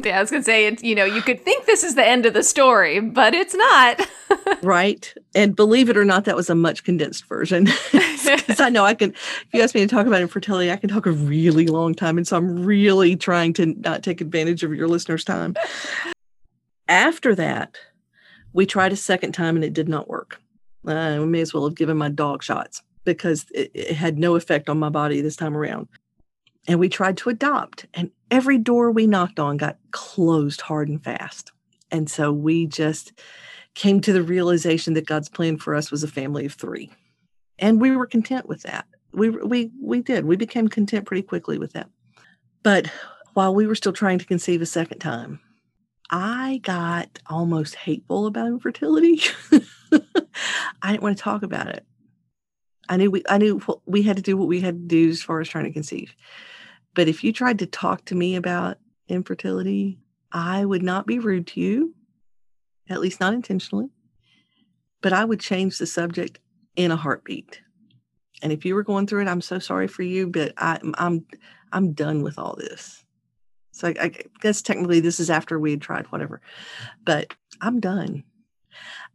yeah, 0.04 0.18
I 0.18 0.20
was 0.20 0.30
going 0.30 0.42
to 0.42 0.44
say, 0.44 0.76
you 0.80 0.94
know, 0.94 1.04
you 1.04 1.22
could 1.22 1.44
think 1.44 1.66
this 1.66 1.84
is 1.84 1.94
the 1.94 2.06
end 2.06 2.26
of 2.26 2.34
the 2.34 2.42
story, 2.42 3.00
but 3.00 3.34
it's 3.34 3.54
not. 3.54 4.08
right. 4.62 5.12
And 5.34 5.54
believe 5.54 5.88
it 5.90 5.96
or 5.96 6.04
not, 6.04 6.24
that 6.24 6.36
was 6.36 6.50
a 6.50 6.54
much 6.54 6.84
condensed 6.84 7.26
version. 7.26 7.68
Because 8.36 8.60
I 8.60 8.68
know 8.68 8.84
I 8.84 8.94
can, 8.94 9.10
if 9.10 9.48
you 9.52 9.62
ask 9.62 9.74
me 9.74 9.80
to 9.82 9.86
talk 9.86 10.06
about 10.06 10.22
infertility, 10.22 10.70
I 10.70 10.76
can 10.76 10.88
talk 10.88 11.06
a 11.06 11.12
really 11.12 11.66
long 11.66 11.94
time. 11.94 12.16
And 12.16 12.26
so 12.26 12.36
I'm 12.36 12.64
really 12.64 13.16
trying 13.16 13.52
to 13.54 13.66
not 13.66 14.02
take 14.02 14.20
advantage 14.20 14.62
of 14.62 14.74
your 14.74 14.88
listeners' 14.88 15.24
time. 15.24 15.54
After 16.88 17.34
that, 17.34 17.76
we 18.52 18.66
tried 18.66 18.92
a 18.92 18.96
second 18.96 19.32
time 19.32 19.56
and 19.56 19.64
it 19.64 19.72
did 19.72 19.88
not 19.88 20.08
work. 20.08 20.40
Uh, 20.86 21.18
we 21.20 21.26
may 21.26 21.40
as 21.40 21.54
well 21.54 21.64
have 21.64 21.76
given 21.76 21.96
my 21.96 22.08
dog 22.08 22.42
shots 22.42 22.82
because 23.04 23.46
it, 23.54 23.70
it 23.74 23.94
had 23.94 24.18
no 24.18 24.34
effect 24.34 24.68
on 24.68 24.78
my 24.78 24.88
body 24.88 25.20
this 25.20 25.36
time 25.36 25.56
around 25.56 25.88
and 26.66 26.78
we 26.78 26.88
tried 26.88 27.16
to 27.16 27.30
adopt 27.30 27.86
and 27.94 28.10
every 28.30 28.58
door 28.58 28.90
we 28.90 29.06
knocked 29.06 29.40
on 29.40 29.56
got 29.56 29.76
closed 29.90 30.60
hard 30.60 30.88
and 30.88 31.02
fast 31.02 31.52
and 31.90 32.10
so 32.10 32.32
we 32.32 32.66
just 32.66 33.12
came 33.74 34.00
to 34.00 34.12
the 34.12 34.22
realization 34.22 34.94
that 34.94 35.06
god's 35.06 35.28
plan 35.28 35.56
for 35.56 35.74
us 35.74 35.90
was 35.90 36.02
a 36.02 36.08
family 36.08 36.46
of 36.46 36.54
three 36.54 36.90
and 37.60 37.80
we 37.80 37.94
were 37.94 38.06
content 38.06 38.48
with 38.48 38.62
that. 38.62 38.86
We 39.12 39.30
we 39.30 39.70
we 39.80 40.02
did. 40.02 40.24
We 40.24 40.36
became 40.36 40.68
content 40.68 41.06
pretty 41.06 41.22
quickly 41.22 41.58
with 41.58 41.74
that. 41.74 41.88
But 42.62 42.90
while 43.34 43.54
we 43.54 43.66
were 43.66 43.76
still 43.76 43.92
trying 43.92 44.18
to 44.18 44.26
conceive 44.26 44.60
a 44.60 44.66
second 44.66 44.98
time 44.98 45.40
i 46.10 46.60
got 46.62 47.20
almost 47.28 47.76
hateful 47.76 48.26
about 48.26 48.48
infertility. 48.48 49.20
I 50.82 50.90
didn't 50.90 51.02
want 51.02 51.16
to 51.16 51.22
talk 51.22 51.42
about 51.42 51.68
it. 51.68 51.84
I 52.88 52.96
knew 52.96 53.10
we 53.10 53.22
I 53.28 53.38
knew 53.38 53.60
we 53.86 54.02
had 54.02 54.16
to 54.16 54.22
do 54.22 54.36
what 54.36 54.48
we 54.48 54.60
had 54.60 54.74
to 54.74 54.86
do 54.86 55.08
as 55.08 55.22
far 55.22 55.40
as 55.40 55.48
trying 55.48 55.64
to 55.64 55.72
conceive. 55.72 56.14
But 56.94 57.06
if 57.06 57.22
you 57.22 57.32
tried 57.32 57.60
to 57.60 57.66
talk 57.66 58.04
to 58.06 58.16
me 58.16 58.34
about 58.34 58.78
infertility, 59.06 60.00
I 60.32 60.64
would 60.64 60.82
not 60.82 61.06
be 61.06 61.20
rude 61.20 61.46
to 61.48 61.60
you, 61.60 61.94
at 62.88 63.00
least 63.00 63.20
not 63.20 63.34
intentionally. 63.34 63.90
But 65.02 65.12
I 65.12 65.24
would 65.24 65.40
change 65.40 65.78
the 65.78 65.86
subject 65.86 66.40
in 66.80 66.90
a 66.90 66.96
heartbeat. 66.96 67.60
And 68.42 68.52
if 68.52 68.64
you 68.64 68.74
were 68.74 68.82
going 68.82 69.06
through 69.06 69.22
it, 69.22 69.28
I'm 69.28 69.42
so 69.42 69.58
sorry 69.58 69.86
for 69.86 70.02
you, 70.02 70.26
but 70.26 70.54
I, 70.56 70.76
am 70.76 70.94
I'm 70.96 71.26
I'm 71.72 71.92
done 71.92 72.22
with 72.22 72.38
all 72.38 72.56
this. 72.56 73.04
So 73.72 73.88
I, 73.88 73.94
I 74.00 74.12
guess 74.40 74.62
technically 74.62 75.00
this 75.00 75.20
is 75.20 75.28
after 75.28 75.58
we 75.58 75.72
had 75.72 75.82
tried 75.82 76.06
whatever, 76.06 76.40
but 77.04 77.34
I'm 77.60 77.80
done. 77.80 78.24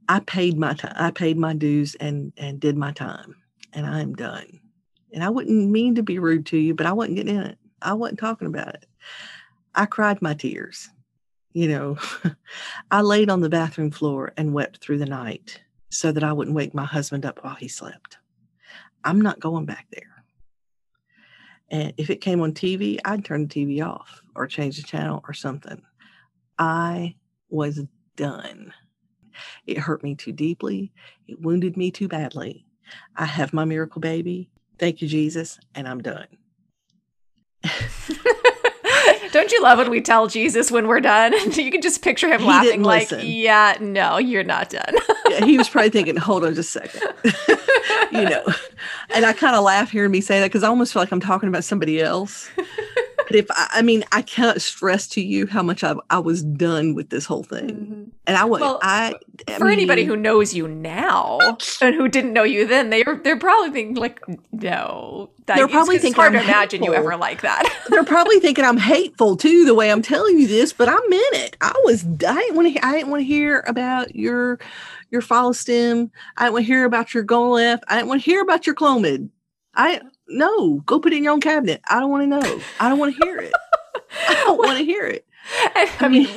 I 0.07 0.19
paid 0.19 0.59
my 0.59 0.73
time. 0.75 0.93
I 0.95 1.09
paid 1.09 1.37
my 1.39 1.53
dues 1.53 1.95
and 1.95 2.33
and 2.37 2.59
did 2.59 2.77
my 2.77 2.91
time 2.91 3.35
and 3.73 3.87
I'm 3.87 4.13
done. 4.13 4.59
And 5.11 5.23
I 5.23 5.29
wouldn't 5.29 5.71
mean 5.71 5.95
to 5.95 6.03
be 6.03 6.19
rude 6.19 6.45
to 6.47 6.57
you, 6.57 6.75
but 6.75 6.85
I 6.85 6.93
wasn't 6.93 7.17
getting 7.17 7.35
in 7.35 7.41
it. 7.41 7.57
I 7.81 7.93
wasn't 7.93 8.19
talking 8.19 8.47
about 8.47 8.75
it. 8.75 8.85
I 9.73 9.87
cried 9.87 10.21
my 10.21 10.35
tears. 10.35 10.89
You 11.53 11.69
know, 11.69 11.97
I 12.91 13.01
laid 13.01 13.29
on 13.31 13.41
the 13.41 13.49
bathroom 13.49 13.89
floor 13.89 14.33
and 14.37 14.53
wept 14.53 14.77
through 14.77 14.99
the 14.99 15.05
night 15.05 15.61
so 15.95 16.11
that 16.11 16.23
I 16.23 16.33
wouldn't 16.33 16.55
wake 16.55 16.73
my 16.73 16.83
husband 16.83 17.25
up 17.25 17.41
while 17.41 17.55
he 17.55 17.69
slept. 17.69 18.17
I'm 19.05 19.21
not 19.21 19.39
going 19.39 19.65
back 19.65 19.87
there. 19.91 20.25
And 21.69 21.93
if 21.97 22.09
it 22.09 22.21
came 22.21 22.41
on 22.41 22.53
TV, 22.53 22.99
I'd 23.05 23.23
turn 23.23 23.47
the 23.47 23.65
TV 23.65 23.85
off 23.85 24.21
or 24.35 24.45
change 24.45 24.75
the 24.75 24.83
channel 24.83 25.23
or 25.25 25.33
something. 25.33 25.81
I 26.59 27.15
was 27.49 27.81
done. 28.17 28.73
It 29.65 29.77
hurt 29.77 30.03
me 30.03 30.15
too 30.15 30.33
deeply. 30.33 30.91
It 31.27 31.41
wounded 31.41 31.77
me 31.77 31.91
too 31.91 32.09
badly. 32.09 32.65
I 33.15 33.25
have 33.25 33.53
my 33.53 33.63
miracle 33.63 34.01
baby. 34.01 34.49
Thank 34.77 35.01
you, 35.01 35.07
Jesus, 35.07 35.59
and 35.75 35.87
I'm 35.87 36.01
done. 36.01 36.27
Don't 39.35 39.51
you 39.51 39.61
love 39.61 39.79
when 39.79 39.89
we 39.89 39.99
tell 39.99 40.27
Jesus 40.27 40.71
when 40.71 40.87
we're 40.87 41.01
done? 41.01 41.33
you 41.51 41.69
can 41.69 41.81
just 41.81 42.01
picture 42.01 42.29
him 42.29 42.39
he 42.39 42.47
laughing, 42.47 42.83
like, 42.83 43.11
listen. 43.11 43.27
"Yeah, 43.27 43.75
no, 43.81 44.17
you're 44.17 44.45
not 44.45 44.69
done." 44.69 44.95
yeah, 45.29 45.43
he 45.43 45.57
was 45.57 45.67
probably 45.67 45.89
thinking, 45.89 46.15
"Hold 46.15 46.45
on, 46.45 46.55
just 46.55 46.73
a 46.73 46.79
second. 46.79 47.13
you 48.13 48.29
know, 48.29 48.45
and 49.13 49.25
I 49.25 49.33
kind 49.33 49.57
of 49.57 49.65
laugh 49.65 49.91
hearing 49.91 50.11
me 50.11 50.21
say 50.21 50.39
that 50.39 50.45
because 50.45 50.63
I 50.63 50.69
almost 50.69 50.93
feel 50.93 51.01
like 51.01 51.11
I'm 51.11 51.19
talking 51.19 51.49
about 51.49 51.65
somebody 51.65 52.01
else. 52.01 52.49
But 53.27 53.35
if 53.35 53.45
I, 53.51 53.67
I, 53.73 53.81
mean, 53.81 54.03
I 54.11 54.21
cannot 54.21 54.61
stress 54.61 55.07
to 55.09 55.21
you 55.21 55.47
how 55.47 55.63
much 55.63 55.83
I, 55.83 55.95
I 56.09 56.19
was 56.19 56.43
done 56.43 56.93
with 56.93 57.09
this 57.09 57.25
whole 57.25 57.43
thing. 57.43 57.69
Mm-hmm. 57.69 58.03
And 58.27 58.37
I 58.37 58.45
was, 58.45 58.61
well, 58.61 58.79
I, 58.81 59.15
I 59.47 59.57
for 59.57 59.65
mean, 59.65 59.73
anybody 59.73 60.03
who 60.05 60.15
knows 60.15 60.53
you 60.53 60.67
now 60.67 61.39
and 61.81 61.95
who 61.95 62.07
didn't 62.07 62.33
know 62.33 62.43
you 62.43 62.67
then, 62.67 62.89
they're 62.89 63.19
they're 63.23 63.37
probably 63.37 63.71
thinking 63.71 63.95
like, 63.95 64.21
no, 64.51 65.29
that 65.45 65.55
they're 65.55 65.67
probably 65.67 65.97
thinking 65.97 66.11
it's 66.11 66.17
hard 66.17 66.35
I'm 66.35 66.43
to 66.43 66.47
imagine 66.47 66.83
you 66.83 66.93
ever 66.93 67.15
like 67.17 67.41
that. 67.41 67.71
they're 67.89 68.03
probably 68.03 68.39
thinking 68.39 68.65
I'm 68.65 68.77
hateful 68.77 69.37
too, 69.37 69.65
the 69.65 69.75
way 69.75 69.91
I'm 69.91 70.01
telling 70.01 70.39
you 70.39 70.47
this. 70.47 70.73
But 70.73 70.89
I 70.89 70.97
meant 71.07 71.35
it. 71.35 71.57
I 71.61 71.73
was. 71.83 72.03
I 72.05 72.35
didn't 72.35 72.55
want 72.55 72.73
to. 72.73 72.85
I 72.85 72.93
didn't 72.93 73.09
want 73.09 73.21
to 73.21 73.25
hear 73.25 73.63
about 73.67 74.15
your 74.15 74.59
your 75.11 75.21
follistim. 75.21 76.09
I 76.37 76.45
didn't 76.45 76.53
want 76.53 76.65
to 76.65 76.67
hear 76.67 76.85
about 76.85 77.13
your 77.13 77.23
Gonal-f. 77.23 77.79
I 77.87 77.95
didn't 77.95 78.09
want 78.09 78.21
to 78.21 78.25
hear 78.25 78.41
about 78.41 78.65
your 78.65 78.75
Clomid. 78.75 79.29
I 79.75 80.01
no, 80.27 80.79
go 80.85 80.99
put 80.99 81.13
it 81.13 81.17
in 81.17 81.23
your 81.23 81.33
own 81.33 81.41
cabinet. 81.41 81.81
I 81.89 81.99
don't 81.99 82.09
want 82.09 82.23
to 82.23 82.27
know. 82.27 82.61
I 82.79 82.89
don't 82.89 82.99
want 82.99 83.15
to 83.15 83.25
hear 83.25 83.37
it. 83.37 83.53
I 84.27 84.33
don't 84.45 84.57
want 84.57 84.77
to 84.77 84.83
hear 84.85 85.05
it. 85.05 85.25
I 85.99 86.07
mean, 86.07 86.27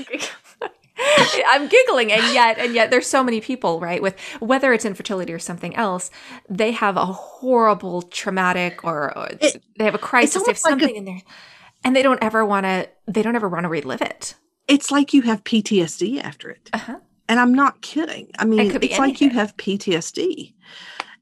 I'm 1.49 1.69
giggling, 1.69 2.13
and 2.13 2.23
yet, 2.35 2.59
and 2.59 2.75
yet, 2.75 2.91
there's 2.91 3.07
so 3.07 3.23
many 3.23 3.41
people, 3.41 3.81
right? 3.81 4.03
With 4.03 4.19
whether 4.41 4.73
it's 4.73 4.85
infertility 4.85 5.33
or 5.33 5.39
something 5.39 5.75
else, 5.77 6.11
they 6.49 6.73
have 6.73 6.97
a 6.97 7.07
horrible, 7.07 8.03
traumatic, 8.03 8.85
or, 8.85 9.17
or 9.17 9.29
it, 9.41 9.63
they 9.79 9.85
have 9.85 9.95
a 9.95 9.99
crisis, 9.99 10.43
they 10.43 10.51
have 10.51 10.59
something 10.59 10.89
like 10.89 10.95
a, 10.95 10.99
in 10.99 11.05
there, 11.05 11.23
and 11.85 11.95
they 11.95 12.03
don't 12.03 12.23
ever 12.23 12.45
want 12.45 12.65
to. 12.65 12.89
They 13.07 13.23
don't 13.23 13.37
ever 13.37 13.49
want 13.49 13.65
to 13.65 13.69
relive 13.69 14.03
it. 14.03 14.35
It's 14.67 14.91
like 14.91 15.15
you 15.15 15.23
have 15.23 15.45
PTSD 15.45 16.23
after 16.23 16.51
it, 16.51 16.69
uh-huh. 16.73 16.99
and 17.29 17.41
I'm 17.41 17.55
not 17.55 17.81
kidding. 17.81 18.31
I 18.39 18.45
mean, 18.45 18.61
it 18.61 18.85
it's 18.85 18.99
like 18.99 19.21
you 19.21 19.31
have 19.31 19.57
PTSD 19.57 20.55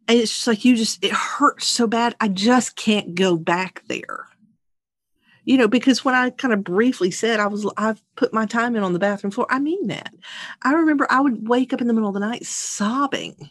and 0.08 0.18
it's 0.18 0.32
just 0.32 0.46
like 0.46 0.64
you 0.64 0.76
just 0.76 1.04
it 1.04 1.12
hurts 1.12 1.66
so 1.66 1.86
bad 1.86 2.14
i 2.20 2.28
just 2.28 2.76
can't 2.76 3.14
go 3.14 3.36
back 3.36 3.82
there. 3.88 4.26
You 5.44 5.58
know 5.58 5.68
because 5.68 6.04
when 6.04 6.14
i 6.14 6.30
kind 6.30 6.52
of 6.52 6.64
briefly 6.64 7.10
said 7.10 7.38
i 7.38 7.46
was 7.46 7.70
i've 7.76 8.02
put 8.16 8.32
my 8.32 8.46
time 8.46 8.74
in 8.74 8.82
on 8.82 8.92
the 8.92 8.98
bathroom 8.98 9.30
floor 9.30 9.46
i 9.50 9.58
mean 9.58 9.86
that. 9.88 10.12
I 10.62 10.72
remember 10.74 11.06
i 11.08 11.20
would 11.20 11.48
wake 11.48 11.72
up 11.72 11.80
in 11.80 11.86
the 11.86 11.92
middle 11.92 12.08
of 12.08 12.14
the 12.14 12.20
night 12.20 12.44
sobbing 12.44 13.50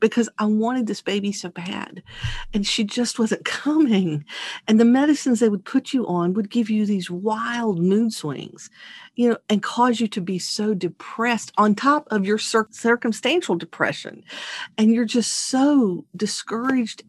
because 0.00 0.28
I 0.38 0.46
wanted 0.46 0.86
this 0.86 1.02
baby 1.02 1.30
so 1.30 1.50
bad. 1.50 2.02
And 2.52 2.66
she 2.66 2.82
just 2.82 3.18
wasn't 3.18 3.44
coming. 3.44 4.24
And 4.66 4.80
the 4.80 4.84
medicines 4.84 5.40
they 5.40 5.48
would 5.48 5.64
put 5.64 5.92
you 5.92 6.06
on 6.06 6.32
would 6.34 6.50
give 6.50 6.70
you 6.70 6.86
these 6.86 7.10
wild 7.10 7.78
mood 7.78 8.12
swings, 8.12 8.70
you 9.14 9.28
know, 9.28 9.36
and 9.48 9.62
cause 9.62 10.00
you 10.00 10.08
to 10.08 10.20
be 10.20 10.38
so 10.38 10.74
depressed 10.74 11.52
on 11.56 11.74
top 11.74 12.08
of 12.10 12.26
your 12.26 12.38
cir- 12.38 12.68
circumstantial 12.70 13.54
depression. 13.54 14.24
And 14.76 14.92
you're 14.92 15.04
just 15.04 15.32
so 15.32 16.06
discouraged. 16.16 17.04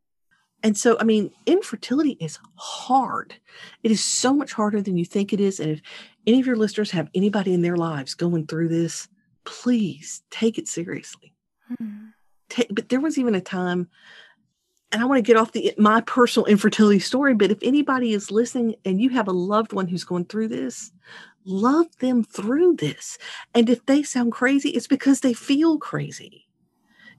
And 0.63 0.77
so, 0.77 0.97
I 0.99 1.05
mean, 1.05 1.31
infertility 1.47 2.17
is 2.19 2.37
hard. 2.55 3.33
It 3.81 3.89
is 3.89 4.03
so 4.03 4.33
much 4.33 4.53
harder 4.53 4.81
than 4.81 4.95
you 4.95 5.05
think 5.05 5.33
it 5.33 5.39
is. 5.39 5.59
And 5.59 5.71
if 5.71 5.81
any 6.27 6.39
of 6.39 6.45
your 6.45 6.55
listeners 6.55 6.91
have 6.91 7.09
anybody 7.15 7.53
in 7.53 7.63
their 7.63 7.77
lives 7.77 8.13
going 8.13 8.45
through 8.45 8.67
this, 8.67 9.07
please 9.43 10.21
take 10.29 10.59
it 10.59 10.67
seriously. 10.67 11.33
Mm-hmm 11.71 12.09
but 12.69 12.89
there 12.89 13.01
was 13.01 13.17
even 13.17 13.35
a 13.35 13.41
time 13.41 13.89
and 14.91 15.01
I 15.01 15.05
want 15.05 15.19
to 15.19 15.21
get 15.23 15.37
off 15.37 15.53
the 15.53 15.73
my 15.77 16.01
personal 16.01 16.45
infertility 16.47 16.99
story, 16.99 17.33
but 17.33 17.51
if 17.51 17.59
anybody 17.63 18.13
is 18.13 18.31
listening 18.31 18.75
and 18.85 19.01
you 19.01 19.09
have 19.11 19.27
a 19.27 19.31
loved 19.33 19.73
one 19.73 19.87
who's 19.87 20.03
going 20.03 20.25
through 20.25 20.49
this, 20.49 20.91
love 21.45 21.87
them 21.99 22.23
through 22.23 22.75
this. 22.75 23.17
And 23.53 23.69
if 23.69 23.85
they 23.85 24.03
sound 24.03 24.33
crazy, 24.33 24.69
it's 24.71 24.87
because 24.87 25.21
they 25.21 25.33
feel 25.33 25.77
crazy. 25.79 26.47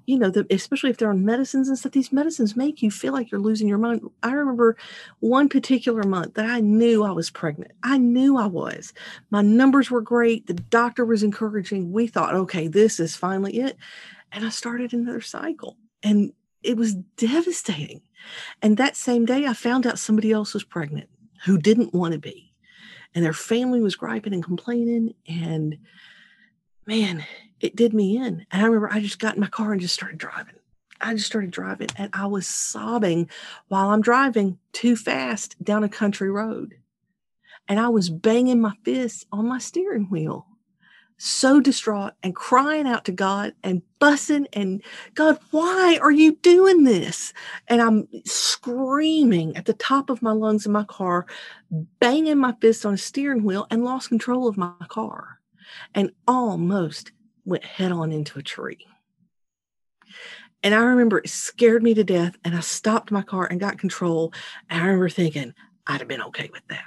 you 0.07 0.19
know, 0.19 0.31
the, 0.31 0.47
especially 0.51 0.91
if 0.91 0.97
they're 0.97 1.11
on 1.11 1.25
medicines 1.25 1.69
and 1.69 1.79
stuff, 1.79 1.93
these 1.93 2.13
medicines 2.13 2.57
make 2.57 2.83
you 2.83 2.91
feel 2.91 3.13
like 3.13 3.31
you're 3.31 3.41
losing 3.41 3.69
your 3.69 3.79
mind. 3.79 4.03
I 4.23 4.33
remember 4.33 4.77
one 5.21 5.49
particular 5.49 6.03
month 6.03 6.35
that 6.35 6.47
I 6.47 6.61
knew 6.61 7.05
I 7.05 7.13
was 7.13 7.31
pregnant. 7.31 7.73
I 7.83 7.99
knew 7.99 8.37
I 8.37 8.47
was. 8.47 8.93
My 9.31 9.43
numbers 9.43 9.91
were 9.91 10.01
great. 10.01 10.47
The 10.47 10.55
doctor 10.55 11.05
was 11.05 11.23
encouraging. 11.23 11.93
We 11.93 12.09
thought, 12.09 12.35
okay, 12.35 12.67
this 12.67 12.99
is 12.99 13.15
finally 13.15 13.59
it. 13.61 13.77
And 14.33 14.45
I 14.45 14.49
started 14.49 14.93
another 14.93 15.21
cycle. 15.21 15.77
And 16.03 16.33
it 16.63 16.77
was 16.77 16.95
devastating. 16.95 18.03
And 18.61 18.77
that 18.77 18.97
same 18.97 19.25
day, 19.25 19.47
I 19.47 19.53
found 19.53 19.87
out 19.87 19.99
somebody 19.99 20.33
else 20.33 20.55
was 20.55 20.65
pregnant 20.65 21.09
who 21.45 21.59
didn't 21.59 21.95
want 21.95 22.13
to 22.13 22.19
be. 22.19 22.53
And 23.15 23.25
their 23.25 23.33
family 23.33 23.81
was 23.81 23.97
griping 23.97 24.33
and 24.33 24.45
complaining. 24.45 25.15
And 25.29 25.79
man, 26.87 27.25
it 27.61 27.77
did 27.77 27.93
me 27.93 28.17
in. 28.17 28.47
And 28.51 28.63
I 28.63 28.65
remember 28.65 28.91
I 28.91 29.01
just 29.01 29.19
got 29.19 29.35
in 29.35 29.41
my 29.41 29.49
car 29.49 29.73
and 29.73 29.81
just 29.81 29.95
started 29.95 30.19
driving. 30.19 30.55
I 31.01 31.15
just 31.15 31.27
started 31.27 31.51
driving 31.51 31.89
and 31.97 32.11
I 32.13 32.27
was 32.27 32.47
sobbing 32.47 33.29
while 33.67 33.91
I'm 33.91 34.03
driving 34.03 34.59
too 34.73 34.95
fast 34.95 35.63
down 35.63 35.83
a 35.83 35.89
country 35.89 36.31
road. 36.31 36.77
And 37.69 37.81
I 37.81 37.89
was 37.89 38.09
banging 38.09 38.61
my 38.61 38.75
fists 38.85 39.27
on 39.33 39.49
my 39.49 39.59
steering 39.59 40.05
wheel, 40.11 40.47
so 41.23 41.61
distraught 41.61 42.15
and 42.23 42.35
crying 42.35 42.87
out 42.87 43.05
to 43.05 43.13
God 43.13 43.55
and 43.63 43.83
bussing 44.01 44.47
and 44.53 44.83
God, 45.15 45.39
why 45.53 45.99
are 46.03 46.11
you 46.11 46.37
doing 46.37 46.83
this? 46.83 47.33
And 47.69 47.81
I'm 47.81 48.09
screaming 48.25 49.57
at 49.57 49.67
the 49.67 49.75
top 49.75 50.11
of 50.11 50.21
my 50.21 50.33
lungs 50.33 50.67
in 50.67 50.73
my 50.73 50.85
car, 50.85 51.27
banging 52.01 52.39
my 52.39 52.55
fist 52.61 52.85
on 52.85 52.95
a 52.95 52.99
steering 52.99 53.45
wheel 53.45 53.67
and 53.71 53.85
lost 53.85 54.09
control 54.09 54.49
of 54.49 54.57
my 54.57 54.73
car 54.89 55.39
and 55.95 56.11
almost 56.27 57.13
went 57.45 57.65
head 57.65 57.93
on 57.93 58.11
into 58.11 58.39
a 58.39 58.43
tree. 58.43 58.87
And 60.65 60.75
I 60.75 60.83
remember 60.83 61.19
it 61.19 61.29
scared 61.29 61.83
me 61.83 61.95
to 61.95 62.05
death. 62.05 62.37
And 62.45 62.55
I 62.55 62.61
stopped 62.61 63.11
my 63.11 63.23
car 63.23 63.47
and 63.47 63.61
got 63.61 63.79
control. 63.79 64.33
And 64.69 64.81
I 64.81 64.87
remember 64.87 65.09
thinking, 65.09 65.55
I'd 65.87 66.01
have 66.01 66.09
been 66.09 66.23
okay 66.23 66.51
with 66.53 66.67
that. 66.69 66.85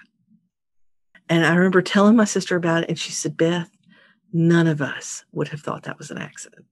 And 1.27 1.45
I 1.45 1.55
remember 1.55 1.81
telling 1.81 2.15
my 2.15 2.25
sister 2.25 2.55
about 2.55 2.83
it. 2.83 2.89
And 2.89 2.99
she 2.99 3.11
said, 3.11 3.36
Beth, 3.36 3.69
none 4.36 4.67
of 4.67 4.81
us 4.81 5.23
would 5.31 5.47
have 5.47 5.61
thought 5.61 5.83
that 5.83 5.97
was 5.97 6.11
an 6.11 6.17
accident. 6.17 6.65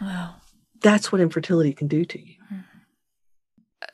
Wow. 0.00 0.36
That's 0.80 1.10
what 1.10 1.20
infertility 1.20 1.72
can 1.72 1.88
do 1.88 2.04
to 2.04 2.20
you. 2.20 2.34
Hmm. 2.48 2.58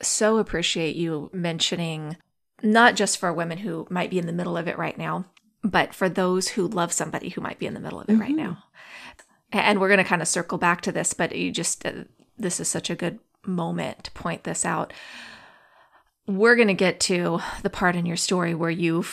So 0.01 0.37
appreciate 0.37 0.95
you 0.95 1.29
mentioning 1.33 2.17
not 2.61 2.95
just 2.95 3.17
for 3.17 3.33
women 3.33 3.57
who 3.57 3.87
might 3.89 4.11
be 4.11 4.19
in 4.19 4.27
the 4.27 4.33
middle 4.33 4.55
of 4.55 4.67
it 4.67 4.77
right 4.77 4.97
now, 4.97 5.25
but 5.63 5.95
for 5.95 6.09
those 6.09 6.49
who 6.49 6.67
love 6.67 6.93
somebody 6.93 7.29
who 7.29 7.41
might 7.41 7.57
be 7.57 7.65
in 7.65 7.73
the 7.73 7.79
middle 7.79 7.99
of 7.99 8.07
it 8.07 8.11
mm-hmm. 8.11 8.21
right 8.21 8.35
now. 8.35 8.63
And 9.51 9.79
we're 9.79 9.87
going 9.87 9.97
to 9.97 10.03
kind 10.03 10.21
of 10.21 10.27
circle 10.27 10.59
back 10.59 10.81
to 10.81 10.91
this, 10.91 11.13
but 11.13 11.35
you 11.35 11.51
just, 11.51 11.85
uh, 11.85 12.03
this 12.37 12.59
is 12.59 12.67
such 12.67 12.89
a 12.89 12.95
good 12.95 13.19
moment 13.45 14.03
to 14.05 14.11
point 14.11 14.43
this 14.43 14.63
out. 14.63 14.93
We're 16.27 16.55
going 16.55 16.67
to 16.67 16.73
get 16.73 16.99
to 17.01 17.39
the 17.63 17.69
part 17.69 17.95
in 17.95 18.05
your 18.05 18.17
story 18.17 18.53
where 18.53 18.69
you 18.69 19.03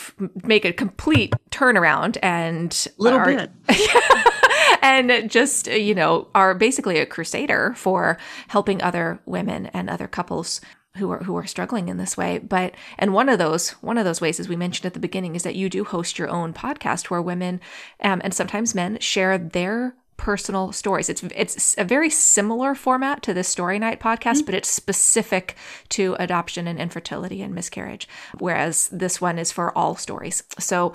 make 0.43 0.65
a 0.65 0.73
complete 0.73 1.33
turnaround 1.51 2.17
and 2.21 2.87
little 2.97 3.19
are, 3.19 3.25
bit. 3.25 3.51
and 4.81 5.29
just 5.29 5.67
you 5.67 5.95
know 5.95 6.27
are 6.35 6.53
basically 6.53 6.99
a 6.99 7.05
crusader 7.05 7.73
for 7.75 8.17
helping 8.47 8.81
other 8.81 9.19
women 9.25 9.67
and 9.67 9.89
other 9.89 10.07
couples 10.07 10.61
who 10.97 11.11
are 11.11 11.23
who 11.23 11.35
are 11.35 11.45
struggling 11.45 11.87
in 11.87 11.97
this 11.97 12.17
way 12.17 12.37
but 12.37 12.73
and 12.97 13.13
one 13.13 13.29
of 13.29 13.39
those 13.39 13.71
one 13.81 13.97
of 13.97 14.05
those 14.05 14.21
ways 14.21 14.39
as 14.39 14.49
we 14.49 14.55
mentioned 14.55 14.85
at 14.85 14.93
the 14.93 14.99
beginning 14.99 15.35
is 15.35 15.43
that 15.43 15.55
you 15.55 15.69
do 15.69 15.83
host 15.83 16.17
your 16.17 16.29
own 16.29 16.53
podcast 16.53 17.05
where 17.05 17.21
women 17.21 17.59
um, 18.01 18.21
and 18.23 18.33
sometimes 18.33 18.75
men 18.75 18.97
share 18.99 19.37
their 19.37 19.95
personal 20.19 20.71
stories 20.73 21.09
it's 21.09 21.23
it's 21.35 21.75
a 21.77 21.83
very 21.83 22.09
similar 22.09 22.75
format 22.75 23.23
to 23.23 23.33
the 23.33 23.43
story 23.43 23.79
night 23.79 23.99
podcast 23.99 24.33
mm-hmm. 24.33 24.45
but 24.45 24.53
it's 24.53 24.69
specific 24.69 25.55
to 25.87 26.15
adoption 26.19 26.67
and 26.67 26.77
infertility 26.77 27.41
and 27.41 27.55
miscarriage 27.55 28.07
whereas 28.37 28.89
this 28.89 29.21
one 29.21 29.39
is 29.39 29.51
for 29.51 29.75
all 29.77 29.95
stories 29.95 30.43
so 30.59 30.93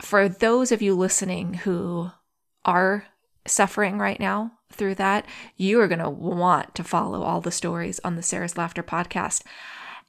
for 0.00 0.26
those 0.28 0.72
of 0.72 0.80
you 0.80 0.94
listening 0.94 1.54
who 1.54 2.10
are 2.64 3.04
suffering 3.46 3.98
right 3.98 4.20
now 4.20 4.52
through 4.72 4.94
that, 4.96 5.26
you 5.56 5.80
are 5.80 5.88
going 5.88 6.00
to 6.00 6.10
want 6.10 6.74
to 6.74 6.84
follow 6.84 7.22
all 7.22 7.40
the 7.40 7.50
stories 7.50 8.00
on 8.04 8.16
the 8.16 8.22
Sarah's 8.22 8.56
Laughter 8.56 8.82
podcast. 8.82 9.42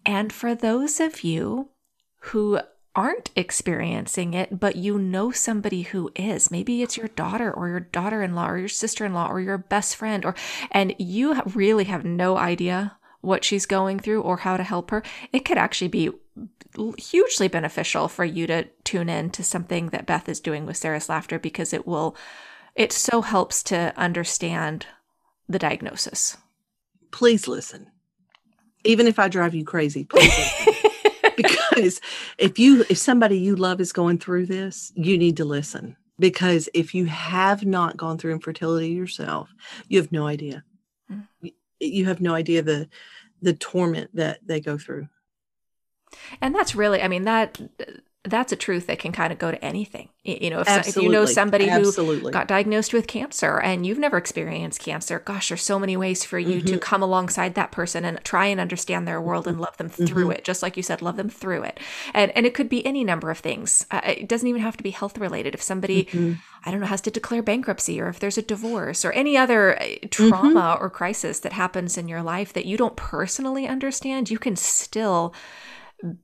And 0.06 0.32
for 0.32 0.56
those 0.56 1.00
of 1.00 1.24
you 1.24 1.70
who 2.20 2.60
aren't 2.96 3.30
experiencing 3.36 4.34
it, 4.34 4.60
but 4.60 4.76
you 4.76 4.98
know 4.98 5.32
somebody 5.32 5.84
who 5.84 6.12
is. 6.16 6.52
Maybe 6.52 6.82
it's 6.82 6.98
your 6.98 7.08
daughter 7.10 7.52
or 7.52 7.70
your 7.70 7.80
daughter 7.80 8.22
in 8.22 8.36
law 8.36 8.50
or 8.50 8.58
your 8.58 8.68
sister 8.68 9.06
in 9.06 9.14
law 9.14 9.28
or 9.28 9.40
your 9.40 9.58
best 9.58 9.96
friend, 9.96 10.26
or, 10.26 10.36
and 10.72 10.94
you 10.98 11.42
really 11.56 11.86
have 11.86 12.04
no 12.04 12.38
idea 12.38 12.98
what 13.22 13.44
she's 13.46 13.66
going 13.66 14.00
through 14.00 14.22
or 14.22 14.38
how 14.38 14.58
to 14.58 14.64
help 14.64 14.92
her. 14.92 15.04
It 15.32 15.46
could 15.46 15.58
actually 15.58 15.88
be 15.88 16.12
hugely 16.98 17.48
beneficial 17.48 18.08
for 18.08 18.26
you 18.26 18.48
to 18.48 18.66
tune 18.84 19.10
in 19.10 19.30
to 19.32 19.44
something 19.44 19.90
that 19.90 20.06
Beth 20.06 20.28
is 20.28 20.40
doing 20.40 20.66
with 20.66 20.78
Sarah's 20.78 21.10
Laughter 21.10 21.38
because 21.40 21.74
it 21.74 21.86
will 21.86 22.16
it 22.76 22.94
so 22.94 23.22
helps 23.22 23.64
to 23.64 23.94
understand 23.98 24.86
the 25.50 25.60
diagnosis. 25.60 26.38
Please 27.12 27.48
listen. 27.48 27.88
Even 28.86 29.08
if 29.08 29.20
I 29.20 29.28
drive 29.28 29.54
you 29.54 29.66
crazy, 29.66 30.06
please 30.06 30.34
because 31.38 32.02
if 32.38 32.60
you 32.60 32.86
if 32.90 32.98
somebody 32.98 33.38
you 33.38 33.56
love 33.56 33.82
is 33.82 33.94
going 33.94 34.18
through 34.18 34.46
this, 34.48 34.92
you 34.96 35.18
need 35.18 35.38
to 35.38 35.46
listen. 35.46 35.96
Because 36.20 36.70
if 36.74 36.94
you 36.94 37.06
have 37.06 37.66
not 37.66 37.98
gone 37.98 38.18
through 38.18 38.34
infertility 38.34 38.90
yourself, 38.90 39.50
you 39.88 40.00
have 40.00 40.12
no 40.12 40.28
idea. 40.28 40.64
Mm-hmm. 41.12 41.48
You 41.80 42.06
have 42.06 42.22
no 42.22 42.34
idea 42.36 42.62
the 42.62 42.90
the 43.42 43.54
torment 43.54 44.16
that 44.16 44.40
they 44.46 44.60
go 44.60 44.78
through. 44.78 45.08
And 46.42 46.54
that's 46.54 46.76
really, 46.76 47.02
I 47.02 47.08
mean, 47.08 47.24
that 47.24 47.60
that's 48.24 48.52
a 48.52 48.56
truth 48.56 48.86
that 48.86 49.00
can 49.00 49.12
kind 49.12 49.34
of 49.34 49.40
go 49.40 49.50
to 49.50 49.66
anything. 49.66 50.10
You 50.24 50.52
know, 50.52 50.60
if, 50.60 50.88
if 50.88 50.96
you 50.96 51.10
know 51.10 51.26
somebody 51.26 51.68
Absolutely. 51.68 52.26
who 52.26 52.32
got 52.32 52.48
diagnosed 52.48 52.94
with 52.94 53.08
cancer 53.08 53.60
and 53.60 53.84
you've 53.88 53.98
never 53.98 54.18
experienced 54.18 54.80
cancer, 54.80 55.18
gosh, 55.20 55.50
there's 55.50 55.64
so 55.64 55.80
many 55.80 55.98
ways 55.98 56.24
for 56.24 56.38
you 56.38 56.58
mm-hmm. 56.58 56.68
to 56.68 56.78
come 56.78 57.02
alongside 57.02 57.56
that 57.56 57.72
person 57.72 58.06
and 58.06 58.24
try 58.24 58.46
and 58.46 58.60
understand 58.60 59.08
their 59.08 59.20
world 59.20 59.48
and 59.48 59.60
love 59.60 59.76
them 59.78 59.90
through 59.90 60.26
mm-hmm. 60.26 60.34
it. 60.34 60.44
Just 60.44 60.62
like 60.62 60.78
you 60.78 60.84
said, 60.84 61.02
love 61.02 61.18
them 61.18 61.30
through 61.30 61.64
it. 61.64 61.80
And 62.14 62.32
and 62.36 62.46
it 62.46 62.54
could 62.54 62.70
be 62.70 62.86
any 62.86 63.04
number 63.04 63.32
of 63.32 63.40
things. 63.40 63.88
Uh, 63.90 64.02
it 64.06 64.28
doesn't 64.28 64.48
even 64.48 64.62
have 64.62 64.78
to 64.78 64.84
be 64.84 64.92
health 64.92 65.18
related. 65.18 65.56
If 65.56 65.64
somebody, 65.64 66.06
mm-hmm. 66.06 66.34
I 66.64 66.70
don't 66.70 66.82
know, 66.82 66.86
has 66.86 67.02
to 67.02 67.12
declare 67.12 67.42
bankruptcy 67.42 68.00
or 68.00 68.08
if 68.08 68.20
there's 68.20 68.38
a 68.38 68.44
divorce 68.44 69.04
or 69.04 69.12
any 69.14 69.36
other 69.36 69.82
uh, 69.82 69.88
trauma 70.12 70.62
mm-hmm. 70.62 70.84
or 70.84 70.92
crisis 70.92 71.40
that 71.40 71.54
happens 71.54 71.98
in 71.98 72.08
your 72.08 72.22
life 72.22 72.54
that 72.54 72.68
you 72.68 72.78
don't 72.78 72.96
personally 72.96 73.68
understand, 73.68 74.30
you 74.30 74.38
can 74.38 74.56
still 74.56 75.34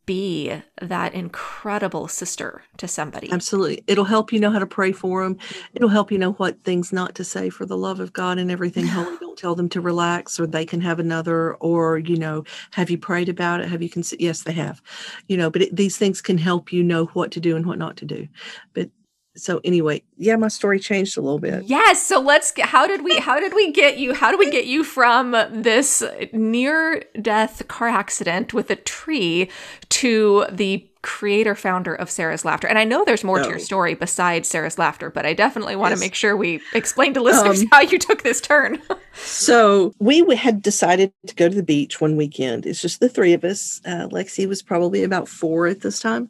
be 0.05 0.61
that 0.81 1.13
incredible 1.13 2.07
sister 2.07 2.63
to 2.77 2.87
somebody. 2.87 3.31
Absolutely. 3.31 3.83
It'll 3.87 4.05
help 4.05 4.33
you 4.33 4.39
know 4.39 4.51
how 4.51 4.59
to 4.59 4.65
pray 4.65 4.91
for 4.91 5.23
them. 5.23 5.35
Mm-hmm. 5.35 5.75
It'll 5.75 5.89
help 5.89 6.11
you 6.11 6.17
know 6.17 6.33
what 6.33 6.63
things 6.63 6.91
not 6.91 7.15
to 7.15 7.23
say 7.23 7.49
for 7.49 7.65
the 7.65 7.77
love 7.77 7.99
of 7.99 8.13
God 8.13 8.37
and 8.37 8.49
everything. 8.49 8.87
Holy, 8.87 9.17
don't 9.17 9.37
tell 9.37 9.55
them 9.55 9.69
to 9.69 9.81
relax 9.81 10.39
or 10.39 10.47
they 10.47 10.65
can 10.65 10.81
have 10.81 10.99
another, 10.99 11.55
or, 11.55 11.97
you 11.99 12.17
know, 12.17 12.43
have 12.71 12.89
you 12.89 12.97
prayed 12.97 13.29
about 13.29 13.61
it? 13.61 13.69
Have 13.69 13.81
you 13.81 13.89
considered? 13.89 14.21
Yes, 14.21 14.43
they 14.43 14.53
have, 14.53 14.81
you 15.27 15.37
know, 15.37 15.49
but 15.49 15.61
it, 15.63 15.75
these 15.75 15.97
things 15.97 16.21
can 16.21 16.37
help 16.37 16.73
you 16.73 16.83
know 16.83 17.05
what 17.07 17.31
to 17.31 17.39
do 17.39 17.55
and 17.55 17.65
what 17.65 17.77
not 17.77 17.97
to 17.97 18.05
do. 18.05 18.27
But 18.73 18.89
so 19.37 19.61
anyway 19.63 20.01
yeah 20.17 20.35
my 20.35 20.47
story 20.47 20.79
changed 20.79 21.17
a 21.17 21.21
little 21.21 21.39
bit. 21.39 21.63
Yes 21.65 22.03
so 22.03 22.19
let's 22.19 22.51
get 22.51 22.67
how 22.67 22.87
did 22.87 23.03
we 23.03 23.17
how 23.17 23.39
did 23.39 23.53
we 23.53 23.71
get 23.71 23.97
you 23.97 24.13
how 24.13 24.31
do 24.31 24.37
we 24.37 24.49
get 24.49 24.65
you 24.65 24.83
from 24.83 25.31
this 25.51 26.03
near 26.33 27.03
death 27.21 27.67
car 27.67 27.87
accident 27.87 28.53
with 28.53 28.69
a 28.69 28.75
tree 28.75 29.49
to 29.89 30.45
the 30.51 30.86
creator 31.01 31.55
founder 31.55 31.93
of 31.93 32.09
Sarah's 32.09 32.43
Laughter. 32.43 32.67
And 32.67 32.77
I 32.77 32.83
know 32.83 33.03
there's 33.05 33.23
more 33.23 33.39
to 33.39 33.49
your 33.49 33.59
story 33.59 33.93
besides 33.93 34.47
Sarah's 34.47 34.77
Laughter, 34.77 35.09
but 35.09 35.25
I 35.25 35.33
definitely 35.33 35.75
want 35.75 35.91
yes. 35.91 35.99
to 35.99 36.05
make 36.05 36.15
sure 36.15 36.35
we 36.35 36.61
explain 36.73 37.13
to 37.13 37.21
listeners 37.21 37.61
um, 37.61 37.67
how 37.71 37.81
you 37.81 37.99
took 37.99 38.23
this 38.23 38.41
turn. 38.41 38.81
so 39.13 39.93
we 39.99 40.23
had 40.35 40.61
decided 40.61 41.11
to 41.27 41.35
go 41.35 41.49
to 41.49 41.55
the 41.55 41.63
beach 41.63 42.01
one 42.01 42.17
weekend. 42.17 42.65
It's 42.65 42.81
just 42.81 42.99
the 42.99 43.09
three 43.09 43.33
of 43.33 43.43
us. 43.43 43.81
Uh, 43.85 44.07
Lexi 44.09 44.47
was 44.47 44.61
probably 44.61 45.03
about 45.03 45.27
four 45.27 45.67
at 45.67 45.81
this 45.81 45.99
time. 45.99 46.29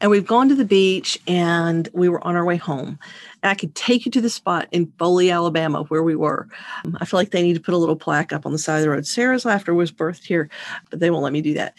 And 0.00 0.10
we've 0.10 0.26
gone 0.26 0.48
to 0.48 0.54
the 0.54 0.64
beach 0.64 1.18
and 1.26 1.88
we 1.92 2.08
were 2.08 2.24
on 2.26 2.36
our 2.36 2.44
way 2.44 2.56
home. 2.56 2.98
And 3.42 3.50
I 3.50 3.54
could 3.54 3.74
take 3.74 4.06
you 4.06 4.12
to 4.12 4.20
the 4.20 4.30
spot 4.30 4.68
in 4.72 4.92
Foley, 4.98 5.30
Alabama, 5.30 5.82
where 5.84 6.02
we 6.02 6.16
were. 6.16 6.48
Um, 6.84 6.96
I 7.00 7.04
feel 7.04 7.18
like 7.18 7.30
they 7.30 7.42
need 7.42 7.54
to 7.54 7.60
put 7.60 7.74
a 7.74 7.78
little 7.78 7.96
plaque 7.96 8.32
up 8.32 8.46
on 8.46 8.52
the 8.52 8.58
side 8.58 8.76
of 8.76 8.82
the 8.82 8.90
road. 8.90 9.06
Sarah's 9.06 9.44
Laughter 9.44 9.74
was 9.74 9.92
birthed 9.92 10.24
here, 10.24 10.48
but 10.90 11.00
they 11.00 11.10
won't 11.10 11.24
let 11.24 11.32
me 11.32 11.42
do 11.42 11.54
that 11.54 11.74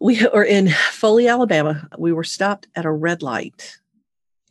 we 0.00 0.26
were 0.32 0.44
in 0.44 0.68
Foley, 0.68 1.28
Alabama. 1.28 1.88
We 1.98 2.12
were 2.12 2.24
stopped 2.24 2.66
at 2.74 2.84
a 2.84 2.90
red 2.90 3.22
light. 3.22 3.78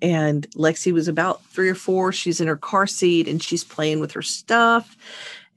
And 0.02 0.50
Lexi 0.52 0.92
was 0.92 1.08
about 1.08 1.44
three 1.46 1.70
or 1.70 1.76
four. 1.76 2.12
She's 2.12 2.42
in 2.42 2.48
her 2.48 2.58
car 2.58 2.86
seat 2.86 3.28
and 3.28 3.42
she's 3.42 3.64
playing 3.64 4.00
with 4.00 4.12
her 4.12 4.22
stuff. 4.22 4.98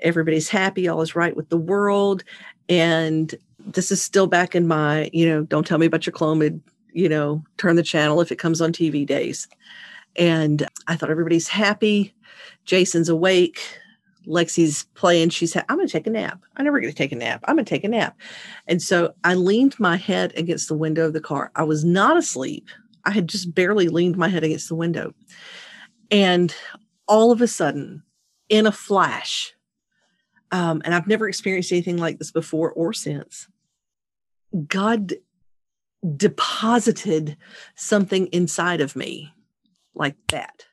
Everybody's 0.00 0.48
happy. 0.48 0.88
All 0.88 1.02
is 1.02 1.16
right 1.16 1.36
with 1.36 1.48
the 1.48 1.56
world. 1.56 2.22
And 2.68 3.34
this 3.58 3.90
is 3.90 4.00
still 4.00 4.26
back 4.26 4.54
in 4.54 4.66
my, 4.66 5.10
you 5.12 5.28
know, 5.28 5.42
don't 5.42 5.66
tell 5.66 5.78
me 5.78 5.86
about 5.86 6.06
your 6.06 6.12
Clomid, 6.12 6.60
you 6.92 7.08
know, 7.08 7.42
turn 7.56 7.76
the 7.76 7.82
channel 7.82 8.20
if 8.20 8.30
it 8.30 8.38
comes 8.38 8.60
on 8.60 8.72
TV 8.72 9.04
days. 9.06 9.48
And 10.16 10.66
I 10.86 10.96
thought 10.96 11.10
everybody's 11.10 11.48
happy. 11.48 12.14
Jason's 12.64 13.08
awake. 13.08 13.60
Lexi's 14.28 14.84
playing. 14.94 15.30
She 15.30 15.46
said, 15.46 15.64
I'm 15.68 15.76
going 15.76 15.88
to 15.88 15.92
take 15.92 16.06
a 16.06 16.10
nap. 16.10 16.40
I'm 16.56 16.64
never 16.64 16.80
going 16.80 16.92
to 16.92 16.96
take 16.96 17.12
a 17.12 17.16
nap. 17.16 17.44
I'm 17.44 17.56
going 17.56 17.64
to 17.64 17.68
take 17.68 17.84
a 17.84 17.88
nap. 17.88 18.16
And 18.66 18.82
so 18.82 19.14
I 19.24 19.34
leaned 19.34 19.78
my 19.80 19.96
head 19.96 20.32
against 20.36 20.68
the 20.68 20.74
window 20.74 21.06
of 21.06 21.14
the 21.14 21.20
car. 21.20 21.50
I 21.56 21.64
was 21.64 21.84
not 21.84 22.16
asleep. 22.16 22.68
I 23.04 23.10
had 23.10 23.28
just 23.28 23.54
barely 23.54 23.88
leaned 23.88 24.16
my 24.16 24.28
head 24.28 24.44
against 24.44 24.68
the 24.68 24.74
window. 24.74 25.14
And 26.10 26.54
all 27.06 27.32
of 27.32 27.40
a 27.40 27.48
sudden, 27.48 28.02
in 28.48 28.66
a 28.66 28.72
flash, 28.72 29.54
um, 30.50 30.82
and 30.84 30.94
I've 30.94 31.06
never 31.06 31.28
experienced 31.28 31.72
anything 31.72 31.96
like 31.96 32.18
this 32.18 32.30
before 32.30 32.72
or 32.72 32.92
since, 32.92 33.48
God 34.66 35.14
deposited 36.16 37.36
something 37.76 38.26
inside 38.28 38.80
of 38.80 38.96
me 38.96 39.32
like 39.94 40.16
that, 40.28 40.64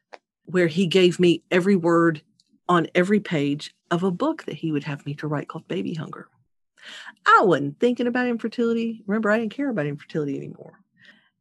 where 0.46 0.68
He 0.68 0.88
gave 0.88 1.20
me 1.20 1.44
every 1.52 1.76
word 1.76 2.22
on 2.68 2.88
every 2.96 3.20
page 3.20 3.74
of 3.92 4.04
a 4.04 4.12
book 4.12 4.44
that 4.46 4.56
He 4.56 4.72
would 4.72 4.84
have 4.84 5.06
me 5.06 5.14
to 5.16 5.28
write 5.28 5.48
called 5.48 5.68
Baby 5.68 5.94
Hunger. 5.94 6.28
I 7.26 7.42
wasn't 7.44 7.80
thinking 7.80 8.08
about 8.08 8.28
infertility. 8.28 9.04
Remember, 9.08 9.32
I 9.32 9.40
didn't 9.40 9.56
care 9.56 9.70
about 9.70 9.88
infertility 9.88 10.38
anymore. 10.38 10.80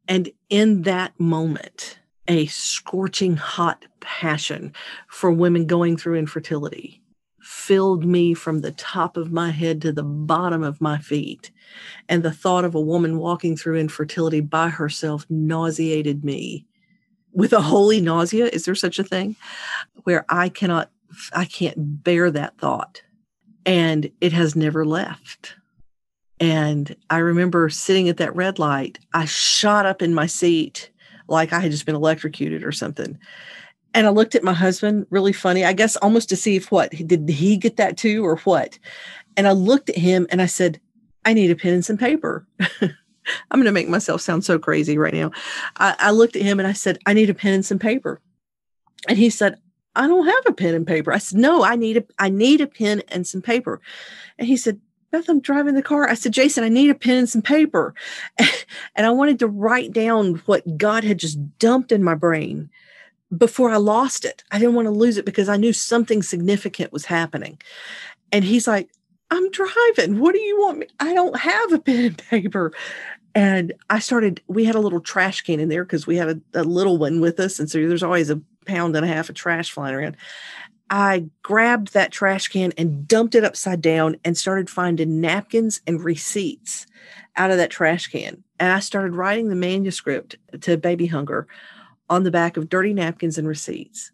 And 0.07 0.29
in 0.49 0.83
that 0.83 1.19
moment, 1.19 1.99
a 2.27 2.45
scorching 2.47 3.35
hot 3.35 3.85
passion 3.99 4.73
for 5.07 5.31
women 5.31 5.65
going 5.65 5.97
through 5.97 6.15
infertility 6.17 7.01
filled 7.41 8.03
me 8.03 8.33
from 8.33 8.61
the 8.61 8.71
top 8.71 9.17
of 9.17 9.31
my 9.31 9.51
head 9.51 9.81
to 9.81 9.91
the 9.91 10.03
bottom 10.03 10.63
of 10.63 10.81
my 10.81 10.97
feet. 10.97 11.51
And 12.09 12.23
the 12.23 12.31
thought 12.31 12.65
of 12.65 12.73
a 12.73 12.81
woman 12.81 13.19
walking 13.19 13.55
through 13.55 13.77
infertility 13.77 14.41
by 14.41 14.69
herself 14.69 15.25
nauseated 15.29 16.23
me 16.23 16.65
with 17.33 17.53
a 17.53 17.61
holy 17.61 18.01
nausea. 18.01 18.47
Is 18.47 18.65
there 18.65 18.75
such 18.75 18.97
a 18.97 19.03
thing? 19.03 19.35
Where 20.03 20.25
I 20.27 20.49
cannot, 20.49 20.89
I 21.33 21.45
can't 21.45 22.03
bear 22.03 22.31
that 22.31 22.57
thought. 22.57 23.01
And 23.65 24.11
it 24.21 24.33
has 24.33 24.55
never 24.55 24.85
left. 24.85 25.55
And 26.39 26.95
I 27.09 27.17
remember 27.17 27.69
sitting 27.69 28.09
at 28.09 28.17
that 28.17 28.35
red 28.35 28.59
light, 28.59 28.99
I 29.13 29.25
shot 29.25 29.85
up 29.85 30.01
in 30.01 30.13
my 30.13 30.27
seat 30.27 30.91
like 31.27 31.53
I 31.53 31.59
had 31.59 31.71
just 31.71 31.85
been 31.85 31.95
electrocuted 31.95 32.63
or 32.63 32.71
something. 32.71 33.17
And 33.93 34.05
I 34.05 34.09
looked 34.09 34.35
at 34.35 34.43
my 34.43 34.53
husband, 34.53 35.07
really 35.09 35.31
funny, 35.31 35.63
I 35.63 35.73
guess 35.73 35.95
almost 35.97 36.29
to 36.29 36.35
see 36.35 36.57
if 36.57 36.71
what 36.71 36.91
did 36.91 37.29
he 37.29 37.57
get 37.57 37.77
that 37.77 37.97
too 37.97 38.25
or 38.25 38.37
what. 38.37 38.77
And 39.37 39.47
I 39.47 39.53
looked 39.53 39.89
at 39.89 39.97
him 39.97 40.27
and 40.29 40.41
I 40.41 40.45
said, 40.47 40.79
I 41.23 41.33
need 41.33 41.49
a 41.49 41.55
pen 41.55 41.73
and 41.73 41.85
some 41.85 41.97
paper. 41.97 42.45
I'm 43.49 43.59
going 43.59 43.65
to 43.65 43.71
make 43.71 43.87
myself 43.87 44.21
sound 44.21 44.43
so 44.43 44.59
crazy 44.59 44.97
right 44.97 45.13
now. 45.13 45.31
I, 45.77 45.95
I 45.97 46.11
looked 46.11 46.35
at 46.35 46.41
him 46.41 46.59
and 46.59 46.67
I 46.67 46.73
said, 46.73 46.99
I 47.05 47.13
need 47.13 47.29
a 47.29 47.33
pen 47.33 47.53
and 47.53 47.65
some 47.65 47.79
paper. 47.79 48.21
And 49.07 49.17
he 49.17 49.29
said, 49.29 49.57
I 49.95 50.07
don't 50.07 50.25
have 50.25 50.43
a 50.47 50.53
pen 50.53 50.75
and 50.75 50.87
paper. 50.87 51.11
I 51.11 51.17
said, 51.17 51.39
No, 51.39 51.63
I 51.63 51.75
need 51.75 51.97
a 51.97 52.03
I 52.19 52.29
need 52.29 52.61
a 52.61 52.67
pen 52.67 53.01
and 53.07 53.25
some 53.25 53.41
paper. 53.41 53.81
And 54.37 54.47
he 54.47 54.57
said, 54.57 54.79
Beth, 55.11 55.29
I'm 55.29 55.39
driving 55.39 55.75
the 55.75 55.81
car. 55.81 56.09
I 56.09 56.13
said, 56.13 56.33
Jason, 56.33 56.63
I 56.63 56.69
need 56.69 56.89
a 56.89 56.95
pen 56.95 57.17
and 57.17 57.29
some 57.29 57.41
paper. 57.41 57.93
and 58.37 59.05
I 59.05 59.11
wanted 59.11 59.39
to 59.39 59.47
write 59.47 59.93
down 59.93 60.35
what 60.45 60.77
God 60.77 61.03
had 61.03 61.19
just 61.19 61.39
dumped 61.57 61.91
in 61.91 62.03
my 62.03 62.15
brain 62.15 62.69
before 63.35 63.69
I 63.69 63.77
lost 63.77 64.25
it. 64.25 64.43
I 64.51 64.59
didn't 64.59 64.75
want 64.75 64.87
to 64.87 64.91
lose 64.91 65.17
it 65.17 65.25
because 65.25 65.49
I 65.49 65.57
knew 65.57 65.73
something 65.73 66.21
significant 66.21 66.91
was 66.91 67.05
happening. 67.05 67.59
And 68.31 68.43
he's 68.43 68.67
like, 68.67 68.89
I'm 69.31 69.49
driving. 69.51 70.19
What 70.19 70.33
do 70.33 70.39
you 70.39 70.59
want 70.59 70.79
me? 70.79 70.87
I 70.99 71.13
don't 71.13 71.37
have 71.37 71.73
a 71.73 71.79
pen 71.79 72.05
and 72.05 72.17
paper. 72.17 72.73
And 73.33 73.73
I 73.89 73.99
started, 73.99 74.41
we 74.47 74.63
had 74.63 74.75
a 74.75 74.79
little 74.79 75.01
trash 75.01 75.41
can 75.41 75.59
in 75.59 75.69
there 75.69 75.83
because 75.83 76.07
we 76.07 76.15
had 76.15 76.29
a, 76.29 76.61
a, 76.61 76.63
little 76.63 76.97
one 76.97 77.19
with 77.19 77.39
us. 77.39 77.59
And 77.59 77.69
so 77.69 77.85
there's 77.85 78.03
always 78.03 78.29
a 78.29 78.41
pound 78.65 78.95
and 78.95 79.05
a 79.05 79.07
half 79.07 79.29
of 79.29 79.35
trash 79.35 79.71
flying 79.71 79.95
around. 79.95 80.17
I 80.89 81.29
grabbed 81.41 81.93
that 81.93 82.11
trash 82.11 82.47
can 82.47 82.71
and 82.77 83.07
dumped 83.07 83.35
it 83.35 83.43
upside 83.43 83.81
down 83.81 84.17
and 84.23 84.37
started 84.37 84.69
finding 84.69 85.19
napkins 85.19 85.81
and 85.87 86.03
receipts 86.03 86.85
out 87.35 87.51
of 87.51 87.57
that 87.57 87.71
trash 87.71 88.07
can. 88.07 88.43
And 88.59 88.71
I 88.71 88.79
started 88.79 89.15
writing 89.15 89.49
the 89.49 89.55
manuscript 89.55 90.37
to 90.61 90.77
Baby 90.77 91.07
Hunger 91.07 91.47
on 92.09 92.23
the 92.23 92.31
back 92.31 92.55
of 92.55 92.69
dirty 92.69 92.93
napkins 92.93 93.37
and 93.37 93.47
receipts. 93.47 94.11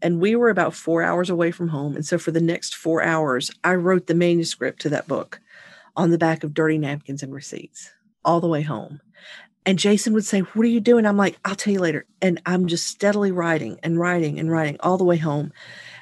And 0.00 0.20
we 0.20 0.36
were 0.36 0.50
about 0.50 0.74
four 0.74 1.02
hours 1.02 1.28
away 1.28 1.50
from 1.50 1.68
home. 1.68 1.96
And 1.96 2.06
so 2.06 2.18
for 2.18 2.30
the 2.30 2.40
next 2.40 2.76
four 2.76 3.02
hours, 3.02 3.50
I 3.64 3.74
wrote 3.74 4.06
the 4.06 4.14
manuscript 4.14 4.80
to 4.82 4.88
that 4.90 5.08
book 5.08 5.40
on 5.96 6.10
the 6.10 6.18
back 6.18 6.44
of 6.44 6.54
dirty 6.54 6.78
napkins 6.78 7.24
and 7.24 7.34
receipts 7.34 7.90
all 8.24 8.40
the 8.40 8.46
way 8.46 8.62
home. 8.62 9.00
And 9.68 9.78
Jason 9.78 10.14
would 10.14 10.24
say, 10.24 10.40
What 10.40 10.64
are 10.64 10.68
you 10.68 10.80
doing? 10.80 11.06
I'm 11.06 11.16
like, 11.16 11.38
I'll 11.44 11.54
tell 11.54 11.72
you 11.72 11.80
later. 11.80 12.06
And 12.22 12.40
I'm 12.46 12.66
just 12.66 12.86
steadily 12.86 13.30
writing 13.30 13.78
and 13.82 13.98
writing 13.98 14.40
and 14.40 14.50
writing 14.50 14.78
all 14.80 14.96
the 14.96 15.04
way 15.04 15.18
home 15.18 15.52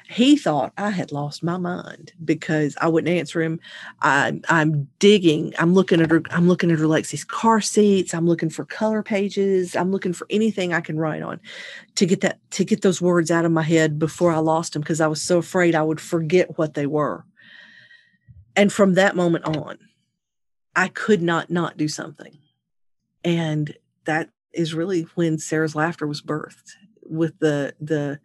he 0.09 0.37
thought 0.37 0.71
I 0.77 0.91
had 0.91 1.11
lost 1.11 1.43
my 1.43 1.57
mind 1.57 2.13
because 2.23 2.77
I 2.79 2.87
wouldn't 2.87 3.13
answer 3.13 3.41
him. 3.41 3.59
I, 4.01 4.39
I'm 4.47 4.87
digging. 4.99 5.53
I'm 5.59 5.73
looking 5.73 6.01
at 6.01 6.09
her. 6.09 6.23
I'm 6.31 6.47
looking 6.47 6.71
at 6.71 6.79
her 6.79 6.85
Lexi's 6.85 7.25
car 7.25 7.59
seats. 7.59 8.13
I'm 8.13 8.25
looking 8.25 8.49
for 8.49 8.63
color 8.63 9.03
pages. 9.03 9.75
I'm 9.75 9.91
looking 9.91 10.13
for 10.13 10.25
anything 10.29 10.73
I 10.73 10.79
can 10.79 10.97
write 10.97 11.21
on 11.21 11.41
to 11.95 12.05
get 12.05 12.21
that 12.21 12.39
to 12.51 12.63
get 12.63 12.81
those 12.81 13.01
words 13.01 13.31
out 13.31 13.45
of 13.45 13.51
my 13.51 13.63
head 13.63 13.99
before 13.99 14.31
I 14.31 14.37
lost 14.37 14.73
them 14.73 14.81
because 14.81 15.01
I 15.01 15.07
was 15.07 15.21
so 15.21 15.39
afraid 15.39 15.75
I 15.75 15.83
would 15.83 15.99
forget 15.99 16.57
what 16.57 16.73
they 16.73 16.85
were. 16.85 17.25
And 18.55 18.71
from 18.71 18.93
that 18.93 19.15
moment 19.15 19.45
on, 19.45 19.77
I 20.75 20.87
could 20.87 21.21
not 21.21 21.49
not 21.49 21.75
do 21.75 21.89
something, 21.89 22.37
and 23.27 23.75
that 24.05 24.29
is 24.53 24.73
really 24.73 25.01
when 25.15 25.37
Sarah's 25.37 25.75
laughter 25.75 26.07
was 26.07 26.21
birthed 26.21 26.71
with 27.03 27.37
the 27.39 27.75
the 27.81 28.19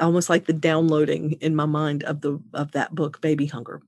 almost 0.00 0.30
like 0.30 0.46
the 0.46 0.54
downloading 0.54 1.32
in 1.42 1.54
my 1.54 1.66
mind 1.66 2.02
of 2.04 2.22
the 2.22 2.40
of 2.54 2.72
that 2.72 2.94
book 2.94 3.20
baby 3.20 3.44
hunger. 3.46 3.82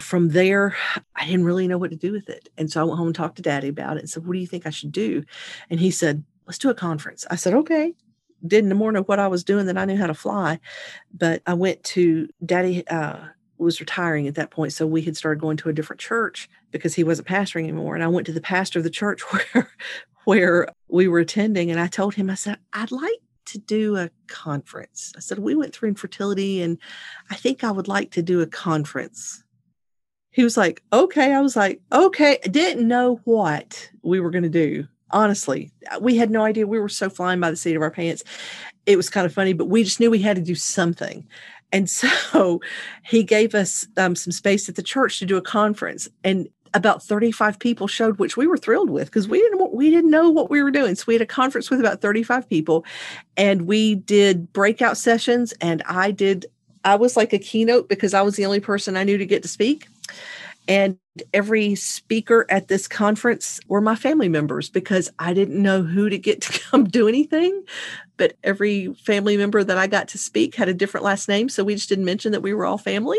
From 0.00 0.30
there 0.30 0.76
i 1.14 1.24
didn't 1.24 1.44
really 1.44 1.68
know 1.68 1.78
what 1.78 1.90
to 1.90 1.96
do 1.96 2.10
with 2.10 2.28
it. 2.28 2.48
And 2.58 2.70
so 2.70 2.80
i 2.80 2.84
went 2.84 2.98
home 2.98 3.06
and 3.08 3.14
talked 3.14 3.36
to 3.36 3.42
daddy 3.42 3.68
about 3.68 3.96
it 3.96 4.00
and 4.00 4.10
said 4.10 4.26
what 4.26 4.32
do 4.32 4.40
you 4.40 4.46
think 4.46 4.66
i 4.66 4.70
should 4.70 4.92
do? 4.92 5.22
And 5.70 5.78
he 5.78 5.92
said 5.92 6.24
let's 6.46 6.58
do 6.58 6.68
a 6.68 6.74
conference. 6.74 7.24
I 7.30 7.36
said 7.36 7.54
okay. 7.54 7.94
Didn't 8.44 8.76
more 8.76 8.90
know 8.90 9.02
what 9.02 9.20
i 9.20 9.28
was 9.28 9.44
doing 9.44 9.66
than 9.66 9.78
i 9.78 9.84
knew 9.84 9.96
how 9.96 10.08
to 10.08 10.14
fly 10.14 10.58
but 11.14 11.42
i 11.46 11.54
went 11.54 11.84
to 11.84 12.28
daddy 12.44 12.86
uh, 12.88 13.18
was 13.64 13.80
retiring 13.80 14.26
at 14.26 14.34
that 14.34 14.50
point 14.50 14.72
so 14.72 14.86
we 14.86 15.02
had 15.02 15.16
started 15.16 15.40
going 15.40 15.56
to 15.56 15.68
a 15.68 15.72
different 15.72 16.00
church 16.00 16.48
because 16.70 16.94
he 16.94 17.04
wasn't 17.04 17.26
pastoring 17.28 17.64
anymore 17.64 17.94
and 17.94 18.04
i 18.04 18.08
went 18.08 18.26
to 18.26 18.32
the 18.32 18.40
pastor 18.40 18.78
of 18.78 18.84
the 18.84 18.90
church 18.90 19.20
where 19.32 19.70
where 20.24 20.68
we 20.88 21.08
were 21.08 21.18
attending 21.18 21.70
and 21.70 21.80
i 21.80 21.86
told 21.86 22.14
him 22.14 22.30
i 22.30 22.34
said 22.34 22.58
i'd 22.72 22.90
like 22.90 23.20
to 23.50 23.58
do 23.58 23.96
a 23.96 24.10
conference. 24.28 25.12
I 25.16 25.20
said, 25.20 25.38
We 25.38 25.54
went 25.54 25.74
through 25.74 25.90
infertility 25.90 26.62
and 26.62 26.78
I 27.30 27.34
think 27.34 27.62
I 27.62 27.70
would 27.70 27.88
like 27.88 28.12
to 28.12 28.22
do 28.22 28.40
a 28.40 28.46
conference. 28.46 29.42
He 30.30 30.44
was 30.44 30.56
like, 30.56 30.82
Okay. 30.92 31.32
I 31.32 31.40
was 31.40 31.56
like, 31.56 31.80
Okay. 31.92 32.38
I 32.44 32.48
didn't 32.48 32.86
know 32.86 33.20
what 33.24 33.90
we 34.02 34.20
were 34.20 34.30
going 34.30 34.44
to 34.44 34.48
do. 34.48 34.86
Honestly, 35.10 35.72
we 36.00 36.16
had 36.16 36.30
no 36.30 36.44
idea. 36.44 36.66
We 36.66 36.78
were 36.78 36.88
so 36.88 37.10
flying 37.10 37.40
by 37.40 37.50
the 37.50 37.56
seat 37.56 37.74
of 37.74 37.82
our 37.82 37.90
pants. 37.90 38.22
It 38.86 38.96
was 38.96 39.10
kind 39.10 39.26
of 39.26 39.34
funny, 39.34 39.52
but 39.52 39.66
we 39.66 39.82
just 39.82 39.98
knew 39.98 40.10
we 40.10 40.22
had 40.22 40.36
to 40.36 40.42
do 40.42 40.54
something. 40.54 41.26
And 41.72 41.88
so 41.88 42.60
he 43.04 43.22
gave 43.22 43.54
us 43.54 43.86
um, 43.96 44.14
some 44.14 44.32
space 44.32 44.68
at 44.68 44.76
the 44.76 44.82
church 44.82 45.18
to 45.18 45.26
do 45.26 45.36
a 45.36 45.42
conference. 45.42 46.08
And 46.24 46.48
about 46.72 47.02
35 47.02 47.58
people 47.58 47.88
showed 47.88 48.18
which 48.18 48.36
we 48.36 48.46
were 48.46 48.56
thrilled 48.56 48.90
with 48.90 49.06
because 49.06 49.26
we 49.26 49.40
didn't 49.40 49.74
we 49.74 49.90
didn't 49.90 50.10
know 50.10 50.30
what 50.30 50.50
we 50.50 50.62
were 50.62 50.70
doing 50.70 50.94
so 50.94 51.04
we 51.06 51.14
had 51.14 51.20
a 51.20 51.26
conference 51.26 51.68
with 51.70 51.80
about 51.80 52.00
35 52.00 52.48
people 52.48 52.84
and 53.36 53.62
we 53.62 53.96
did 53.96 54.52
breakout 54.52 54.96
sessions 54.96 55.52
and 55.60 55.82
i 55.88 56.12
did 56.12 56.46
i 56.84 56.94
was 56.94 57.16
like 57.16 57.32
a 57.32 57.38
keynote 57.38 57.88
because 57.88 58.14
i 58.14 58.22
was 58.22 58.36
the 58.36 58.46
only 58.46 58.60
person 58.60 58.96
i 58.96 59.02
knew 59.02 59.18
to 59.18 59.26
get 59.26 59.42
to 59.42 59.48
speak 59.48 59.88
and 60.70 60.98
every 61.34 61.74
speaker 61.74 62.46
at 62.48 62.68
this 62.68 62.86
conference 62.86 63.58
were 63.66 63.80
my 63.80 63.96
family 63.96 64.28
members 64.28 64.70
because 64.70 65.10
I 65.18 65.34
didn't 65.34 65.60
know 65.60 65.82
who 65.82 66.08
to 66.08 66.16
get 66.16 66.40
to 66.42 66.60
come 66.60 66.84
do 66.84 67.08
anything. 67.08 67.64
But 68.16 68.36
every 68.44 68.94
family 68.94 69.36
member 69.36 69.64
that 69.64 69.76
I 69.76 69.88
got 69.88 70.06
to 70.08 70.18
speak 70.18 70.54
had 70.54 70.68
a 70.68 70.74
different 70.74 71.04
last 71.04 71.28
name. 71.28 71.48
So 71.48 71.64
we 71.64 71.74
just 71.74 71.88
didn't 71.88 72.04
mention 72.04 72.30
that 72.30 72.42
we 72.42 72.54
were 72.54 72.64
all 72.64 72.78
family. 72.78 73.18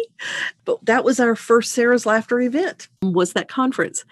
But 0.63 0.85
that 0.85 1.03
was 1.03 1.19
our 1.19 1.35
first 1.35 1.73
Sarah's 1.73 2.05
Laughter 2.05 2.39
event, 2.39 2.87
was 3.01 3.33
that 3.33 3.49
conference. 3.49 4.05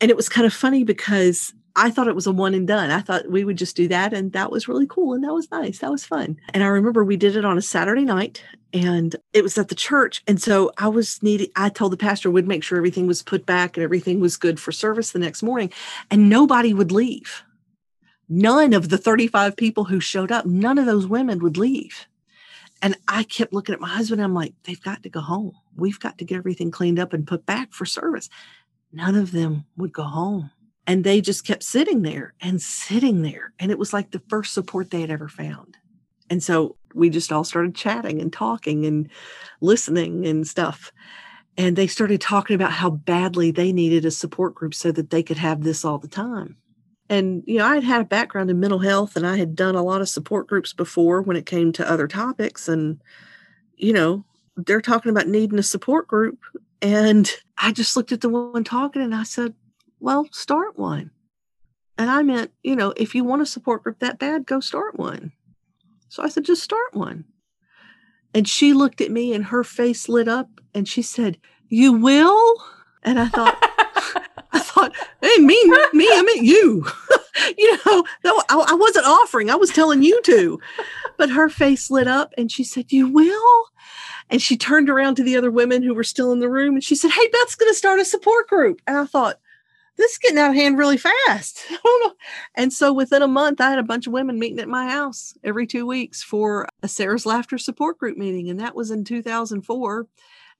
And 0.00 0.10
it 0.10 0.16
was 0.16 0.30
kind 0.30 0.46
of 0.46 0.54
funny 0.54 0.82
because 0.82 1.52
I 1.76 1.90
thought 1.90 2.08
it 2.08 2.14
was 2.14 2.26
a 2.26 2.32
one 2.32 2.54
and 2.54 2.66
done. 2.66 2.90
I 2.90 3.00
thought 3.00 3.30
we 3.30 3.44
would 3.44 3.58
just 3.58 3.76
do 3.76 3.88
that. 3.88 4.14
And 4.14 4.32
that 4.32 4.50
was 4.50 4.68
really 4.68 4.86
cool. 4.86 5.12
And 5.12 5.22
that 5.24 5.34
was 5.34 5.50
nice. 5.50 5.80
That 5.80 5.90
was 5.90 6.04
fun. 6.04 6.38
And 6.54 6.62
I 6.62 6.68
remember 6.68 7.04
we 7.04 7.18
did 7.18 7.36
it 7.36 7.44
on 7.44 7.58
a 7.58 7.62
Saturday 7.62 8.06
night 8.06 8.42
and 8.72 9.16
it 9.32 9.42
was 9.42 9.58
at 9.58 9.68
the 9.68 9.74
church. 9.74 10.22
And 10.26 10.40
so 10.40 10.72
I 10.78 10.88
was 10.88 11.22
needing, 11.22 11.48
I 11.56 11.68
told 11.68 11.92
the 11.92 11.96
pastor 11.96 12.30
would 12.30 12.48
make 12.48 12.62
sure 12.62 12.78
everything 12.78 13.06
was 13.06 13.22
put 13.22 13.46
back 13.46 13.76
and 13.76 13.84
everything 13.84 14.20
was 14.20 14.36
good 14.36 14.60
for 14.60 14.72
service 14.72 15.12
the 15.12 15.18
next 15.18 15.42
morning. 15.42 15.72
And 16.10 16.28
nobody 16.28 16.74
would 16.74 16.92
leave. 16.92 17.42
None 18.28 18.72
of 18.72 18.88
the 18.88 18.98
35 18.98 19.56
people 19.56 19.84
who 19.84 20.00
showed 20.00 20.30
up, 20.30 20.46
none 20.46 20.78
of 20.78 20.86
those 20.86 21.06
women 21.06 21.40
would 21.40 21.56
leave. 21.56 22.06
And 22.82 22.96
I 23.08 23.24
kept 23.24 23.52
looking 23.52 23.74
at 23.74 23.80
my 23.80 23.88
husband. 23.88 24.22
I'm 24.22 24.34
like, 24.34 24.54
they've 24.64 24.82
got 24.82 25.02
to 25.02 25.10
go 25.10 25.20
home. 25.20 25.52
We've 25.76 26.00
got 26.00 26.18
to 26.18 26.24
get 26.24 26.36
everything 26.36 26.70
cleaned 26.70 26.98
up 26.98 27.12
and 27.12 27.26
put 27.26 27.44
back 27.44 27.72
for 27.72 27.84
service. 27.84 28.30
None 28.92 29.16
of 29.16 29.32
them 29.32 29.66
would 29.76 29.92
go 29.92 30.04
home 30.04 30.50
and 30.86 31.04
they 31.04 31.20
just 31.20 31.46
kept 31.46 31.62
sitting 31.62 32.02
there 32.02 32.34
and 32.40 32.60
sitting 32.60 33.22
there. 33.22 33.52
And 33.58 33.70
it 33.70 33.78
was 33.78 33.92
like 33.92 34.10
the 34.10 34.22
first 34.28 34.54
support 34.54 34.90
they 34.90 35.02
had 35.02 35.10
ever 35.10 35.28
found. 35.28 35.76
And 36.30 36.42
so 36.42 36.76
we 36.94 37.10
just 37.10 37.32
all 37.32 37.44
started 37.44 37.74
chatting 37.74 38.20
and 38.20 38.32
talking 38.32 38.86
and 38.86 39.10
listening 39.60 40.26
and 40.26 40.46
stuff. 40.46 40.92
And 41.56 41.76
they 41.76 41.88
started 41.88 42.20
talking 42.20 42.54
about 42.54 42.72
how 42.72 42.90
badly 42.90 43.50
they 43.50 43.72
needed 43.72 44.04
a 44.04 44.10
support 44.10 44.54
group 44.54 44.74
so 44.74 44.92
that 44.92 45.10
they 45.10 45.22
could 45.22 45.36
have 45.36 45.62
this 45.62 45.84
all 45.84 45.98
the 45.98 46.08
time. 46.08 46.56
And, 47.10 47.42
you 47.44 47.58
know, 47.58 47.66
I 47.66 47.74
had 47.74 47.84
had 47.84 48.00
a 48.02 48.04
background 48.04 48.50
in 48.50 48.60
mental 48.60 48.78
health 48.78 49.16
and 49.16 49.26
I 49.26 49.36
had 49.36 49.56
done 49.56 49.74
a 49.74 49.82
lot 49.82 50.00
of 50.00 50.08
support 50.08 50.46
groups 50.46 50.72
before 50.72 51.22
when 51.22 51.36
it 51.36 51.44
came 51.44 51.72
to 51.72 51.90
other 51.90 52.06
topics. 52.06 52.68
And, 52.68 53.02
you 53.76 53.92
know, 53.92 54.24
they're 54.56 54.80
talking 54.80 55.10
about 55.10 55.26
needing 55.26 55.58
a 55.58 55.64
support 55.64 56.06
group. 56.06 56.38
And 56.80 57.30
I 57.58 57.72
just 57.72 57.96
looked 57.96 58.12
at 58.12 58.20
the 58.20 58.28
one 58.28 58.62
talking 58.62 59.02
and 59.02 59.14
I 59.14 59.24
said, 59.24 59.54
well, 59.98 60.28
start 60.30 60.78
one. 60.78 61.10
And 61.98 62.08
I 62.08 62.22
meant, 62.22 62.52
you 62.62 62.76
know, 62.76 62.94
if 62.96 63.14
you 63.14 63.24
want 63.24 63.42
a 63.42 63.46
support 63.46 63.82
group 63.82 63.98
that 63.98 64.18
bad, 64.18 64.46
go 64.46 64.60
start 64.60 64.98
one. 64.98 65.32
So 66.10 66.24
I 66.24 66.28
said, 66.28 66.44
just 66.44 66.62
start 66.62 66.92
one. 66.92 67.24
And 68.34 68.46
she 68.46 68.72
looked 68.72 69.00
at 69.00 69.12
me 69.12 69.32
and 69.32 69.44
her 69.46 69.64
face 69.64 70.08
lit 70.08 70.26
up 70.28 70.48
and 70.74 70.86
she 70.86 71.02
said, 71.02 71.38
You 71.68 71.92
will? 71.92 72.54
And 73.04 73.18
I 73.18 73.28
thought, 73.28 73.56
I 74.52 74.58
thought, 74.58 74.92
hey, 75.22 75.38
me, 75.38 75.56
me, 75.92 76.08
I 76.12 76.22
meant 76.24 76.42
you. 76.42 76.84
you 77.58 77.78
know, 77.86 78.04
no, 78.24 78.42
I, 78.48 78.66
I 78.70 78.74
wasn't 78.74 79.06
offering, 79.06 79.50
I 79.50 79.54
was 79.54 79.70
telling 79.70 80.02
you 80.02 80.20
to. 80.22 80.58
But 81.16 81.30
her 81.30 81.48
face 81.48 81.90
lit 81.90 82.08
up 82.08 82.34
and 82.36 82.50
she 82.50 82.64
said, 82.64 82.90
You 82.90 83.08
will? 83.08 83.66
And 84.28 84.42
she 84.42 84.56
turned 84.56 84.90
around 84.90 85.14
to 85.16 85.22
the 85.22 85.36
other 85.36 85.50
women 85.50 85.82
who 85.82 85.94
were 85.94 86.04
still 86.04 86.32
in 86.32 86.40
the 86.40 86.50
room 86.50 86.74
and 86.74 86.82
she 86.82 86.96
said, 86.96 87.12
Hey, 87.12 87.28
Beth's 87.28 87.54
going 87.54 87.70
to 87.70 87.78
start 87.78 88.00
a 88.00 88.04
support 88.04 88.48
group. 88.48 88.82
And 88.86 88.96
I 88.96 89.06
thought, 89.06 89.38
this 90.00 90.12
is 90.12 90.18
getting 90.18 90.38
out 90.38 90.50
of 90.50 90.56
hand 90.56 90.78
really 90.78 90.96
fast. 90.96 91.60
and 92.54 92.72
so 92.72 92.92
within 92.92 93.22
a 93.22 93.28
month, 93.28 93.60
I 93.60 93.70
had 93.70 93.78
a 93.78 93.84
bunch 93.84 94.06
of 94.06 94.12
women 94.12 94.38
meeting 94.38 94.58
at 94.58 94.68
my 94.68 94.90
house 94.90 95.34
every 95.44 95.66
two 95.66 95.86
weeks 95.86 96.22
for 96.22 96.66
a 96.82 96.88
Sarah's 96.88 97.26
Laughter 97.26 97.58
support 97.58 97.98
group 97.98 98.16
meeting. 98.16 98.48
And 98.48 98.58
that 98.60 98.74
was 98.74 98.90
in 98.90 99.04
2004. 99.04 100.06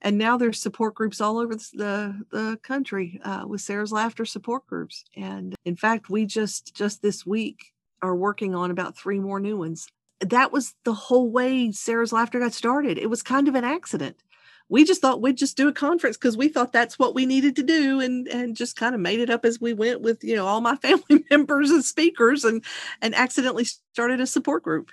And 0.02 0.18
now 0.18 0.36
there's 0.36 0.60
support 0.60 0.94
groups 0.94 1.20
all 1.20 1.38
over 1.38 1.54
the, 1.54 2.24
the 2.30 2.58
country 2.62 3.20
uh, 3.24 3.44
with 3.46 3.60
Sarah's 3.60 3.92
Laughter 3.92 4.24
support 4.24 4.66
groups. 4.66 5.04
And 5.16 5.54
in 5.64 5.76
fact, 5.76 6.08
we 6.08 6.26
just 6.26 6.74
just 6.74 7.02
this 7.02 7.26
week 7.26 7.72
are 8.02 8.16
working 8.16 8.54
on 8.54 8.70
about 8.70 8.96
three 8.96 9.20
more 9.20 9.40
new 9.40 9.58
ones. 9.58 9.86
That 10.20 10.52
was 10.52 10.74
the 10.84 10.94
whole 10.94 11.30
way 11.30 11.72
Sarah's 11.72 12.12
Laughter 12.12 12.40
got 12.40 12.52
started. 12.52 12.98
It 12.98 13.10
was 13.10 13.22
kind 13.22 13.48
of 13.48 13.54
an 13.54 13.64
accident 13.64 14.16
we 14.70 14.84
just 14.84 15.02
thought 15.02 15.20
we'd 15.20 15.36
just 15.36 15.56
do 15.56 15.68
a 15.68 15.72
conference 15.72 16.16
because 16.16 16.36
we 16.36 16.48
thought 16.48 16.72
that's 16.72 16.98
what 16.98 17.14
we 17.14 17.26
needed 17.26 17.56
to 17.56 17.62
do 17.62 18.00
and 18.00 18.26
and 18.28 18.56
just 18.56 18.76
kind 18.76 18.94
of 18.94 19.00
made 19.00 19.20
it 19.20 19.28
up 19.28 19.44
as 19.44 19.60
we 19.60 19.74
went 19.74 20.00
with 20.00 20.24
you 20.24 20.36
know 20.36 20.46
all 20.46 20.62
my 20.62 20.76
family 20.82 21.24
members 21.28 21.70
and 21.70 21.84
speakers 21.84 22.44
and 22.44 22.64
and 23.02 23.14
accidentally 23.14 23.64
started 23.64 24.20
a 24.20 24.26
support 24.26 24.62
group. 24.62 24.90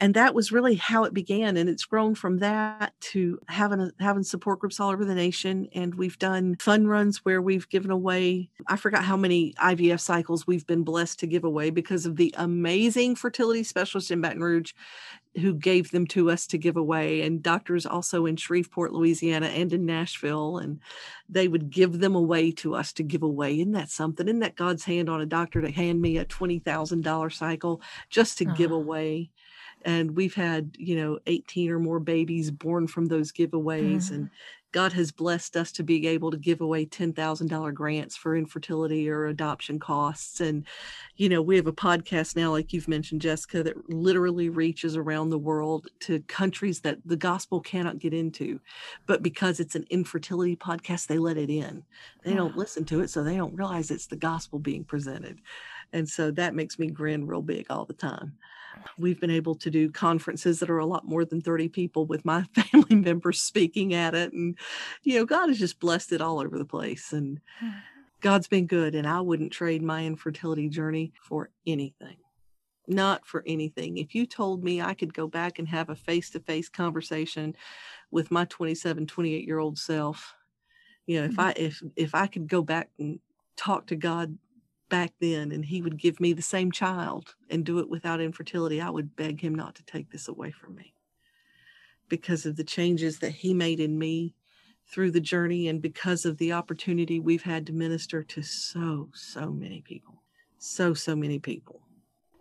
And 0.00 0.14
that 0.14 0.34
was 0.34 0.50
really 0.50 0.74
how 0.74 1.04
it 1.04 1.14
began 1.14 1.56
and 1.56 1.70
it's 1.70 1.84
grown 1.84 2.16
from 2.16 2.38
that 2.38 2.92
to 3.12 3.38
having 3.48 3.80
a, 3.80 3.92
having 4.00 4.24
support 4.24 4.58
groups 4.58 4.80
all 4.80 4.90
over 4.90 5.04
the 5.04 5.14
nation. 5.14 5.68
And 5.72 5.94
we've 5.94 6.18
done 6.18 6.56
fun 6.56 6.88
runs 6.88 7.24
where 7.24 7.40
we've 7.40 7.68
given 7.68 7.90
away 7.90 8.50
i 8.66 8.76
forgot 8.76 9.04
how 9.04 9.16
many 9.16 9.52
ivf 9.54 10.00
cycles 10.00 10.46
we've 10.46 10.66
been 10.66 10.82
blessed 10.82 11.20
to 11.20 11.26
give 11.26 11.44
away 11.44 11.70
because 11.70 12.06
of 12.06 12.16
the 12.16 12.34
amazing 12.38 13.14
fertility 13.14 13.62
specialist 13.62 14.10
in 14.10 14.20
baton 14.20 14.40
rouge 14.40 14.72
who 15.40 15.54
gave 15.54 15.90
them 15.90 16.06
to 16.06 16.30
us 16.30 16.46
to 16.46 16.58
give 16.58 16.76
away 16.76 17.22
and 17.22 17.42
doctors 17.42 17.86
also 17.86 18.26
in 18.26 18.36
shreveport 18.36 18.92
louisiana 18.92 19.46
and 19.46 19.72
in 19.72 19.84
nashville 19.84 20.58
and 20.58 20.80
they 21.28 21.48
would 21.48 21.70
give 21.70 22.00
them 22.00 22.14
away 22.14 22.50
to 22.50 22.74
us 22.74 22.92
to 22.92 23.02
give 23.02 23.22
away. 23.22 23.60
Isn't 23.60 23.72
that 23.72 23.90
something? 23.90 24.28
Isn't 24.28 24.40
that 24.40 24.56
god's 24.56 24.84
hand 24.84 25.08
on 25.08 25.20
a 25.20 25.26
doctor 25.26 25.60
to 25.60 25.70
hand 25.70 26.00
me 26.00 26.18
a 26.18 26.24
$20000 26.24 27.32
cycle 27.32 27.80
just 28.10 28.38
to 28.38 28.46
uh-huh. 28.46 28.54
give 28.54 28.70
away? 28.70 29.30
And 29.84 30.16
we've 30.16 30.34
had 30.34 30.76
you 30.78 30.96
know 30.96 31.18
18 31.26 31.70
or 31.70 31.78
more 31.78 32.00
babies 32.00 32.50
born 32.50 32.86
from 32.86 33.06
those 33.06 33.32
giveaways 33.32 34.10
and 34.10 34.30
god 34.74 34.92
has 34.92 35.12
blessed 35.12 35.56
us 35.56 35.70
to 35.70 35.84
be 35.84 36.08
able 36.08 36.32
to 36.32 36.36
give 36.36 36.60
away 36.60 36.84
$10000 36.84 37.72
grants 37.72 38.16
for 38.16 38.36
infertility 38.36 39.08
or 39.08 39.26
adoption 39.26 39.78
costs 39.78 40.40
and 40.40 40.64
you 41.14 41.28
know 41.28 41.40
we 41.40 41.54
have 41.54 41.68
a 41.68 41.72
podcast 41.72 42.34
now 42.34 42.50
like 42.50 42.72
you've 42.72 42.88
mentioned 42.88 43.20
jessica 43.20 43.62
that 43.62 43.88
literally 43.88 44.48
reaches 44.48 44.96
around 44.96 45.30
the 45.30 45.38
world 45.38 45.86
to 46.00 46.18
countries 46.22 46.80
that 46.80 46.98
the 47.04 47.16
gospel 47.16 47.60
cannot 47.60 48.00
get 48.00 48.12
into 48.12 48.58
but 49.06 49.22
because 49.22 49.60
it's 49.60 49.76
an 49.76 49.86
infertility 49.90 50.56
podcast 50.56 51.06
they 51.06 51.18
let 51.18 51.36
it 51.36 51.50
in 51.50 51.84
they 52.24 52.32
yeah. 52.32 52.38
don't 52.38 52.56
ah. 52.56 52.58
listen 52.58 52.84
to 52.84 53.00
it 53.00 53.08
so 53.08 53.22
they 53.22 53.36
don't 53.36 53.54
realize 53.54 53.92
it's 53.92 54.08
the 54.08 54.16
gospel 54.16 54.58
being 54.58 54.82
presented 54.82 55.38
and 55.92 56.08
so 56.08 56.32
that 56.32 56.56
makes 56.56 56.80
me 56.80 56.88
grin 56.88 57.28
real 57.28 57.42
big 57.42 57.64
all 57.70 57.84
the 57.84 57.92
time 57.92 58.36
We've 58.98 59.20
been 59.20 59.30
able 59.30 59.54
to 59.56 59.70
do 59.70 59.90
conferences 59.90 60.60
that 60.60 60.70
are 60.70 60.78
a 60.78 60.86
lot 60.86 61.06
more 61.06 61.24
than 61.24 61.40
30 61.40 61.68
people 61.68 62.06
with 62.06 62.24
my 62.24 62.42
family 62.54 62.96
members 62.96 63.40
speaking 63.40 63.94
at 63.94 64.14
it. 64.14 64.32
And, 64.32 64.56
you 65.02 65.18
know, 65.18 65.24
God 65.24 65.48
has 65.48 65.58
just 65.58 65.80
blessed 65.80 66.12
it 66.12 66.20
all 66.20 66.40
over 66.40 66.58
the 66.58 66.64
place. 66.64 67.12
And 67.12 67.40
God's 68.20 68.48
been 68.48 68.66
good. 68.66 68.94
And 68.94 69.06
I 69.06 69.20
wouldn't 69.20 69.52
trade 69.52 69.82
my 69.82 70.04
infertility 70.04 70.68
journey 70.68 71.12
for 71.20 71.50
anything. 71.66 72.16
Not 72.86 73.26
for 73.26 73.42
anything. 73.46 73.96
If 73.96 74.14
you 74.14 74.26
told 74.26 74.62
me 74.62 74.80
I 74.80 74.94
could 74.94 75.14
go 75.14 75.26
back 75.26 75.58
and 75.58 75.68
have 75.68 75.88
a 75.88 75.96
face 75.96 76.30
to 76.30 76.40
face 76.40 76.68
conversation 76.68 77.56
with 78.10 78.30
my 78.30 78.44
27, 78.44 79.06
28 79.06 79.46
year 79.46 79.58
old 79.58 79.78
self, 79.78 80.34
you 81.06 81.18
know, 81.18 81.26
if 81.26 81.32
mm-hmm. 81.32 81.40
I 81.40 81.54
if 81.56 81.82
if 81.96 82.14
I 82.14 82.26
could 82.26 82.48
go 82.48 82.62
back 82.62 82.90
and 82.98 83.20
talk 83.56 83.86
to 83.86 83.96
God 83.96 84.36
back 84.94 85.12
then 85.18 85.50
and 85.50 85.64
he 85.64 85.82
would 85.82 85.96
give 85.96 86.20
me 86.20 86.32
the 86.32 86.40
same 86.40 86.70
child 86.70 87.34
and 87.50 87.64
do 87.64 87.80
it 87.80 87.90
without 87.90 88.20
infertility, 88.20 88.80
I 88.80 88.90
would 88.90 89.16
beg 89.16 89.40
him 89.40 89.52
not 89.52 89.74
to 89.74 89.84
take 89.84 90.12
this 90.12 90.28
away 90.28 90.52
from 90.52 90.76
me 90.76 90.94
because 92.08 92.46
of 92.46 92.54
the 92.54 92.62
changes 92.62 93.18
that 93.18 93.32
he 93.32 93.52
made 93.54 93.80
in 93.80 93.98
me 93.98 94.36
through 94.86 95.10
the 95.10 95.20
journey 95.20 95.66
and 95.66 95.82
because 95.82 96.24
of 96.24 96.38
the 96.38 96.52
opportunity 96.52 97.18
we've 97.18 97.42
had 97.42 97.66
to 97.66 97.72
minister 97.72 98.22
to 98.22 98.42
so, 98.42 99.08
so 99.14 99.50
many 99.50 99.80
people. 99.80 100.22
So, 100.58 100.94
so 100.94 101.16
many 101.16 101.40
people. 101.40 101.80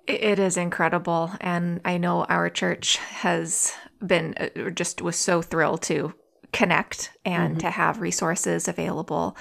It 0.06 0.38
is 0.38 0.56
incredible. 0.56 1.32
And 1.42 1.82
I 1.84 1.98
know 1.98 2.26
our 2.26 2.52
church 2.52 2.98
has 2.98 3.74
been 4.06 4.36
uh, 4.38 4.70
just 4.70 5.02
was 5.02 5.16
so 5.16 5.42
thrilled 5.42 5.82
to 5.84 6.14
connect 6.52 7.18
and 7.26 7.54
mm-hmm. 7.54 7.62
to 7.62 7.72
have 7.72 8.00
resources 8.00 8.68
available. 8.68 9.36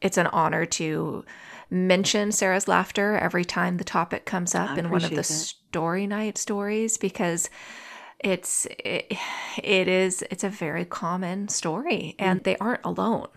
It's 0.00 0.16
an 0.16 0.28
honor 0.28 0.64
to 0.64 1.26
mention 1.70 2.32
Sarah's 2.32 2.68
laughter 2.68 3.16
every 3.18 3.44
time 3.44 3.76
the 3.76 3.84
topic 3.84 4.24
comes 4.24 4.54
up 4.54 4.78
in 4.78 4.90
one 4.90 5.04
of 5.04 5.10
the 5.10 5.16
that. 5.16 5.24
story 5.24 6.06
night 6.06 6.38
stories 6.38 6.96
because 6.96 7.50
it's 8.20 8.66
it, 8.84 9.12
it 9.62 9.88
is 9.88 10.24
it's 10.30 10.44
a 10.44 10.48
very 10.48 10.84
common 10.84 11.48
story 11.48 12.16
and 12.18 12.40
mm. 12.40 12.44
they 12.44 12.56
aren't 12.56 12.84
alone. 12.84 13.28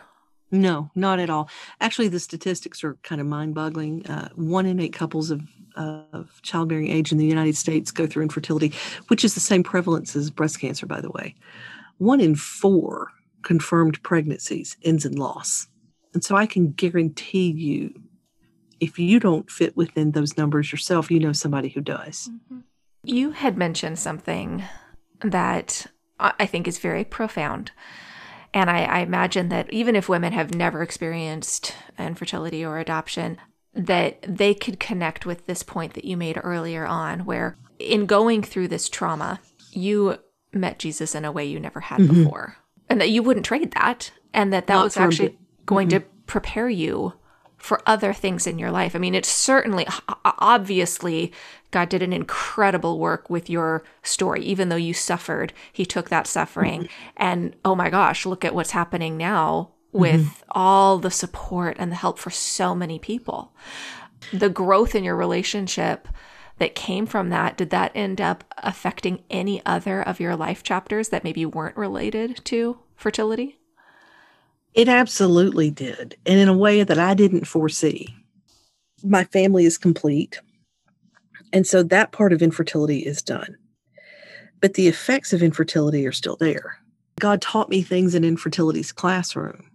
No 0.49 0.89
not 0.95 1.19
at 1.19 1.29
all. 1.29 1.49
Actually 1.79 2.07
the 2.07 2.19
statistics 2.19 2.83
are 2.83 2.95
kind 3.03 3.21
of 3.21 3.27
mind-boggling. 3.27 4.05
Uh, 4.07 4.29
one 4.35 4.65
in 4.65 4.79
eight 4.79 4.93
couples 4.93 5.29
of 5.29 5.41
of 5.75 6.41
childbearing 6.41 6.89
age 6.89 7.13
in 7.13 7.17
the 7.17 7.25
united 7.25 7.55
states 7.55 7.91
go 7.91 8.05
through 8.05 8.21
infertility 8.21 8.73
which 9.07 9.23
is 9.23 9.35
the 9.35 9.39
same 9.39 9.63
prevalence 9.63 10.17
as 10.17 10.29
breast 10.29 10.59
cancer 10.59 10.85
by 10.85 10.99
the 10.99 11.11
way. 11.11 11.35
One 11.97 12.19
in 12.19 12.35
four 12.35 13.11
confirmed 13.43 14.01
pregnancies 14.03 14.75
ends 14.83 15.05
in 15.05 15.15
loss. 15.15 15.67
And 16.13 16.23
so 16.23 16.35
i 16.35 16.45
can 16.45 16.71
guarantee 16.71 17.51
you 17.51 17.93
if 18.81 18.97
you 18.99 19.19
don't 19.19 19.49
fit 19.49 19.77
within 19.77 20.11
those 20.11 20.35
numbers 20.35 20.71
yourself, 20.71 21.11
you 21.11 21.19
know 21.19 21.31
somebody 21.31 21.69
who 21.69 21.81
does. 21.81 22.29
Mm-hmm. 22.29 22.59
You 23.03 23.31
had 23.31 23.55
mentioned 23.55 23.99
something 23.99 24.63
that 25.23 25.85
I 26.19 26.45
think 26.45 26.67
is 26.67 26.79
very 26.79 27.03
profound. 27.03 27.71
And 28.53 28.69
I, 28.69 28.83
I, 28.83 28.99
imagine 28.99 29.49
that 29.49 29.71
even 29.71 29.95
if 29.95 30.09
women 30.09 30.33
have 30.33 30.53
never 30.53 30.81
experienced 30.81 31.73
infertility 31.97 32.65
or 32.65 32.79
adoption, 32.79 33.37
that 33.73 34.21
they 34.27 34.53
could 34.53 34.79
connect 34.79 35.25
with 35.25 35.45
this 35.45 35.63
point 35.63 35.93
that 35.93 36.03
you 36.03 36.17
made 36.17 36.39
earlier 36.43 36.85
on, 36.85 37.21
where 37.21 37.55
in 37.79 38.05
going 38.05 38.43
through 38.43 38.67
this 38.67 38.89
trauma, 38.89 39.39
you 39.71 40.17
met 40.51 40.79
Jesus 40.79 41.15
in 41.15 41.23
a 41.23 41.31
way 41.31 41.45
you 41.45 41.59
never 41.59 41.79
had 41.79 42.01
mm-hmm. 42.01 42.23
before, 42.23 42.57
and 42.89 42.99
that 42.99 43.09
you 43.09 43.23
wouldn't 43.23 43.45
trade 43.45 43.71
that, 43.71 44.11
and 44.33 44.51
that 44.51 44.67
that 44.67 44.75
Not 44.75 44.83
was 44.83 44.97
actually 44.97 45.39
going 45.65 45.87
mm-hmm. 45.87 45.99
to 45.99 46.05
prepare 46.25 46.69
you 46.69 47.13
for 47.61 47.81
other 47.85 48.11
things 48.11 48.47
in 48.47 48.57
your 48.57 48.71
life. 48.71 48.95
I 48.95 48.99
mean, 48.99 49.13
it's 49.13 49.29
certainly, 49.29 49.87
obviously, 50.25 51.31
God 51.69 51.89
did 51.89 52.01
an 52.01 52.11
incredible 52.11 52.97
work 52.99 53.29
with 53.29 53.49
your 53.49 53.83
story. 54.01 54.43
Even 54.43 54.69
though 54.69 54.75
you 54.75 54.93
suffered, 54.93 55.53
He 55.71 55.85
took 55.85 56.09
that 56.09 56.27
suffering. 56.27 56.83
Mm-hmm. 56.83 57.13
And 57.17 57.55
oh 57.63 57.75
my 57.75 57.89
gosh, 57.89 58.25
look 58.25 58.43
at 58.43 58.55
what's 58.55 58.71
happening 58.71 59.15
now 59.15 59.69
with 59.91 60.21
mm-hmm. 60.21 60.43
all 60.51 60.97
the 60.97 61.11
support 61.11 61.77
and 61.79 61.91
the 61.91 61.95
help 61.95 62.17
for 62.17 62.31
so 62.31 62.73
many 62.73 62.97
people. 62.97 63.53
The 64.33 64.49
growth 64.49 64.95
in 64.95 65.03
your 65.03 65.15
relationship 65.15 66.07
that 66.57 66.75
came 66.75 67.05
from 67.05 67.29
that, 67.29 67.57
did 67.57 67.69
that 67.69 67.91
end 67.93 68.19
up 68.19 68.43
affecting 68.57 69.23
any 69.29 69.65
other 69.65 70.01
of 70.01 70.19
your 70.19 70.35
life 70.35 70.63
chapters 70.63 71.09
that 71.09 71.23
maybe 71.23 71.45
weren't 71.45 71.77
related 71.77 72.43
to 72.45 72.79
fertility? 72.95 73.60
It 74.73 74.87
absolutely 74.87 75.71
did, 75.71 76.15
and 76.25 76.39
in 76.39 76.47
a 76.47 76.57
way 76.57 76.83
that 76.83 76.99
I 76.99 77.13
didn't 77.13 77.45
foresee. 77.45 78.15
My 79.03 79.23
family 79.25 79.65
is 79.65 79.77
complete. 79.77 80.39
And 81.53 81.67
so 81.67 81.83
that 81.83 82.11
part 82.13 82.33
of 82.33 82.41
infertility 82.41 82.99
is 82.99 83.21
done. 83.21 83.57
but 84.61 84.75
the 84.75 84.87
effects 84.87 85.33
of 85.33 85.43
infertility 85.43 86.07
are 86.07 86.11
still 86.11 86.37
there. 86.37 86.77
God 87.19 87.41
taught 87.41 87.69
me 87.69 87.81
things 87.81 88.15
in 88.15 88.23
infertility's 88.23 88.91
classroom 88.91 89.69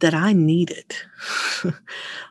that 0.00 0.14
I 0.14 0.32
needed. 0.34 0.96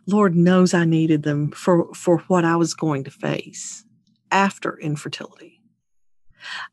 Lord 0.07 0.35
knows 0.35 0.73
I 0.73 0.85
needed 0.85 1.23
them 1.23 1.51
for, 1.51 1.93
for 1.95 2.19
what 2.27 2.45
I 2.45 2.55
was 2.55 2.73
going 2.73 3.03
to 3.05 3.11
face 3.11 3.83
after 4.31 4.77
infertility. 4.79 5.61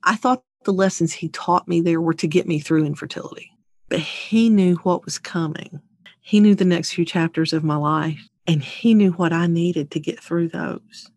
I 0.05 0.16
thought 0.16 0.44
the 0.64 0.72
lessons 0.72 1.12
he 1.14 1.28
taught 1.30 1.68
me 1.68 1.80
there 1.80 2.00
were 2.00 2.14
to 2.14 2.28
get 2.28 2.48
me 2.48 2.61
through 2.61 2.84
infertility, 2.86 3.51
but 3.93 4.01
he 4.01 4.49
knew 4.49 4.76
what 4.76 5.05
was 5.05 5.18
coming. 5.18 5.78
He 6.22 6.40
knew 6.40 6.55
the 6.55 6.64
next 6.64 6.95
few 6.95 7.05
chapters 7.05 7.53
of 7.53 7.62
my 7.62 7.76
life, 7.76 8.26
and 8.47 8.62
he 8.62 8.95
knew 8.95 9.12
what 9.12 9.34
I 9.34 9.47
needed 9.47 9.90
to 9.90 10.01
get 10.01 10.18
through 10.18 10.49
those. 10.49 11.11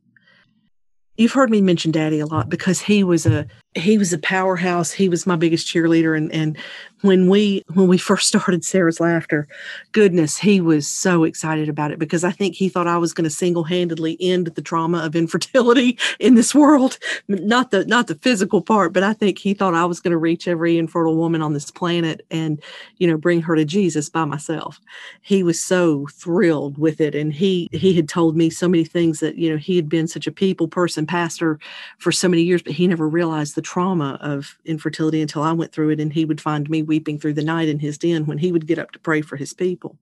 You've 1.16 1.32
heard 1.32 1.50
me 1.50 1.62
mention 1.62 1.94
daddy 1.94 2.20
a 2.20 2.26
lot 2.26 2.50
because 2.50 2.82
he 2.82 3.02
was 3.02 3.26
a 3.26 3.48
he 3.76 3.98
was 3.98 4.14
a 4.14 4.18
powerhouse. 4.18 4.92
He 4.92 5.10
was 5.10 5.28
my 5.28 5.36
biggest 5.36 5.68
cheerleader. 5.68 6.18
And 6.18 6.32
and 6.32 6.58
when 7.02 7.30
we 7.30 7.62
when 7.74 7.88
we 7.88 7.98
first 7.98 8.28
started 8.30 8.64
Sarah's 8.64 9.00
Laughter, 9.00 9.48
goodness, 9.92 10.38
he 10.38 10.62
was 10.62 10.88
so 10.88 11.24
excited 11.24 11.70
about 11.70 11.92
it 11.92 12.00
because 12.00 12.24
I 12.24 12.32
think 12.32 12.56
he 12.56 12.70
thought 12.70 12.88
I 12.88 12.98
was 12.98 13.14
going 13.14 13.26
to 13.26 13.30
single-handedly 13.30 14.18
end 14.20 14.48
the 14.48 14.62
trauma 14.62 15.00
of 15.00 15.16
infertility 15.16 15.98
in 16.20 16.36
this 16.36 16.56
world. 16.56 16.98
Not 17.28 17.72
the 17.72 17.86
not 17.86 18.08
the 18.08 18.16
physical 18.16 18.62
part, 18.62 18.94
but 18.94 19.04
I 19.04 19.14
think 19.14 19.38
he 19.38 19.54
thought 19.54 19.74
I 19.74 19.86
was 19.86 20.00
going 20.00 20.12
to 20.12 20.18
reach 20.18 20.48
every 20.48 20.78
infertile 20.78 21.18
woman 21.18 21.42
on 21.42 21.54
this 21.54 21.70
planet 21.70 22.26
and, 22.32 22.62
you 22.98 23.08
know, 23.08 23.18
bring 23.18 23.42
her 23.42 23.56
to 23.56 23.66
Jesus 23.66 24.10
by 24.10 24.26
myself. 24.26 24.80
He 25.22 25.44
was 25.44 25.62
so 25.62 26.08
thrilled 26.14 26.78
with 26.78 27.02
it. 27.02 27.14
And 27.14 27.34
he 27.34 27.68
he 27.72 27.94
had 27.94 28.08
told 28.08 28.38
me 28.38 28.50
so 28.50 28.70
many 28.70 28.86
things 28.86 29.20
that, 29.20 29.38
you 29.38 29.50
know, 29.50 29.58
he 29.58 29.76
had 29.76 29.90
been 29.90 30.08
such 30.08 30.28
a 30.28 30.32
people 30.32 30.68
person 30.68 31.06
pastor 31.06 31.60
for 31.98 32.12
so 32.12 32.30
many 32.30 32.42
years, 32.42 32.62
but 32.62 32.74
he 32.74 32.88
never 32.88 33.08
realized 33.08 33.56
the 33.56 33.65
trauma 33.66 34.18
of 34.22 34.58
infertility 34.64 35.22
until 35.22 35.42
I 35.42 35.52
went 35.52 35.74
through 35.74 35.90
it. 35.90 36.00
And 36.00 36.14
he 36.14 36.24
would 36.24 36.40
find 36.40 36.70
me 36.70 36.84
weeping 36.84 37.20
through 37.20 37.34
the 37.34 37.44
night 37.44 37.68
in 37.68 37.80
his 37.80 37.98
den 37.98 38.26
when 38.26 38.38
he 38.38 38.52
would 38.52 38.68
get 38.68 38.80
up 38.80 38.92
to 38.92 39.00
pray 39.00 39.22
for 39.22 39.36
his 39.36 39.54
people. 39.54 39.98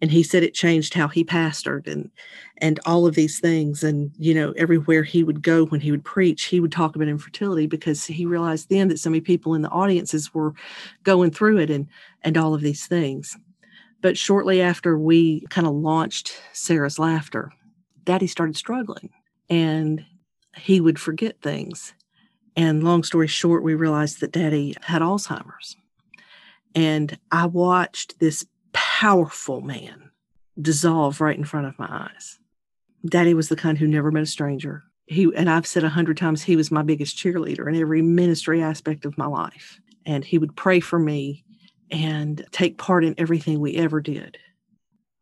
And 0.00 0.12
he 0.12 0.22
said 0.22 0.44
it 0.44 0.54
changed 0.54 0.94
how 0.94 1.08
he 1.08 1.24
pastored 1.24 1.88
and 1.88 2.10
and 2.58 2.78
all 2.86 3.06
of 3.06 3.16
these 3.16 3.40
things. 3.40 3.82
And 3.82 4.12
you 4.16 4.32
know, 4.32 4.52
everywhere 4.52 5.02
he 5.02 5.24
would 5.24 5.42
go 5.42 5.66
when 5.66 5.80
he 5.80 5.90
would 5.90 6.04
preach, 6.04 6.44
he 6.44 6.60
would 6.60 6.70
talk 6.70 6.94
about 6.94 7.08
infertility 7.08 7.66
because 7.66 8.04
he 8.04 8.24
realized 8.24 8.68
then 8.68 8.88
that 8.88 9.00
so 9.00 9.10
many 9.10 9.20
people 9.20 9.54
in 9.54 9.62
the 9.62 9.70
audiences 9.70 10.32
were 10.32 10.54
going 11.02 11.32
through 11.32 11.58
it 11.58 11.70
and 11.70 11.88
and 12.22 12.36
all 12.36 12.54
of 12.54 12.60
these 12.60 12.86
things. 12.86 13.36
But 14.00 14.16
shortly 14.16 14.62
after 14.62 14.96
we 14.96 15.40
kind 15.50 15.66
of 15.66 15.74
launched 15.74 16.40
Sarah's 16.52 17.00
Laughter, 17.00 17.50
Daddy 18.04 18.28
started 18.28 18.56
struggling 18.56 19.10
and 19.50 20.04
he 20.56 20.80
would 20.80 20.98
forget 20.98 21.40
things 21.40 21.94
and 22.58 22.82
long 22.82 23.04
story 23.04 23.28
short, 23.28 23.62
we 23.62 23.76
realized 23.76 24.18
that 24.18 24.32
daddy 24.32 24.74
had 24.82 25.00
Alzheimer's. 25.00 25.76
And 26.74 27.16
I 27.30 27.46
watched 27.46 28.18
this 28.18 28.44
powerful 28.72 29.60
man 29.60 30.10
dissolve 30.60 31.20
right 31.20 31.38
in 31.38 31.44
front 31.44 31.68
of 31.68 31.78
my 31.78 31.86
eyes. 31.88 32.40
Daddy 33.06 33.32
was 33.32 33.48
the 33.48 33.54
kind 33.54 33.78
who 33.78 33.86
never 33.86 34.10
met 34.10 34.24
a 34.24 34.26
stranger. 34.26 34.82
He 35.06 35.30
and 35.36 35.48
I've 35.48 35.68
said 35.68 35.84
a 35.84 35.88
hundred 35.88 36.16
times 36.16 36.42
he 36.42 36.56
was 36.56 36.72
my 36.72 36.82
biggest 36.82 37.16
cheerleader 37.16 37.68
in 37.68 37.80
every 37.80 38.02
ministry 38.02 38.60
aspect 38.60 39.04
of 39.04 39.16
my 39.16 39.26
life. 39.26 39.78
And 40.04 40.24
he 40.24 40.36
would 40.36 40.56
pray 40.56 40.80
for 40.80 40.98
me 40.98 41.44
and 41.92 42.44
take 42.50 42.76
part 42.76 43.04
in 43.04 43.14
everything 43.18 43.60
we 43.60 43.76
ever 43.76 44.00
did. 44.00 44.36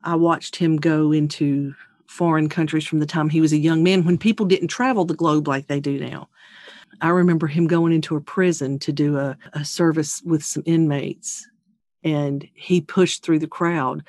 I 0.02 0.14
watched 0.14 0.56
him 0.56 0.78
go 0.78 1.12
into 1.12 1.74
foreign 2.06 2.48
countries 2.48 2.86
from 2.86 3.00
the 3.00 3.04
time 3.04 3.28
he 3.28 3.42
was 3.42 3.52
a 3.52 3.58
young 3.58 3.82
man 3.82 4.06
when 4.06 4.16
people 4.16 4.46
didn't 4.46 4.68
travel 4.68 5.04
the 5.04 5.12
globe 5.12 5.46
like 5.46 5.66
they 5.66 5.80
do 5.80 6.00
now. 6.00 6.30
I 7.00 7.08
remember 7.08 7.46
him 7.46 7.66
going 7.66 7.92
into 7.92 8.16
a 8.16 8.20
prison 8.20 8.78
to 8.80 8.92
do 8.92 9.18
a, 9.18 9.36
a 9.52 9.64
service 9.64 10.22
with 10.24 10.44
some 10.44 10.62
inmates, 10.66 11.46
and 12.02 12.46
he 12.54 12.80
pushed 12.80 13.22
through 13.22 13.40
the 13.40 13.46
crowd 13.46 14.02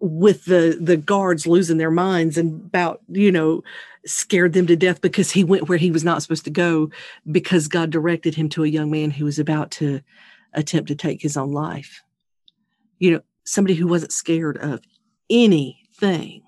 with 0.00 0.44
the 0.44 0.78
the 0.80 0.96
guards 0.96 1.46
losing 1.46 1.76
their 1.76 1.90
minds 1.90 2.38
and 2.38 2.64
about 2.66 3.00
you 3.08 3.32
know 3.32 3.62
scared 4.06 4.52
them 4.52 4.66
to 4.66 4.76
death 4.76 5.00
because 5.00 5.30
he 5.30 5.42
went 5.42 5.68
where 5.68 5.78
he 5.78 5.90
was 5.90 6.04
not 6.04 6.22
supposed 6.22 6.44
to 6.44 6.50
go 6.50 6.88
because 7.30 7.68
God 7.68 7.90
directed 7.90 8.34
him 8.34 8.48
to 8.50 8.64
a 8.64 8.68
young 8.68 8.90
man 8.90 9.10
who 9.10 9.24
was 9.24 9.38
about 9.38 9.70
to 9.72 10.00
attempt 10.54 10.88
to 10.88 10.94
take 10.94 11.20
his 11.20 11.36
own 11.36 11.52
life. 11.52 12.02
You 12.98 13.10
know, 13.12 13.20
somebody 13.44 13.74
who 13.74 13.86
wasn't 13.86 14.12
scared 14.12 14.56
of 14.58 14.80
anything. 15.28 16.42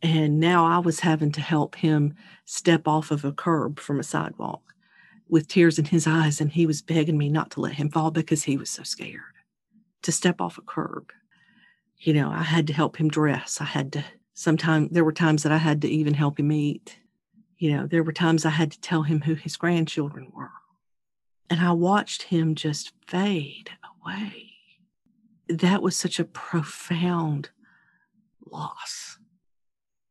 And 0.00 0.38
now 0.38 0.64
I 0.64 0.78
was 0.78 1.00
having 1.00 1.32
to 1.32 1.40
help 1.40 1.74
him 1.74 2.14
step 2.44 2.86
off 2.86 3.10
of 3.10 3.24
a 3.24 3.32
curb 3.32 3.80
from 3.80 3.98
a 3.98 4.04
sidewalk 4.04 4.62
with 5.28 5.48
tears 5.48 5.78
in 5.78 5.86
his 5.86 6.06
eyes, 6.06 6.40
and 6.40 6.50
he 6.50 6.66
was 6.66 6.82
begging 6.82 7.18
me 7.18 7.28
not 7.28 7.50
to 7.52 7.60
let 7.60 7.74
him 7.74 7.90
fall 7.90 8.10
because 8.10 8.44
he 8.44 8.56
was 8.56 8.70
so 8.70 8.82
scared 8.82 9.20
to 10.02 10.12
step 10.12 10.40
off 10.40 10.58
a 10.58 10.62
curb. 10.62 11.12
You 11.98 12.14
know, 12.14 12.30
I 12.30 12.42
had 12.42 12.66
to 12.68 12.72
help 12.72 12.96
him 12.96 13.08
dress. 13.08 13.60
I 13.60 13.64
had 13.64 13.92
to, 13.94 14.04
sometimes, 14.34 14.90
there 14.92 15.04
were 15.04 15.12
times 15.12 15.42
that 15.42 15.52
I 15.52 15.58
had 15.58 15.82
to 15.82 15.88
even 15.88 16.14
help 16.14 16.38
him 16.38 16.52
eat. 16.52 16.98
You 17.58 17.72
know, 17.72 17.86
there 17.86 18.04
were 18.04 18.12
times 18.12 18.44
I 18.44 18.50
had 18.50 18.70
to 18.72 18.80
tell 18.80 19.02
him 19.02 19.22
who 19.22 19.34
his 19.34 19.56
grandchildren 19.56 20.30
were. 20.32 20.50
And 21.50 21.60
I 21.60 21.72
watched 21.72 22.24
him 22.24 22.54
just 22.54 22.92
fade 23.06 23.70
away. 24.02 24.52
That 25.48 25.82
was 25.82 25.96
such 25.96 26.20
a 26.20 26.24
profound 26.24 27.50
loss. 28.46 29.18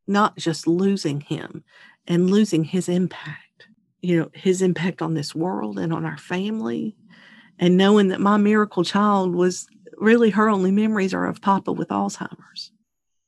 Not 0.07 0.35
just 0.37 0.67
losing 0.67 1.21
him 1.21 1.63
and 2.05 2.29
losing 2.29 2.65
his 2.65 2.89
impact 2.89 3.46
you 4.01 4.19
know, 4.19 4.29
his 4.33 4.61
impact 4.61 5.01
on 5.01 5.13
this 5.13 5.33
world 5.33 5.79
and 5.79 5.93
on 5.93 6.05
our 6.05 6.17
family. 6.17 6.95
And 7.59 7.77
knowing 7.77 8.09
that 8.09 8.19
my 8.19 8.37
miracle 8.37 8.83
child 8.83 9.33
was 9.33 9.67
really 9.97 10.29
her 10.29 10.49
only 10.49 10.71
memories 10.71 11.13
are 11.13 11.25
of 11.25 11.41
Papa 11.41 11.71
with 11.71 11.89
Alzheimer's, 11.89 12.71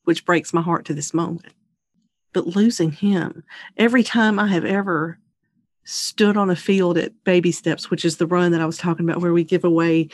which 0.03 0.25
breaks 0.25 0.53
my 0.53 0.61
heart 0.61 0.85
to 0.85 0.93
this 0.93 1.13
moment. 1.13 1.53
But 2.31 2.47
losing 2.47 2.91
him, 2.91 3.43
every 3.75 4.03
time 4.03 4.39
I 4.39 4.47
have 4.47 4.65
ever 4.65 5.19
stood 5.89 6.37
on 6.37 6.51
a 6.51 6.55
field 6.55 6.97
at 6.99 7.23
Baby 7.23 7.51
Steps, 7.51 7.89
which 7.89 8.05
is 8.05 8.17
the 8.17 8.27
run 8.27 8.51
that 8.51 8.61
I 8.61 8.65
was 8.65 8.77
talking 8.77 9.09
about, 9.09 9.21
where 9.21 9.33
we 9.33 9.43
give 9.43 9.63
away, 9.63 10.07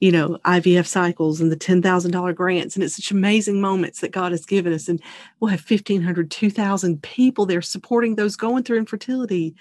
you 0.00 0.10
know, 0.10 0.38
IVF 0.44 0.86
cycles 0.86 1.40
and 1.40 1.52
the 1.52 1.56
$10,000 1.56 2.34
grants. 2.34 2.74
And 2.74 2.82
it's 2.82 2.96
such 2.96 3.12
amazing 3.12 3.60
moments 3.60 4.00
that 4.00 4.10
God 4.10 4.32
has 4.32 4.44
given 4.44 4.72
us. 4.72 4.88
And 4.88 5.00
we'll 5.38 5.50
have 5.52 5.64
1,500, 5.68 6.30
2,000 6.30 7.02
people 7.02 7.46
there 7.46 7.62
supporting 7.62 8.16
those 8.16 8.34
going 8.34 8.64
through 8.64 8.78
infertility. 8.78 9.54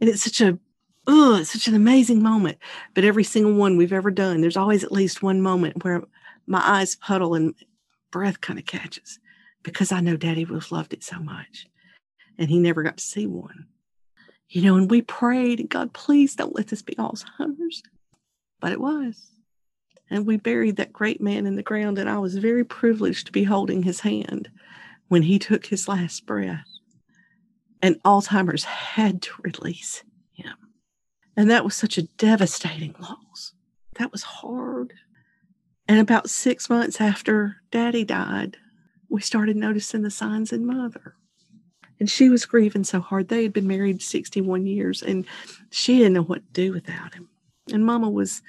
And 0.00 0.10
it's 0.10 0.24
such 0.24 0.40
a, 0.40 0.58
oh, 1.06 1.36
it's 1.36 1.52
such 1.52 1.68
an 1.68 1.76
amazing 1.76 2.20
moment. 2.20 2.58
But 2.94 3.04
every 3.04 3.24
single 3.24 3.54
one 3.54 3.76
we've 3.76 3.92
ever 3.92 4.10
done, 4.10 4.40
there's 4.40 4.56
always 4.56 4.82
at 4.82 4.90
least 4.90 5.22
one 5.22 5.40
moment 5.40 5.84
where 5.84 6.02
my 6.48 6.60
eyes 6.64 6.96
puddle 6.96 7.34
and 7.34 7.54
breath 8.10 8.40
kind 8.40 8.58
of 8.58 8.66
catches 8.66 9.20
because 9.62 9.92
I 9.92 10.00
know 10.00 10.16
Daddy 10.16 10.44
have 10.44 10.72
loved 10.72 10.92
it 10.92 11.04
so 11.04 11.20
much. 11.20 11.68
And 12.38 12.50
he 12.50 12.58
never 12.58 12.82
got 12.82 12.96
to 12.96 13.04
see 13.04 13.26
one. 13.28 13.66
You 14.52 14.60
know, 14.60 14.76
and 14.76 14.90
we 14.90 15.00
prayed, 15.00 15.60
and 15.60 15.70
God, 15.70 15.94
please 15.94 16.36
don't 16.36 16.54
let 16.54 16.68
this 16.68 16.82
be 16.82 16.94
Alzheimer's. 16.96 17.82
But 18.60 18.72
it 18.72 18.80
was. 18.80 19.30
And 20.10 20.26
we 20.26 20.36
buried 20.36 20.76
that 20.76 20.92
great 20.92 21.22
man 21.22 21.46
in 21.46 21.56
the 21.56 21.62
ground, 21.62 21.98
and 21.98 22.08
I 22.08 22.18
was 22.18 22.36
very 22.36 22.62
privileged 22.62 23.26
to 23.26 23.32
be 23.32 23.44
holding 23.44 23.82
his 23.82 24.00
hand 24.00 24.50
when 25.08 25.22
he 25.22 25.38
took 25.38 25.64
his 25.64 25.88
last 25.88 26.26
breath. 26.26 26.66
And 27.80 28.00
Alzheimer's 28.02 28.64
had 28.64 29.22
to 29.22 29.32
release 29.42 30.04
him. 30.32 30.54
And 31.34 31.50
that 31.50 31.64
was 31.64 31.74
such 31.74 31.96
a 31.96 32.02
devastating 32.02 32.94
loss. 33.00 33.54
That 33.94 34.12
was 34.12 34.22
hard. 34.22 34.92
And 35.88 35.98
about 35.98 36.28
six 36.28 36.68
months 36.68 37.00
after 37.00 37.56
daddy 37.70 38.04
died, 38.04 38.58
we 39.08 39.22
started 39.22 39.56
noticing 39.56 40.02
the 40.02 40.10
signs 40.10 40.52
in 40.52 40.66
mother 40.66 41.16
and 42.02 42.10
she 42.10 42.28
was 42.28 42.44
grieving 42.44 42.82
so 42.82 42.98
hard. 42.98 43.28
They 43.28 43.44
had 43.44 43.52
been 43.52 43.68
married 43.68 44.02
61 44.02 44.66
years 44.66 45.04
and 45.04 45.24
she 45.70 45.98
didn't 45.98 46.14
know 46.14 46.24
what 46.24 46.44
to 46.44 46.52
do 46.52 46.72
without 46.72 47.14
him. 47.14 47.28
And 47.72 47.86
mama 47.86 48.10
was 48.10 48.42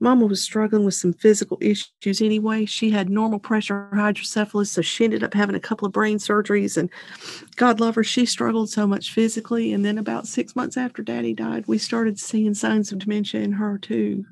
mama 0.00 0.26
was 0.26 0.42
struggling 0.42 0.84
with 0.84 0.94
some 0.94 1.12
physical 1.12 1.56
issues 1.60 2.20
anyway. 2.20 2.64
She 2.64 2.90
had 2.90 3.08
normal 3.08 3.38
pressure 3.38 3.90
hydrocephalus, 3.94 4.72
so 4.72 4.82
she 4.82 5.04
ended 5.04 5.22
up 5.22 5.34
having 5.34 5.54
a 5.54 5.60
couple 5.60 5.86
of 5.86 5.92
brain 5.92 6.18
surgeries 6.18 6.76
and 6.76 6.90
God 7.54 7.78
love 7.78 7.94
her, 7.94 8.02
she 8.02 8.26
struggled 8.26 8.70
so 8.70 8.88
much 8.88 9.12
physically. 9.12 9.72
And 9.72 9.84
then 9.84 9.98
about 9.98 10.26
six 10.26 10.56
months 10.56 10.76
after 10.76 11.00
daddy 11.00 11.32
died, 11.32 11.68
we 11.68 11.78
started 11.78 12.18
seeing 12.18 12.54
signs 12.54 12.90
of 12.90 12.98
dementia 12.98 13.40
in 13.40 13.52
her 13.52 13.78
too. 13.78 14.24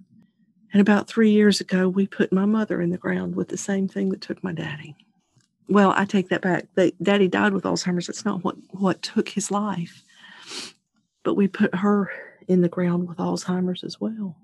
And 0.73 0.81
about 0.81 1.07
three 1.07 1.31
years 1.31 1.61
ago, 1.61 1.89
we 1.89 2.09
put 2.09 2.33
my 2.33 2.45
mother 2.45 2.81
in 2.81 2.91
the 2.91 2.99
ground 2.99 3.37
with 3.37 3.51
the 3.51 3.57
same 3.57 3.87
thing 3.87 4.09
that 4.09 4.21
took 4.21 4.43
my 4.43 4.53
daddy 4.53 4.97
well, 5.69 5.93
I 5.97 6.05
take 6.05 6.29
that 6.29 6.43
back. 6.43 6.67
Daddy 7.03 7.29
died 7.29 7.53
with 7.53 7.65
Alzheimer's. 7.65 8.07
That's 8.07 8.25
not 8.25 8.45
what 8.45 8.57
what 8.71 9.03
took 9.03 9.29
his 9.29 9.51
life. 9.51 10.05
But 11.23 11.35
we 11.35 11.49
put 11.49 11.75
her 11.77 12.11
in 12.49 12.61
the 12.61 12.69
ground 12.69 13.09
with 13.09 13.19
Alzheimer's 13.19 13.83
as 13.83 14.01
well. 14.01 14.37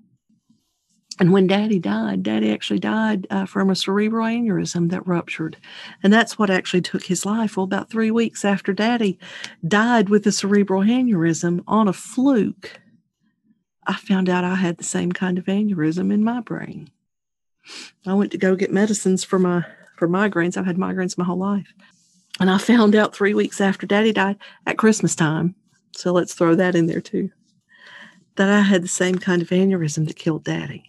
And 1.19 1.31
when 1.31 1.45
Daddy 1.45 1.77
died, 1.77 2.23
Daddy 2.23 2.51
actually 2.51 2.79
died 2.79 3.27
uh, 3.29 3.45
from 3.45 3.69
a 3.69 3.75
cerebral 3.75 4.25
aneurysm 4.25 4.89
that 4.89 5.05
ruptured, 5.05 5.57
and 6.01 6.11
that's 6.11 6.39
what 6.39 6.49
actually 6.49 6.81
took 6.81 7.03
his 7.03 7.25
life. 7.25 7.55
Well, 7.55 7.65
about 7.65 7.91
three 7.91 8.09
weeks 8.09 8.43
after 8.43 8.73
Daddy 8.73 9.19
died 9.67 10.09
with 10.09 10.25
a 10.25 10.31
cerebral 10.31 10.81
aneurysm 10.81 11.63
on 11.67 11.87
a 11.87 11.93
fluke, 11.93 12.79
I 13.85 13.95
found 13.97 14.29
out 14.29 14.43
I 14.43 14.55
had 14.55 14.77
the 14.77 14.83
same 14.83 15.11
kind 15.11 15.37
of 15.37 15.45
aneurysm 15.45 16.11
in 16.11 16.23
my 16.23 16.39
brain. 16.39 16.89
I 18.07 18.15
went 18.15 18.31
to 18.31 18.39
go 18.39 18.55
get 18.55 18.73
medicines 18.73 19.23
for 19.23 19.37
my 19.37 19.65
for 20.01 20.09
migraines. 20.09 20.57
I've 20.57 20.65
had 20.65 20.77
migraines 20.77 21.15
my 21.15 21.23
whole 21.23 21.37
life. 21.37 21.71
And 22.39 22.49
I 22.49 22.57
found 22.57 22.95
out 22.95 23.15
three 23.15 23.35
weeks 23.35 23.61
after 23.61 23.85
daddy 23.85 24.11
died 24.11 24.35
at 24.65 24.79
Christmas 24.79 25.13
time. 25.13 25.53
So 25.91 26.11
let's 26.11 26.33
throw 26.33 26.55
that 26.55 26.73
in 26.73 26.87
there 26.87 27.01
too. 27.01 27.29
That 28.35 28.49
I 28.49 28.61
had 28.61 28.83
the 28.83 28.87
same 28.87 29.19
kind 29.19 29.43
of 29.43 29.49
aneurysm 29.49 30.07
that 30.07 30.15
killed 30.15 30.43
daddy. 30.43 30.85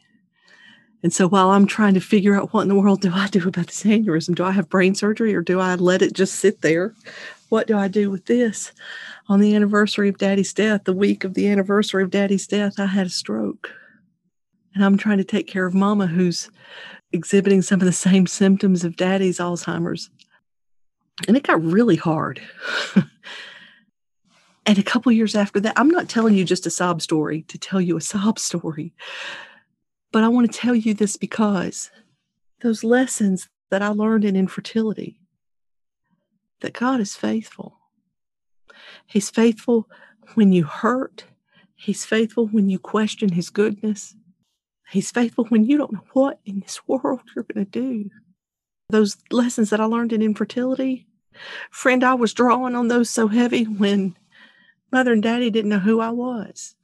And 1.03 1.13
so 1.13 1.29
while 1.29 1.51
I'm 1.51 1.67
trying 1.67 1.93
to 1.93 2.01
figure 2.01 2.35
out 2.35 2.55
what 2.55 2.63
in 2.63 2.69
the 2.71 2.75
world 2.75 3.03
do 3.03 3.13
I 3.13 3.29
do 3.29 3.47
about 3.47 3.67
this 3.67 3.83
aneurysm, 3.83 4.35
do 4.35 4.45
I 4.45 4.53
have 4.53 4.71
brain 4.71 4.95
surgery 4.95 5.35
or 5.35 5.43
do 5.43 5.61
I 5.61 5.75
let 5.75 6.01
it 6.01 6.15
just 6.15 6.37
sit 6.37 6.63
there? 6.63 6.95
What 7.51 7.67
do 7.67 7.77
I 7.77 7.89
do 7.89 8.11
with 8.11 8.25
this? 8.25 8.73
On 9.29 9.41
the 9.41 9.55
anniversary 9.55 10.09
of 10.09 10.17
daddy's 10.17 10.55
death, 10.55 10.85
the 10.85 10.95
week 10.95 11.23
of 11.25 11.35
the 11.35 11.49
anniversary 11.49 12.03
of 12.03 12.09
daddy's 12.09 12.47
death, 12.47 12.81
I 12.81 12.87
had 12.87 13.09
a 13.09 13.11
stroke. 13.11 13.71
And 14.75 14.83
I'm 14.83 14.97
trying 14.97 15.19
to 15.19 15.25
take 15.25 15.49
care 15.49 15.67
of 15.67 15.75
mama 15.75 16.07
who's 16.07 16.49
exhibiting 17.13 17.63
some 17.63 17.81
of 17.81 17.87
the 17.87 17.93
same 17.93 18.27
symptoms 18.27 18.85
of 18.85 18.97
daddy's 18.97 19.39
Alzheimer's. 19.39 20.11
And 21.29 21.37
it 21.37 21.43
got 21.43 21.63
really 21.63 21.97
hard. 21.97 22.41
and 24.67 24.79
a 24.79 24.83
couple 24.83 25.13
years 25.13 25.35
after 25.35 25.61
that, 25.61 25.75
I'm 25.77 25.91
not 25.91 26.09
telling 26.09 26.35
you 26.35 26.45
just 26.45 26.67
a 26.67 26.71
sob 26.71 27.03
story 27.03 27.43
to 27.43 27.59
tell 27.59 27.81
you 27.81 27.97
a 27.97 28.01
sob 28.01 28.39
story, 28.39 28.95
but 30.11 30.23
I 30.23 30.29
want 30.29 30.51
to 30.51 30.59
tell 30.59 30.75
you 30.75 30.95
this 30.95 31.17
because 31.17 31.91
those 32.61 32.85
lessons 32.85 33.49
that 33.71 33.83
I 33.83 33.89
learned 33.89 34.25
in 34.25 34.37
infertility, 34.37 35.19
that 36.61 36.73
God 36.73 37.01
is 37.01 37.17
faithful. 37.17 37.79
He's 39.07 39.31
faithful 39.31 39.89
when 40.35 40.53
you 40.53 40.65
hurt, 40.65 41.25
He's 41.75 42.05
faithful 42.05 42.47
when 42.47 42.71
you 42.71 42.79
question 42.79 43.33
His 43.33 43.51
goodness. 43.51 44.15
He's 44.91 45.11
faithful 45.11 45.45
when 45.47 45.65
you 45.65 45.79
don't 45.79 45.93
know 45.93 46.05
what 46.13 46.41
in 46.45 46.61
this 46.61 46.81
world 46.87 47.21
you're 47.35 47.47
going 47.53 47.65
to 47.65 47.71
do. 47.71 48.11
Those 48.91 49.17
lessons 49.31 49.71
that 49.71 49.81
I 49.81 49.85
learned 49.85 50.13
in 50.13 50.23
infertility, 50.23 51.07
friend, 51.71 52.05
I 52.05 52.15
was 52.15 52.35
drawing 52.35 52.75
on 52.75 52.89
those 52.89 53.09
so 53.09 53.29
heavy 53.29 53.65
when 53.65 54.17
mother 54.91 55.13
and 55.13 55.23
daddy 55.23 55.51
didn't 55.51 55.71
know 55.71 55.79
who 55.79 56.01
I 56.01 56.11
was. 56.11 56.75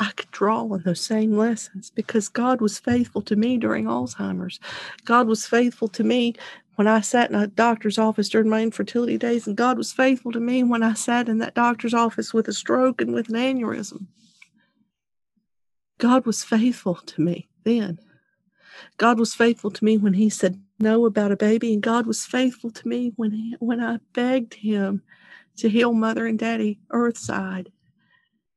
I 0.00 0.12
could 0.12 0.30
draw 0.30 0.62
on 0.62 0.82
those 0.84 1.00
same 1.00 1.36
lessons 1.36 1.90
because 1.90 2.28
God 2.28 2.60
was 2.60 2.78
faithful 2.78 3.20
to 3.22 3.36
me 3.36 3.58
during 3.58 3.84
Alzheimer's. 3.84 4.60
God 5.04 5.26
was 5.26 5.46
faithful 5.46 5.88
to 5.88 6.04
me 6.04 6.34
when 6.76 6.86
I 6.86 7.00
sat 7.00 7.30
in 7.30 7.36
a 7.36 7.48
doctor's 7.48 7.98
office 7.98 8.28
during 8.28 8.48
my 8.48 8.62
infertility 8.62 9.18
days, 9.18 9.48
and 9.48 9.56
God 9.56 9.76
was 9.76 9.92
faithful 9.92 10.30
to 10.30 10.38
me 10.38 10.62
when 10.62 10.84
I 10.84 10.94
sat 10.94 11.28
in 11.28 11.38
that 11.38 11.54
doctor's 11.54 11.94
office 11.94 12.32
with 12.32 12.46
a 12.46 12.52
stroke 12.52 13.00
and 13.00 13.12
with 13.12 13.28
an 13.28 13.34
aneurysm. 13.34 14.06
God 15.98 16.26
was 16.26 16.44
faithful 16.44 16.94
to 16.94 17.20
me 17.20 17.48
then. 17.64 17.98
God 18.96 19.18
was 19.18 19.34
faithful 19.34 19.70
to 19.72 19.84
me 19.84 19.98
when 19.98 20.14
He 20.14 20.30
said 20.30 20.60
no 20.78 21.04
about 21.06 21.32
a 21.32 21.36
baby, 21.36 21.72
and 21.72 21.82
God 21.82 22.06
was 22.06 22.24
faithful 22.24 22.70
to 22.70 22.88
me 22.88 23.12
when 23.16 23.32
he, 23.32 23.56
when 23.58 23.80
I 23.82 23.98
begged 24.12 24.54
Him 24.54 25.02
to 25.56 25.68
heal 25.68 25.92
Mother 25.92 26.26
and 26.26 26.38
Daddy 26.38 26.78
Earthside, 26.90 27.72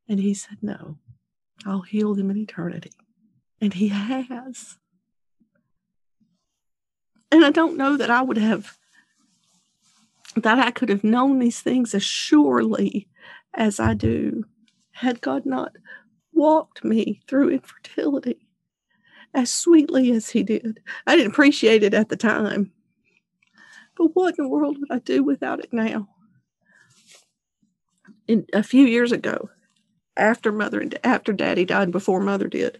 and 0.07 0.19
He 0.19 0.33
said 0.33 0.59
no. 0.61 0.97
I'll 1.65 1.81
heal 1.81 2.13
them 2.13 2.29
in 2.29 2.37
eternity, 2.37 2.91
and 3.59 3.73
He 3.73 3.87
has. 3.87 4.77
And 7.31 7.43
I 7.43 7.49
don't 7.49 7.77
know 7.77 7.97
that 7.97 8.11
I 8.11 8.21
would 8.21 8.37
have 8.37 8.77
that 10.35 10.59
I 10.59 10.71
could 10.71 10.89
have 10.89 11.03
known 11.03 11.39
these 11.39 11.59
things 11.59 11.93
as 11.93 12.03
surely 12.03 13.07
as 13.53 13.79
I 13.79 13.93
do 13.93 14.45
had 14.91 15.19
God 15.21 15.45
not 15.45 15.73
walked 16.41 16.83
me 16.83 17.21
through 17.27 17.49
infertility 17.49 18.47
as 19.31 19.51
sweetly 19.51 20.11
as 20.11 20.31
he 20.31 20.41
did. 20.41 20.79
I 21.05 21.15
didn't 21.15 21.33
appreciate 21.33 21.83
it 21.83 21.93
at 21.93 22.09
the 22.09 22.17
time. 22.17 22.71
But 23.95 24.15
what 24.15 24.39
in 24.39 24.45
the 24.45 24.49
world 24.49 24.79
would 24.79 24.91
I 24.91 24.97
do 24.97 25.23
without 25.23 25.59
it 25.59 25.71
now? 25.71 26.09
In 28.27 28.47
a 28.53 28.63
few 28.63 28.87
years 28.87 29.11
ago, 29.11 29.51
after 30.17 30.51
mother 30.51 30.79
and 30.79 30.97
after 31.03 31.31
daddy 31.31 31.63
died 31.63 31.91
before 31.91 32.19
mother 32.19 32.47
did, 32.47 32.79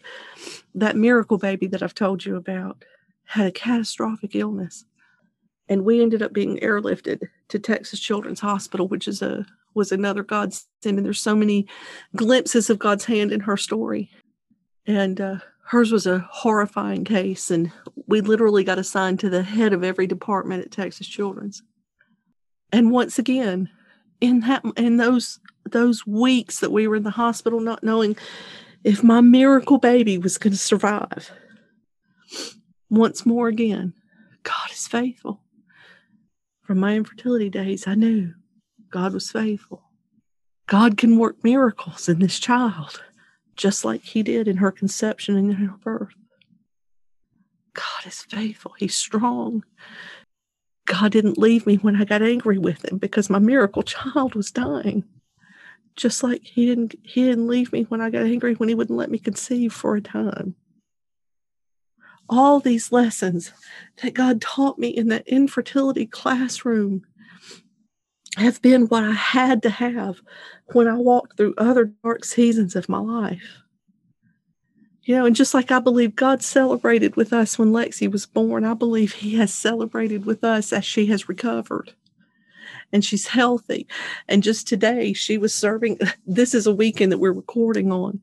that 0.74 0.98
miracle 0.98 1.38
baby 1.38 1.68
that 1.68 1.84
I've 1.84 1.94
told 1.94 2.26
you 2.26 2.38
about 2.38 2.84
had 3.26 3.46
a 3.46 3.52
catastrophic 3.52 4.34
illness. 4.34 4.86
And 5.70 5.86
we 5.86 6.02
ended 6.02 6.24
up 6.24 6.34
being 6.34 6.58
airlifted 6.58 7.28
to 7.50 7.60
Texas 7.60 8.00
Children's 8.00 8.40
Hospital, 8.40 8.88
which 8.88 9.08
is 9.08 9.22
a 9.22 9.46
was 9.74 9.92
another 9.92 10.24
God's 10.24 10.68
sin. 10.82 10.98
And 10.98 11.06
there's 11.06 11.22
so 11.22 11.36
many 11.36 11.68
glimpses 12.16 12.70
of 12.70 12.80
God's 12.80 13.06
hand 13.06 13.32
in 13.32 13.42
her 13.42 13.58
story. 13.58 14.10
And 14.86 15.22
uh, 15.22 15.38
hers 15.72 15.90
was 15.94 16.06
a 16.06 16.28
horrifying 16.30 17.06
case 17.06 17.50
and 17.50 17.72
we 18.06 18.20
literally 18.20 18.62
got 18.62 18.78
assigned 18.78 19.18
to 19.22 19.30
the 19.30 19.42
head 19.42 19.72
of 19.72 19.86
every 19.86 20.06
department 20.06 20.62
at 20.62 20.70
texas 20.70 21.08
children's 21.08 21.64
and 22.74 22.92
once 22.92 23.18
again 23.18 23.70
in 24.20 24.42
that 24.42 24.62
in 24.76 24.98
those 24.98 25.40
those 25.70 26.06
weeks 26.06 26.60
that 26.60 26.74
we 26.74 26.90
were 26.90 26.98
in 26.98 27.04
the 27.04 27.12
hospital 27.12 27.62
not 27.62 27.86
knowing 27.86 28.18
if 28.84 29.02
my 29.02 29.22
miracle 29.22 29.78
baby 29.78 30.18
was 30.18 30.38
going 30.38 30.52
to 30.52 30.60
survive 30.60 31.32
once 32.90 33.26
more 33.26 33.48
again 33.48 33.94
god 34.44 34.72
is 34.72 34.90
faithful 34.90 35.40
from 36.64 36.80
my 36.80 36.98
infertility 36.98 37.50
days 37.50 37.88
i 37.88 37.96
knew 37.96 38.34
god 38.92 39.14
was 39.14 39.32
faithful 39.32 39.84
god 40.68 40.98
can 40.98 41.18
work 41.18 41.44
miracles 41.44 42.08
in 42.08 42.20
this 42.20 42.40
child 42.40 43.02
just 43.56 43.86
like 43.86 44.02
he 44.02 44.24
did 44.24 44.48
in 44.48 44.58
her 44.58 44.72
conception 44.72 45.36
and 45.38 45.52
in 45.52 45.58
her 45.58 45.78
birth. 45.78 46.16
God 47.74 48.08
is 48.08 48.22
faithful. 48.24 48.74
He's 48.78 48.96
strong. 48.96 49.64
God 50.86 51.12
didn't 51.12 51.38
leave 51.38 51.66
me 51.66 51.76
when 51.76 51.96
I 51.96 52.06
got 52.06 52.24
angry 52.24 52.58
with 52.58 52.84
him 52.84 52.98
because 52.98 53.30
my 53.30 53.38
miracle 53.40 53.84
child 53.84 54.36
was 54.36 54.52
dying. 54.52 55.04
Just 55.96 56.24
like 56.24 56.42
he 56.44 56.66
didn't 56.66 56.96
he 57.04 57.24
didn't 57.24 57.48
leave 57.48 57.72
me 57.72 57.84
when 57.84 58.02
I 58.02 58.10
got 58.10 58.24
angry 58.24 58.56
when 58.56 58.70
he 58.70 58.76
wouldn't 58.76 58.98
let 58.98 59.12
me 59.12 59.20
conceive 59.20 59.74
for 59.74 59.96
a 59.96 60.02
time. 60.02 60.56
All 62.28 62.60
these 62.60 62.92
lessons 62.92 63.52
that 64.02 64.14
God 64.14 64.42
taught 64.42 64.80
me 64.80 64.88
in 64.88 65.10
that 65.10 65.28
infertility 65.28 66.06
classroom 66.06 67.04
have 68.38 68.62
been 68.62 68.88
what 68.88 69.04
I 69.04 69.12
had 69.12 69.62
to 69.64 69.70
have 69.70 70.22
when 70.74 70.88
I 70.88 70.96
walked 70.96 71.38
through 71.38 71.54
other 71.58 71.86
dark 72.04 72.24
seasons 72.24 72.76
of 72.76 72.90
my 72.90 73.00
life. 73.00 73.58
You 75.04 75.16
know, 75.16 75.26
and 75.26 75.36
just 75.36 75.54
like 75.54 75.72
I 75.72 75.80
believe 75.80 76.16
God 76.16 76.44
celebrated 76.44 77.16
with 77.16 77.34
us 77.34 77.58
when 77.58 77.72
Lexi 77.72 78.10
was 78.10 78.26
born, 78.26 78.64
I 78.64 78.76
believe 78.76 79.14
He 79.14 79.36
has 79.36 79.54
celebrated 79.54 80.26
with 80.26 80.44
us 80.44 80.72
as 80.72 80.86
she 80.86 81.08
has 81.08 81.28
recovered 81.28 81.94
and 82.94 83.04
she's 83.04 83.28
healthy. 83.28 83.88
And 84.28 84.44
just 84.44 84.68
today, 84.68 85.14
she 85.14 85.38
was 85.38 85.54
serving. 85.54 86.00
This 86.28 86.54
is 86.54 86.68
a 86.68 86.74
weekend 86.74 87.12
that 87.12 87.18
we're 87.18 87.34
recording 87.34 87.92
on. 87.92 88.22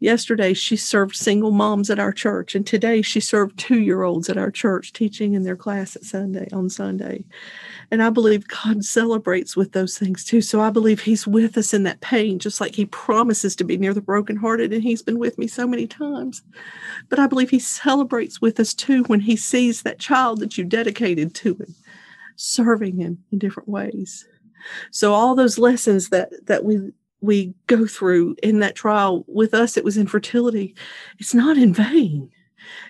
Yesterday, 0.00 0.54
she 0.54 0.76
served 0.76 1.16
single 1.16 1.50
moms 1.50 1.90
at 1.90 1.98
our 1.98 2.12
church, 2.12 2.54
and 2.54 2.64
today 2.64 3.02
she 3.02 3.18
served 3.18 3.58
two 3.58 3.80
year 3.80 4.02
olds 4.02 4.28
at 4.28 4.36
our 4.36 4.50
church, 4.50 4.92
teaching 4.92 5.34
in 5.34 5.42
their 5.42 5.56
class 5.56 5.96
at 5.96 6.04
Sunday 6.04 6.48
on 6.52 6.70
Sunday. 6.70 7.24
And 7.90 8.02
I 8.02 8.10
believe 8.10 8.46
God 8.46 8.84
celebrates 8.84 9.56
with 9.56 9.72
those 9.72 9.98
things 9.98 10.24
too. 10.24 10.40
So 10.40 10.60
I 10.60 10.70
believe 10.70 11.00
He's 11.00 11.26
with 11.26 11.58
us 11.58 11.74
in 11.74 11.82
that 11.82 12.00
pain, 12.00 12.38
just 12.38 12.60
like 12.60 12.76
He 12.76 12.86
promises 12.86 13.56
to 13.56 13.64
be 13.64 13.76
near 13.76 13.92
the 13.92 14.00
brokenhearted, 14.00 14.72
and 14.72 14.82
He's 14.82 15.02
been 15.02 15.18
with 15.18 15.36
me 15.36 15.48
so 15.48 15.66
many 15.66 15.86
times. 15.86 16.42
But 17.08 17.18
I 17.18 17.26
believe 17.26 17.50
He 17.50 17.58
celebrates 17.58 18.40
with 18.40 18.60
us 18.60 18.74
too 18.74 19.02
when 19.04 19.20
He 19.20 19.36
sees 19.36 19.82
that 19.82 19.98
child 19.98 20.38
that 20.40 20.56
you 20.56 20.64
dedicated 20.64 21.34
to 21.36 21.54
Him, 21.54 21.74
serving 22.36 22.98
Him 22.98 23.24
in 23.32 23.38
different 23.38 23.68
ways. 23.68 24.28
So 24.90 25.12
all 25.14 25.34
those 25.34 25.58
lessons 25.58 26.10
that 26.10 26.46
that 26.46 26.64
we 26.64 26.92
we 27.20 27.54
go 27.66 27.86
through 27.86 28.36
in 28.42 28.60
that 28.60 28.74
trial 28.74 29.24
with 29.26 29.54
us 29.54 29.76
it 29.76 29.84
was 29.84 29.96
infertility. 29.96 30.74
It's 31.18 31.34
not 31.34 31.56
in 31.56 31.72
vain. 31.74 32.30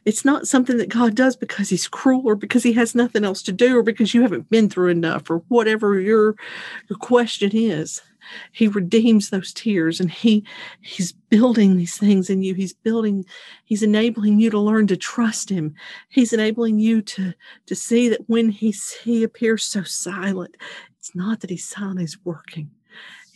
It's 0.04 0.24
not 0.24 0.48
something 0.48 0.76
that 0.78 0.88
god 0.88 1.14
does 1.14 1.36
because 1.36 1.68
he's 1.68 1.88
cruel 1.88 2.22
or 2.24 2.34
because 2.34 2.62
he 2.62 2.72
has 2.74 2.94
nothing 2.94 3.24
else 3.24 3.42
to 3.42 3.52
do 3.52 3.78
or 3.78 3.82
because 3.82 4.14
you 4.14 4.22
haven't 4.22 4.50
been 4.50 4.68
through 4.68 4.88
enough 4.88 5.30
or 5.30 5.38
whatever 5.48 6.00
your 6.00 6.36
your 6.88 6.98
question 6.98 7.50
is. 7.54 8.02
He 8.52 8.68
redeems 8.68 9.30
those 9.30 9.52
tears 9.54 10.00
and 10.00 10.10
he 10.10 10.44
he's 10.80 11.12
building 11.12 11.76
these 11.76 11.96
things 11.96 12.28
in 12.28 12.42
you. 12.42 12.54
He's 12.54 12.72
building 12.72 13.24
he's 13.64 13.82
enabling 13.82 14.40
you 14.40 14.50
to 14.50 14.58
learn 14.58 14.86
to 14.88 14.96
trust 14.96 15.48
him. 15.48 15.74
He's 16.08 16.32
enabling 16.32 16.78
you 16.78 17.00
to 17.02 17.34
to 17.66 17.74
see 17.74 18.08
that 18.08 18.28
when 18.28 18.50
he 18.50 18.74
he 19.02 19.22
appears 19.22 19.64
so 19.64 19.82
silent 19.82 20.56
it's 20.98 21.14
not 21.14 21.40
that 21.40 21.50
he's 21.50 21.64
silent 21.64 22.00
he's 22.00 22.18
working 22.24 22.70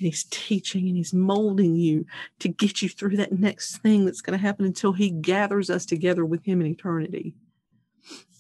and 0.03 0.11
he's 0.11 0.25
teaching 0.31 0.89
and 0.89 0.97
he's 0.97 1.15
molding 1.15 1.77
you 1.77 2.05
to 2.41 2.49
get 2.49 2.83
you 2.83 2.89
through 2.89 3.17
that 3.17 3.39
next 3.39 3.77
thing 3.79 4.05
that's 4.05 4.21
going 4.21 4.37
to 4.37 4.45
happen 4.45 4.65
until 4.65 4.93
he 4.93 5.11
gathers 5.11 5.71
us 5.71 5.87
together 5.87 6.25
with 6.25 6.45
him 6.45 6.61
in 6.61 6.67
eternity. 6.67 7.35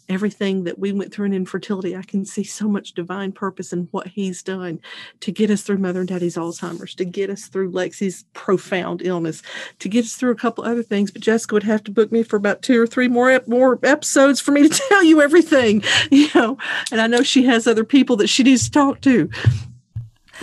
everything 0.09 0.65
that 0.65 0.79
we 0.79 0.93
went 0.93 1.15
through 1.15 1.27
in 1.27 1.33
infertility, 1.33 1.97
I 1.97 2.03
can 2.03 2.25
see 2.27 2.43
so 2.45 2.69
much 2.69 2.93
divine 2.93 3.33
purpose 3.33 3.73
in 3.73 3.89
what 3.93 4.09
he's 4.09 4.43
done 4.43 4.81
to 5.21 5.33
get 5.33 5.49
us 5.49 5.63
through 5.63 5.79
mother 5.79 6.01
and 6.01 6.09
daddy's 6.09 6.37
Alzheimer's, 6.37 6.95
to 6.97 7.05
get 7.05 7.31
us 7.31 7.47
through 7.47 7.71
Lexi's 7.71 8.25
profound 8.35 9.01
illness, 9.03 9.43
to 9.79 9.89
get 9.89 10.05
us 10.05 10.15
through 10.15 10.33
a 10.33 10.37
couple 10.37 10.65
other 10.65 10.83
things. 10.83 11.13
But 11.13 11.23
Jessica 11.23 11.55
would 11.55 11.63
have 11.63 11.85
to 11.85 11.93
book 11.93 12.11
me 12.13 12.25
for 12.25 12.37
about 12.37 12.61
two 12.61 12.83
or 12.83 12.87
three 12.87 13.09
more 13.09 13.31
ep- 13.31 13.49
more 13.49 13.79
episodes 13.85 14.41
for 14.41 14.51
me 14.51 14.69
to 14.69 14.83
tell 14.89 15.05
you 15.05 15.23
everything, 15.23 15.83
you 16.11 16.29
know. 16.35 16.59
And 16.91 17.01
I 17.01 17.07
know 17.07 17.23
she 17.23 17.45
has 17.45 17.67
other 17.67 17.85
people 17.85 18.17
that 18.17 18.29
she 18.29 18.43
needs 18.43 18.65
to 18.65 18.71
talk 18.71 19.01
to. 19.03 19.31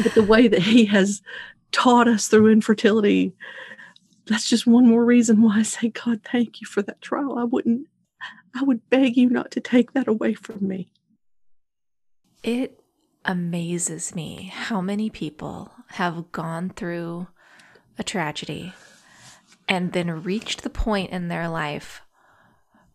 But 0.02 0.14
the 0.14 0.24
way 0.24 0.48
that 0.48 0.62
he 0.64 0.86
has 0.86 1.22
taught 1.72 2.08
us 2.08 2.28
through 2.28 2.52
infertility, 2.52 3.34
that's 4.26 4.50
just 4.50 4.68
one 4.68 4.88
more 4.88 5.04
reason 5.06 5.42
why 5.42 5.60
I 5.60 5.64
say, 5.64 5.90
God, 5.90 6.22
thank 6.24 6.62
you 6.62 6.68
for 6.68 6.82
that 6.84 7.02
trial. 7.02 7.38
I 7.38 7.44
wouldn't 7.44 7.88
I 8.56 8.64
would 8.64 8.90
beg 8.90 9.16
you 9.16 9.30
not 9.30 9.52
to 9.52 9.60
take 9.60 9.94
that 9.94 10.08
away 10.08 10.34
from 10.34 10.68
me. 10.68 10.92
It 12.44 12.82
amazes 13.26 14.16
me 14.16 14.52
how 14.54 14.82
many 14.82 15.10
people 15.10 15.72
have 15.90 16.32
gone 16.32 16.70
through 16.70 17.28
a 17.98 18.04
tragedy 18.04 18.74
and 19.68 19.94
then 19.94 20.24
reached 20.24 20.64
the 20.64 20.70
point 20.70 21.12
in 21.12 21.28
their 21.28 21.48
life 21.48 22.02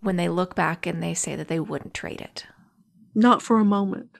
when 0.00 0.16
they 0.16 0.28
look 0.28 0.54
back 0.54 0.86
and 0.86 1.02
they 1.02 1.14
say 1.14 1.36
that 1.36 1.48
they 1.48 1.60
wouldn't 1.60 1.94
trade 1.94 2.20
it. 2.20 2.46
Not 3.14 3.42
for 3.42 3.58
a 3.58 3.64
moment. 3.64 4.10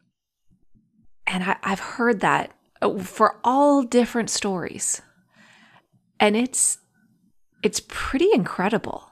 And 1.27 1.43
I, 1.43 1.57
have 1.63 1.81
heard 1.81 2.21
that 2.21 2.54
Uh, 2.83 2.99
for 2.99 3.39
all 3.45 3.83
different 3.83 4.31
stories. 4.31 5.01
And 6.21 6.37
it's 6.37 6.79
it's 7.63 7.81
pretty 7.89 8.29
incredible 8.33 9.11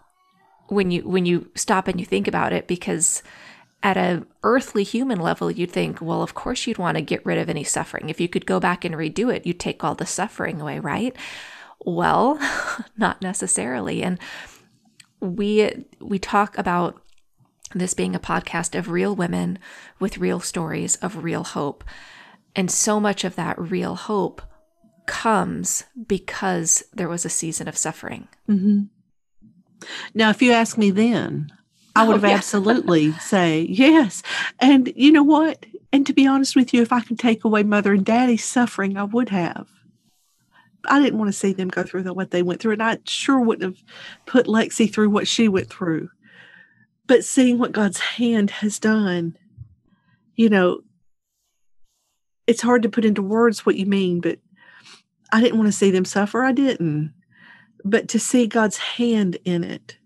when 0.69 0.91
you 0.91 1.03
when 1.09 1.27
you 1.27 1.51
stop 1.55 1.89
and 1.89 1.99
you 1.99 2.07
think 2.07 2.29
about 2.29 2.53
it 2.53 2.67
because 2.67 3.23
at 3.83 3.97
a 3.97 4.25
earthly 4.43 4.85
human 4.85 5.19
level 5.19 5.51
you'd 5.51 5.71
think 5.73 6.01
well 6.01 6.23
of 6.23 6.35
course 6.35 6.67
you'd 6.67 6.79
want 6.79 6.97
to 6.97 7.03
get 7.03 7.25
rid 7.27 7.39
of 7.39 7.49
any 7.49 7.65
suffering. 7.65 8.09
If 8.09 8.21
you 8.21 8.29
could 8.29 8.47
go 8.47 8.61
back 8.61 8.85
and 8.85 8.95
redo 8.95 9.35
it 9.35 9.47
you'd 9.47 9.61
take 9.61 9.83
all 9.83 9.95
the 9.95 10.07
suffering 10.07 10.61
away 10.61 10.79
right? 10.79 11.17
Well 11.85 12.39
not 12.97 13.23
necessarily. 13.23 14.03
And 14.03 14.19
we 15.21 15.87
we 16.01 16.19
talk 16.19 16.57
about 16.59 17.03
this 17.75 17.95
being 17.95 18.15
a 18.15 18.21
podcast 18.21 18.79
of 18.79 18.91
real 18.91 19.15
women 19.17 19.59
with 19.99 20.19
real 20.19 20.41
stories 20.41 20.97
of 20.97 21.25
real 21.25 21.45
hope 21.45 21.85
and 22.55 22.71
so 22.71 23.01
much 23.01 23.25
of 23.25 23.37
that 23.37 23.59
real 23.59 23.95
hope 23.95 24.43
comes 25.07 25.85
because 26.07 26.85
there 26.93 27.09
was 27.09 27.25
a 27.25 27.31
season 27.31 27.67
of 27.69 27.77
suffering 27.77 28.29
mm-hmm. 28.49 28.83
Now, 30.15 30.31
if 30.31 30.43
you 30.43 30.53
ask 30.53 30.79
me 30.79 30.91
then, 30.91 31.53
I 31.95 32.07
would 32.07 32.17
oh, 32.17 32.21
have 32.21 32.31
yeah. 32.31 32.37
absolutely 32.37 33.13
say 33.13 33.63
yes. 33.63 34.23
And 34.61 34.93
you 34.97 35.13
know 35.13 35.23
what? 35.23 35.67
And 35.93 36.07
to 36.07 36.13
be 36.13 36.27
honest 36.27 36.57
with 36.57 36.73
you, 36.73 36.83
if 36.83 36.93
I 36.93 37.01
could 37.01 37.19
take 37.19 37.45
away 37.45 37.63
mother 37.63 37.93
and 37.93 38.05
daddy's 38.05 38.45
suffering, 38.45 38.97
I 38.97 39.05
would 39.05 39.29
have. 39.29 39.69
I 40.87 41.01
didn't 41.01 41.19
want 41.19 41.29
to 41.29 41.39
see 41.39 41.53
them 41.53 41.69
go 41.69 41.83
through 41.85 42.03
what 42.13 42.31
they 42.31 42.43
went 42.43 42.61
through, 42.61 42.73
and 42.73 42.83
I 42.83 42.99
sure 43.05 43.41
wouldn't 43.41 43.77
have 43.77 43.85
put 44.27 44.47
Lexi 44.47 44.93
through 44.93 45.11
what 45.11 45.29
she 45.29 45.49
went 45.49 45.69
through. 45.69 46.09
But 47.07 47.25
seeing 47.25 47.59
what 47.59 47.73
God's 47.73 48.01
hand 48.01 48.51
has 48.51 48.79
done, 48.79 49.37
you 50.35 50.49
know, 50.49 50.81
it's 52.47 52.63
hard 52.63 52.83
to 52.83 52.89
put 52.89 53.05
into 53.05 53.23
words 53.23 53.65
what 53.65 53.77
you 53.77 53.87
mean, 53.87 54.21
but 54.21 54.39
I 55.33 55.41
didn't 55.41 55.59
want 55.59 55.69
to 55.69 55.77
see 55.77 55.91
them 55.91 56.05
suffer. 56.05 56.43
I 56.43 56.53
didn't 56.53 57.09
mm. 57.09 57.13
but 57.85 58.09
to 58.09 58.19
see 58.19 58.47
God's 58.47 58.77
hand 58.77 59.39
in 59.45 59.65
it, 59.65 59.97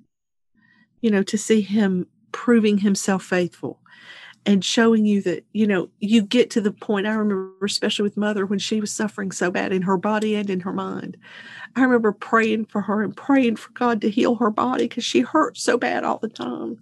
you 1.01 1.11
know, 1.11 1.23
to 1.25 1.39
see 1.39 1.61
Him 1.61 2.07
proving 2.33 2.79
Himself 2.79 3.25
faithful 3.25 3.81
and 4.47 4.65
showing 4.65 5.05
you 5.05 5.21
that, 5.23 5.45
you 5.53 5.67
know, 5.67 5.89
you 5.99 6.23
get 6.23 6.51
to 6.51 6.61
the 6.61 6.71
point. 6.71 7.07
I 7.07 7.15
remember, 7.15 7.53
especially 7.65 8.05
with 8.05 8.17
Mother, 8.17 8.47
when 8.47 8.61
she 8.61 8.81
was 8.81 8.93
suffering 8.93 9.33
so 9.33 9.51
bad 9.51 9.73
in 9.73 9.83
her 9.83 9.97
body 9.97 10.37
and 10.37 10.49
in 10.49 10.61
her 10.61 10.73
mind. 10.73 11.17
I 11.75 11.83
remember 11.83 12.13
praying 12.13 12.67
for 12.67 12.81
her 12.83 13.03
and 13.03 13.15
praying 13.15 13.57
for 13.57 13.73
God 13.73 14.01
to 14.03 14.11
heal 14.11 14.37
her 14.37 14.51
body 14.51 14.85
because 14.85 15.05
she 15.05 15.21
hurt 15.21 15.59
so 15.59 15.77
bad 15.77 16.05
all 16.05 16.19
the 16.19 16.29
time. 16.29 16.81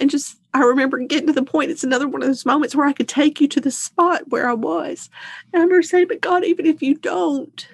And 0.00 0.10
just, 0.10 0.38
I 0.54 0.60
remember 0.60 0.98
getting 0.98 1.26
to 1.26 1.32
the 1.32 1.42
point, 1.42 1.70
it's 1.70 1.84
another 1.84 2.08
one 2.08 2.22
of 2.22 2.28
those 2.28 2.46
moments 2.46 2.74
where 2.74 2.86
I 2.86 2.94
could 2.94 3.08
take 3.08 3.40
you 3.40 3.46
to 3.48 3.60
the 3.60 3.70
spot 3.70 4.30
where 4.30 4.48
I 4.48 4.54
was. 4.54 5.10
And 5.52 5.60
I 5.60 5.64
remember 5.64 5.82
saying, 5.82 6.08
but 6.08 6.22
God, 6.22 6.42
even 6.44 6.66
if 6.66 6.82
you 6.82 6.94
don't, 6.94 7.68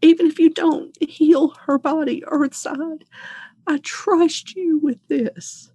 even 0.00 0.26
if 0.26 0.38
you 0.38 0.50
don't 0.50 0.96
heal 1.02 1.48
her 1.66 1.78
body 1.78 2.22
earthside, 2.26 3.04
I 3.66 3.78
trust 3.82 4.56
you 4.56 4.78
with 4.78 4.98
this. 5.08 5.70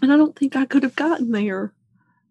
And 0.00 0.12
I 0.12 0.16
don't 0.16 0.36
think 0.36 0.56
I 0.56 0.64
could 0.64 0.84
have 0.84 0.96
gotten 0.96 1.32
there 1.32 1.74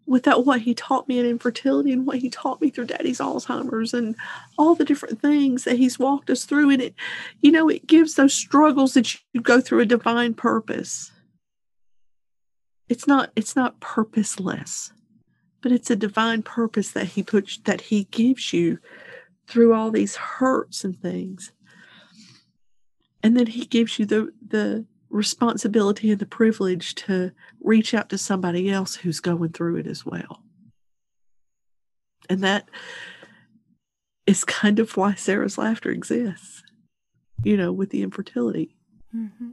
without 0.06 0.46
what 0.46 0.62
he 0.62 0.74
taught 0.74 1.06
me 1.06 1.18
in 1.18 1.26
infertility 1.26 1.92
and 1.92 2.06
what 2.06 2.18
he 2.18 2.30
taught 2.30 2.62
me 2.62 2.70
through 2.70 2.86
daddy's 2.86 3.18
Alzheimer's 3.18 3.92
and 3.92 4.16
all 4.56 4.74
the 4.74 4.84
different 4.84 5.20
things 5.20 5.64
that 5.64 5.76
he's 5.76 5.98
walked 5.98 6.30
us 6.30 6.44
through. 6.44 6.70
And 6.70 6.80
it, 6.80 6.94
you 7.42 7.52
know, 7.52 7.68
it 7.68 7.86
gives 7.86 8.14
those 8.14 8.32
struggles 8.32 8.94
that 8.94 9.14
you 9.32 9.40
go 9.42 9.60
through 9.60 9.80
a 9.80 9.86
divine 9.86 10.32
purpose. 10.32 11.12
It's 12.88 13.06
not, 13.06 13.30
it's 13.36 13.54
not 13.54 13.80
purposeless, 13.80 14.92
but 15.62 15.72
it's 15.72 15.90
a 15.90 15.96
divine 15.96 16.42
purpose 16.42 16.92
that 16.92 17.06
he 17.06 17.22
puts 17.22 17.58
that 17.58 17.82
he 17.82 18.04
gives 18.04 18.52
you 18.52 18.78
through 19.46 19.74
all 19.74 19.90
these 19.90 20.16
hurts 20.16 20.84
and 20.84 21.00
things. 21.00 21.52
And 23.22 23.36
then 23.36 23.46
he 23.46 23.64
gives 23.64 23.98
you 23.98 24.06
the, 24.06 24.32
the 24.46 24.86
responsibility 25.10 26.10
and 26.10 26.20
the 26.20 26.26
privilege 26.26 26.94
to 26.94 27.32
reach 27.60 27.94
out 27.94 28.08
to 28.10 28.18
somebody 28.18 28.70
else 28.70 28.94
who's 28.94 29.20
going 29.20 29.52
through 29.52 29.76
it 29.76 29.86
as 29.86 30.06
well. 30.06 30.42
And 32.30 32.42
that 32.42 32.68
is 34.26 34.44
kind 34.44 34.78
of 34.78 34.96
why 34.96 35.14
Sarah's 35.14 35.56
laughter 35.56 35.90
exists, 35.90 36.62
you 37.42 37.56
know, 37.56 37.72
with 37.72 37.90
the 37.90 38.02
infertility. 38.02 38.76
Mm-hmm. 39.16 39.50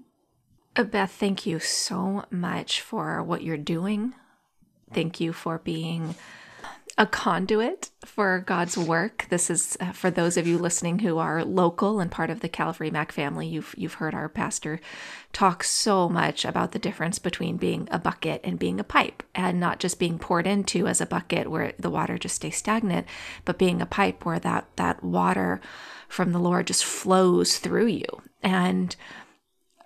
Beth, 0.84 1.12
thank 1.12 1.46
you 1.46 1.60
so 1.60 2.26
much 2.30 2.82
for 2.82 3.24
what 3.24 3.44
you're 3.44 3.58
doing. 3.58 4.14
Thank 4.94 5.20
you 5.20 5.32
for 5.32 5.60
being 5.60 6.16
a 6.98 7.06
conduit 7.06 7.90
for 8.06 8.40
God's 8.46 8.78
work. 8.78 9.26
This 9.30 9.50
is 9.50 9.78
uh, 9.82 9.92
for 9.92 10.10
those 10.10 10.38
of 10.38 10.48
you 10.48 10.58
listening 10.58 11.00
who 11.00 11.18
are 11.18 11.44
local 11.44 12.00
and 12.00 12.10
part 12.10 12.30
of 12.30 12.40
the 12.40 12.48
Calvary 12.48 12.90
Mac 12.90 13.12
family. 13.12 13.48
You've 13.48 13.76
you've 13.78 13.96
heard 13.96 14.14
our 14.14 14.30
pastor 14.30 14.80
talk 15.34 15.64
so 15.64 16.08
much 16.08 16.46
about 16.46 16.72
the 16.72 16.80
difference 16.80 17.20
between 17.20 17.58
being 17.58 17.90
a 17.92 18.00
bucket 18.00 18.42
and 18.44 18.58
being 18.58 18.80
a 18.80 18.86
pipe, 18.86 19.24
and 19.34 19.60
not 19.60 19.80
just 19.80 20.00
being 20.00 20.18
poured 20.18 20.48
into 20.48 20.88
as 20.88 21.02
a 21.02 21.06
bucket 21.06 21.52
where 21.52 21.74
the 21.78 21.90
water 21.90 22.18
just 22.18 22.36
stays 22.36 22.56
stagnant, 22.56 23.08
but 23.44 23.60
being 23.60 23.82
a 23.82 23.86
pipe 23.86 24.26
where 24.26 24.40
that 24.40 24.66
that 24.78 25.04
water 25.04 25.60
from 26.08 26.32
the 26.32 26.40
Lord 26.40 26.68
just 26.68 26.86
flows 26.86 27.58
through 27.58 27.88
you. 27.88 28.06
And 28.42 28.96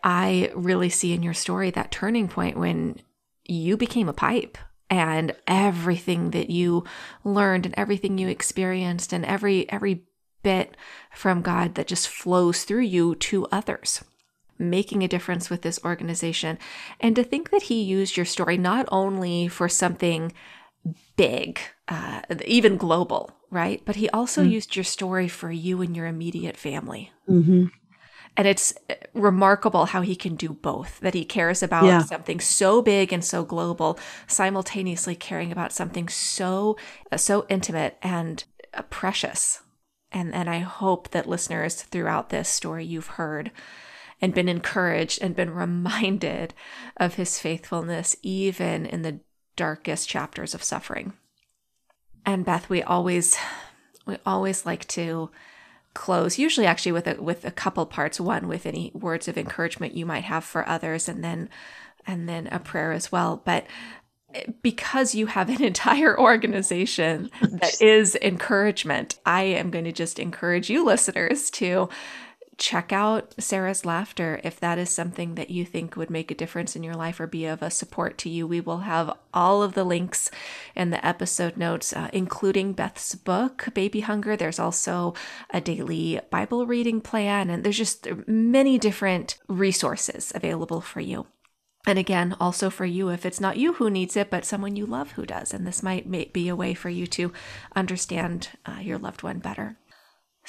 I 0.03 0.51
really 0.55 0.89
see 0.89 1.13
in 1.13 1.23
your 1.23 1.33
story 1.33 1.71
that 1.71 1.91
turning 1.91 2.27
point 2.27 2.57
when 2.57 3.01
you 3.45 3.77
became 3.77 4.09
a 4.09 4.13
pipe 4.13 4.57
and 4.89 5.35
everything 5.47 6.31
that 6.31 6.49
you 6.49 6.83
learned 7.23 7.65
and 7.65 7.75
everything 7.77 8.17
you 8.17 8.27
experienced 8.27 9.13
and 9.13 9.25
every 9.25 9.69
every 9.71 10.03
bit 10.41 10.77
from 11.13 11.41
God 11.41 11.75
that 11.75 11.87
just 11.87 12.07
flows 12.07 12.63
through 12.63 12.83
you 12.83 13.15
to 13.15 13.45
others 13.51 14.03
making 14.57 15.03
a 15.03 15.07
difference 15.07 15.49
with 15.49 15.61
this 15.61 15.79
organization 15.85 16.57
and 16.99 17.15
to 17.15 17.23
think 17.23 17.49
that 17.49 17.63
he 17.63 17.81
used 17.81 18.17
your 18.17 18.25
story 18.25 18.57
not 18.57 18.85
only 18.91 19.47
for 19.47 19.69
something 19.69 20.33
big 21.15 21.59
uh, 21.87 22.21
even 22.45 22.77
global 22.77 23.31
right 23.49 23.81
but 23.85 23.95
he 23.95 24.09
also 24.09 24.41
mm-hmm. 24.41 24.51
used 24.51 24.75
your 24.75 24.83
story 24.83 25.27
for 25.27 25.51
you 25.51 25.81
and 25.81 25.95
your 25.95 26.05
immediate 26.05 26.57
family 26.57 27.11
mm-hmm. 27.29 27.65
And 28.39 28.47
it's 28.47 28.73
uh, 28.89 28.93
remarkable 29.13 29.87
how 29.87 29.99
he 29.99 30.15
can 30.15 30.37
do 30.37 30.53
both, 30.53 31.01
that 31.01 31.13
he 31.13 31.25
cares 31.25 31.61
about 31.61 31.83
yeah. 31.83 32.03
something 32.03 32.39
so 32.39 32.81
big 32.81 33.11
and 33.11 33.23
so 33.23 33.43
global, 33.43 33.99
simultaneously 34.27 35.13
caring 35.13 35.51
about 35.51 35.73
something 35.73 36.07
so, 36.07 36.77
uh, 37.11 37.17
so 37.17 37.45
intimate 37.49 37.97
and 38.01 38.41
uh, 38.73 38.83
precious. 38.83 39.59
And, 40.13 40.33
and 40.33 40.49
I 40.49 40.59
hope 40.59 41.09
that 41.09 41.27
listeners 41.27 41.81
throughout 41.81 42.29
this 42.29 42.47
story 42.47 42.85
you've 42.85 43.07
heard 43.07 43.51
and 44.21 44.33
been 44.33 44.47
encouraged 44.47 45.21
and 45.21 45.35
been 45.35 45.49
reminded 45.53 46.53
of 46.95 47.15
his 47.15 47.39
faithfulness, 47.39 48.15
even 48.21 48.85
in 48.85 49.01
the 49.01 49.19
darkest 49.57 50.07
chapters 50.07 50.53
of 50.55 50.63
suffering. 50.63 51.11
And 52.25 52.45
Beth, 52.45 52.69
we 52.69 52.83
always, 52.83 53.37
we 54.05 54.15
always 54.25 54.65
like 54.65 54.87
to 54.87 55.29
close 55.93 56.37
usually 56.37 56.67
actually 56.67 56.91
with 56.91 57.07
a 57.07 57.21
with 57.21 57.45
a 57.45 57.51
couple 57.51 57.85
parts. 57.85 58.19
One 58.19 58.47
with 58.47 58.65
any 58.65 58.91
words 58.93 59.27
of 59.27 59.37
encouragement 59.37 59.93
you 59.93 60.05
might 60.05 60.23
have 60.23 60.43
for 60.43 60.67
others 60.67 61.09
and 61.09 61.23
then 61.23 61.49
and 62.05 62.27
then 62.27 62.47
a 62.47 62.59
prayer 62.59 62.91
as 62.91 63.11
well. 63.11 63.41
But 63.43 63.65
eh, 64.33 64.45
because 64.61 65.15
you 65.15 65.27
have 65.27 65.49
an 65.49 65.63
entire 65.63 66.19
organization 66.19 67.29
that 67.41 67.81
is 67.81 68.15
encouragement 68.21 69.19
i 69.25 69.41
am 69.43 69.69
going 69.71 69.85
to 69.85 69.91
just 69.91 70.19
encourage 70.19 70.69
you 70.69 70.85
listeners 70.85 71.49
to 71.49 71.89
check 72.59 72.91
out 72.91 73.33
Sarah's 73.39 73.85
Laughter 73.85 74.39
if 74.43 74.59
that 74.59 74.77
is 74.77 74.89
something 74.89 75.35
that 75.35 75.49
you 75.49 75.65
think 75.65 75.95
would 75.95 76.09
make 76.09 76.29
a 76.29 76.35
difference 76.35 76.75
in 76.75 76.83
your 76.83 76.93
life 76.93 77.19
or 77.19 77.25
be 77.25 77.45
of 77.45 77.63
a 77.63 77.71
support 77.71 78.17
to 78.19 78.29
you. 78.29 78.45
We 78.45 78.59
will 78.61 78.79
have 78.79 79.17
all 79.33 79.63
of 79.63 79.73
the 79.73 79.85
links 79.85 80.29
in 80.75 80.89
the 80.89 81.03
episode 81.05 81.57
notes, 81.57 81.93
uh, 81.93 82.09
including 82.13 82.73
Beth's 82.73 83.15
book, 83.15 83.69
Baby 83.73 84.01
Hunger. 84.01 84.35
There's 84.35 84.59
also 84.59 85.13
a 85.51 85.61
daily 85.61 86.19
Bible 86.29 86.67
reading 86.67 86.99
plan, 87.01 87.49
and 87.49 87.63
there's 87.63 87.77
just 87.77 88.07
many 88.27 88.77
different 88.77 89.37
resources 89.47 90.31
available 90.35 90.81
for 90.81 90.99
you. 90.99 91.27
And 91.87 91.97
again, 91.97 92.35
also 92.41 92.69
for 92.69 92.85
you, 92.85 93.09
if 93.09 93.25
it's 93.25 93.39
not 93.39 93.57
you 93.57 93.73
who 93.73 93.89
needs 93.89 94.17
it, 94.17 94.29
but 94.29 94.45
someone 94.45 94.75
you 94.75 94.85
love 94.85 95.13
who 95.13 95.25
does. 95.25 95.53
And 95.53 95.65
this 95.65 95.81
might 95.81 96.11
be 96.33 96.49
a 96.49 96.55
way 96.55 96.73
for 96.73 96.89
you 96.89 97.07
to 97.07 97.31
understand 97.73 98.49
uh, 98.65 98.79
your 98.81 98.97
loved 98.97 99.23
one 99.23 99.39
better. 99.39 99.77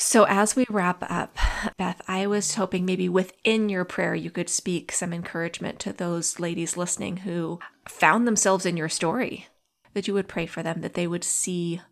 So, 0.03 0.25
as 0.25 0.57
we 0.57 0.65
wrap 0.71 1.05
up, 1.11 1.37
Beth, 1.77 2.01
I 2.09 2.27
was 2.27 2.55
hoping 2.55 2.87
maybe 2.87 3.07
within 3.07 3.69
your 3.69 3.85
prayer 3.85 4.15
you 4.15 4.31
could 4.31 4.49
speak 4.49 4.93
some 4.93 5.13
encouragement 5.13 5.79
to 5.81 5.93
those 5.93 6.41
ladies 6.41 6.75
listening 6.75 7.19
who 7.19 7.61
found 7.87 8.27
themselves 8.27 8.65
in 8.65 8.79
your 8.79 8.89
story, 8.89 9.49
that 9.93 10.09
you 10.09 10.15
would 10.15 10.27
pray 10.27 10.47
for 10.47 10.63
them, 10.63 10.81
that 10.81 10.95
they 10.95 11.07
would 11.07 11.23
see 11.23 11.83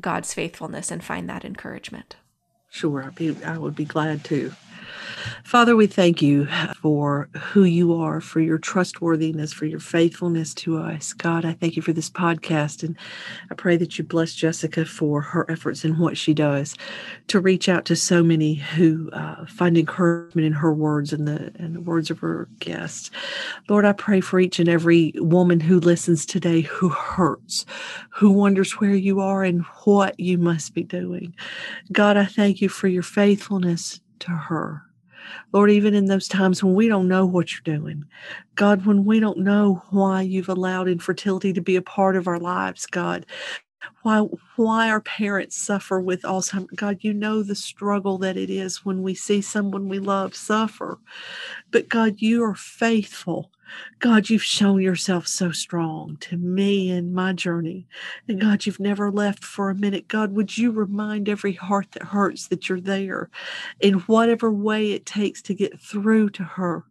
God's 0.00 0.32
faithfulness 0.32 0.90
and 0.90 1.04
find 1.04 1.28
that 1.28 1.44
encouragement. 1.44 2.16
Sure, 2.70 3.04
I'd 3.04 3.14
be, 3.14 3.36
I 3.44 3.58
would 3.58 3.76
be 3.76 3.84
glad 3.84 4.24
to. 4.24 4.54
Father, 5.44 5.76
we 5.76 5.86
thank 5.86 6.22
you 6.22 6.46
for 6.80 7.28
who 7.38 7.64
you 7.64 7.94
are, 7.94 8.20
for 8.20 8.40
your 8.40 8.58
trustworthiness, 8.58 9.52
for 9.52 9.66
your 9.66 9.80
faithfulness 9.80 10.54
to 10.54 10.78
us. 10.78 11.12
God, 11.12 11.44
I 11.44 11.52
thank 11.52 11.76
you 11.76 11.82
for 11.82 11.92
this 11.92 12.10
podcast. 12.10 12.82
And 12.82 12.96
I 13.50 13.54
pray 13.54 13.76
that 13.76 13.98
you 13.98 14.04
bless 14.04 14.34
Jessica 14.34 14.84
for 14.84 15.20
her 15.20 15.50
efforts 15.50 15.84
and 15.84 15.98
what 15.98 16.16
she 16.16 16.34
does 16.34 16.74
to 17.28 17.40
reach 17.40 17.68
out 17.68 17.84
to 17.86 17.96
so 17.96 18.22
many 18.22 18.54
who 18.54 19.10
uh, 19.12 19.46
find 19.46 19.76
encouragement 19.76 20.46
in 20.46 20.52
her 20.52 20.72
words 20.72 21.12
and 21.12 21.28
the, 21.28 21.52
and 21.58 21.76
the 21.76 21.80
words 21.80 22.10
of 22.10 22.18
her 22.20 22.48
guests. 22.58 23.10
Lord, 23.68 23.84
I 23.84 23.92
pray 23.92 24.20
for 24.20 24.40
each 24.40 24.58
and 24.58 24.68
every 24.68 25.12
woman 25.16 25.60
who 25.60 25.78
listens 25.78 26.26
today 26.26 26.62
who 26.62 26.88
hurts, 26.88 27.66
who 28.10 28.30
wonders 28.30 28.72
where 28.72 28.94
you 28.94 29.20
are 29.20 29.44
and 29.44 29.62
what 29.84 30.18
you 30.18 30.38
must 30.38 30.74
be 30.74 30.82
doing. 30.82 31.34
God, 31.92 32.16
I 32.16 32.24
thank 32.24 32.60
you 32.60 32.68
for 32.68 32.88
your 32.88 33.02
faithfulness 33.02 34.00
to 34.20 34.30
her. 34.30 34.82
Lord, 35.52 35.70
even 35.70 35.94
in 35.94 36.06
those 36.06 36.28
times 36.28 36.62
when 36.62 36.74
we 36.74 36.88
don't 36.88 37.08
know 37.08 37.24
what 37.24 37.52
you're 37.52 37.78
doing, 37.78 38.04
God, 38.56 38.86
when 38.86 39.04
we 39.04 39.20
don't 39.20 39.38
know 39.38 39.82
why 39.90 40.22
you've 40.22 40.48
allowed 40.48 40.88
infertility 40.88 41.52
to 41.52 41.60
be 41.60 41.76
a 41.76 41.82
part 41.82 42.16
of 42.16 42.28
our 42.28 42.38
lives, 42.38 42.86
God, 42.86 43.24
why 44.02 44.20
why 44.56 44.90
our 44.90 45.00
parents 45.00 45.56
suffer 45.56 46.00
with 46.00 46.22
Alzheimer's. 46.22 46.76
God, 46.76 46.98
you 47.00 47.14
know 47.14 47.42
the 47.42 47.54
struggle 47.54 48.18
that 48.18 48.36
it 48.36 48.50
is 48.50 48.84
when 48.84 49.02
we 49.02 49.14
see 49.14 49.40
someone 49.40 49.88
we 49.88 49.98
love 49.98 50.34
suffer. 50.34 50.98
But 51.70 51.88
God, 51.88 52.16
you 52.18 52.44
are 52.44 52.54
faithful 52.54 53.50
God, 53.98 54.30
you've 54.30 54.42
shown 54.42 54.80
yourself 54.80 55.26
so 55.26 55.50
strong 55.52 56.16
to 56.20 56.36
me 56.36 56.90
in 56.90 57.14
my 57.14 57.32
journey. 57.32 57.86
And 58.28 58.40
God, 58.40 58.66
you've 58.66 58.80
never 58.80 59.10
left 59.10 59.44
for 59.44 59.70
a 59.70 59.74
minute. 59.74 60.08
God, 60.08 60.32
would 60.32 60.56
you 60.56 60.70
remind 60.70 61.28
every 61.28 61.54
heart 61.54 61.92
that 61.92 62.02
hurts 62.02 62.48
that 62.48 62.68
you're 62.68 62.80
there 62.80 63.30
in 63.80 63.94
whatever 64.00 64.50
way 64.50 64.92
it 64.92 65.06
takes 65.06 65.42
to 65.42 65.54
get 65.54 65.80
through 65.80 66.30
to 66.30 66.44
her? 66.44 66.84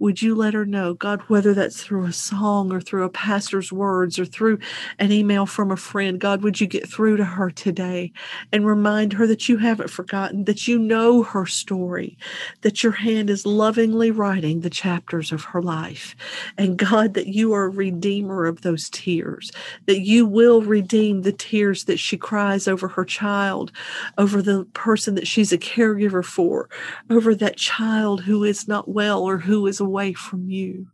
Would 0.00 0.22
you 0.22 0.34
let 0.34 0.54
her 0.54 0.64
know, 0.64 0.94
God, 0.94 1.20
whether 1.28 1.52
that's 1.52 1.82
through 1.82 2.06
a 2.06 2.12
song 2.12 2.72
or 2.72 2.80
through 2.80 3.04
a 3.04 3.10
pastor's 3.10 3.70
words 3.70 4.18
or 4.18 4.24
through 4.24 4.58
an 4.98 5.12
email 5.12 5.44
from 5.44 5.70
a 5.70 5.76
friend, 5.76 6.18
God, 6.18 6.42
would 6.42 6.58
you 6.58 6.66
get 6.66 6.88
through 6.88 7.18
to 7.18 7.24
her 7.24 7.50
today 7.50 8.10
and 8.50 8.66
remind 8.66 9.12
her 9.12 9.26
that 9.26 9.48
you 9.48 9.58
haven't 9.58 9.90
forgotten, 9.90 10.44
that 10.44 10.66
you 10.66 10.78
know 10.78 11.22
her 11.22 11.44
story, 11.44 12.16
that 12.62 12.82
your 12.82 12.92
hand 12.92 13.28
is 13.28 13.44
lovingly 13.44 14.10
writing 14.10 14.60
the 14.60 14.70
chapters 14.70 15.32
of 15.32 15.44
her 15.44 15.60
life. 15.60 16.16
And 16.56 16.78
God, 16.78 17.12
that 17.12 17.28
you 17.28 17.52
are 17.52 17.64
a 17.64 17.68
redeemer 17.68 18.46
of 18.46 18.62
those 18.62 18.88
tears, 18.88 19.52
that 19.84 20.00
you 20.00 20.24
will 20.24 20.62
redeem 20.62 21.22
the 21.22 21.32
tears 21.32 21.84
that 21.84 21.98
she 21.98 22.16
cries 22.16 22.66
over 22.66 22.88
her 22.88 23.04
child, 23.04 23.70
over 24.16 24.40
the 24.40 24.64
person 24.72 25.14
that 25.16 25.26
she's 25.26 25.52
a 25.52 25.58
caregiver 25.58 26.24
for, 26.24 26.70
over 27.10 27.34
that 27.34 27.58
child 27.58 28.22
who 28.22 28.44
is 28.44 28.66
not 28.66 28.88
well 28.88 29.22
or 29.22 29.36
who 29.36 29.66
is 29.66 29.78
away 29.90 30.12
from 30.12 30.48
you. 30.48 30.86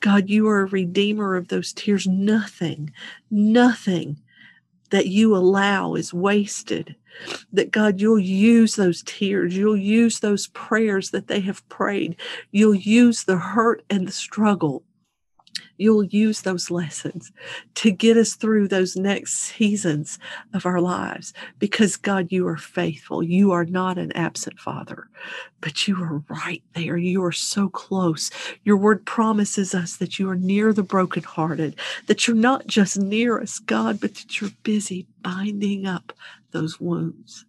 God, 0.00 0.30
you 0.30 0.48
are 0.48 0.62
a 0.62 0.66
redeemer 0.66 1.36
of 1.36 1.48
those 1.48 1.74
tears. 1.74 2.06
Nothing, 2.06 2.90
nothing 3.30 4.22
that 4.90 5.08
you 5.08 5.36
allow 5.36 5.94
is 5.94 6.14
wasted. 6.14 6.96
That 7.52 7.70
God, 7.70 8.00
you'll 8.00 8.18
use 8.18 8.76
those 8.76 9.02
tears, 9.02 9.56
you'll 9.56 9.76
use 9.76 10.20
those 10.20 10.46
prayers 10.48 11.10
that 11.10 11.26
they 11.26 11.40
have 11.40 11.68
prayed, 11.68 12.16
you'll 12.52 12.74
use 12.74 13.24
the 13.24 13.36
hurt 13.36 13.82
and 13.90 14.06
the 14.06 14.12
struggle 14.12 14.84
you'll 15.78 16.04
use 16.04 16.42
those 16.42 16.70
lessons 16.70 17.32
to 17.76 17.90
get 17.90 18.16
us 18.16 18.34
through 18.34 18.68
those 18.68 18.96
next 18.96 19.34
seasons 19.34 20.18
of 20.52 20.66
our 20.66 20.80
lives 20.80 21.32
because 21.58 21.96
God, 21.96 22.28
you 22.30 22.46
are 22.46 22.56
faithful. 22.56 23.22
You 23.22 23.52
are 23.52 23.64
not 23.64 23.96
an 23.96 24.12
absent 24.12 24.58
father, 24.58 25.08
but 25.60 25.88
you 25.88 26.02
are 26.02 26.22
right 26.28 26.62
there. 26.74 26.96
You 26.96 27.24
are 27.24 27.32
so 27.32 27.68
close. 27.68 28.30
Your 28.64 28.76
word 28.76 29.06
promises 29.06 29.74
us 29.74 29.96
that 29.96 30.18
you 30.18 30.28
are 30.28 30.36
near 30.36 30.72
the 30.72 30.82
brokenhearted, 30.82 31.76
that 32.06 32.26
you're 32.26 32.36
not 32.36 32.66
just 32.66 32.98
near 32.98 33.40
us, 33.40 33.58
God, 33.58 34.00
but 34.00 34.14
that 34.16 34.40
you're 34.40 34.50
busy 34.62 35.06
binding 35.22 35.86
up 35.86 36.12
those 36.50 36.80
wounds 36.80 37.44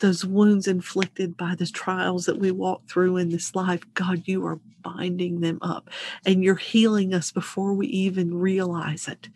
those 0.00 0.24
wounds 0.24 0.66
inflicted 0.66 1.36
by 1.36 1.54
the 1.54 1.66
trials 1.66 2.26
that 2.26 2.38
we 2.38 2.50
walk 2.50 2.88
through 2.88 3.16
in 3.16 3.30
this 3.30 3.54
life, 3.54 3.82
God, 3.94 4.22
you 4.26 4.44
are 4.46 4.60
binding 4.82 5.40
them 5.40 5.58
up 5.62 5.90
and 6.26 6.44
you're 6.44 6.56
healing 6.56 7.14
us 7.14 7.32
before 7.32 7.74
we 7.74 7.86
even 7.88 8.34
realize 8.34 9.08
it. 9.08 9.28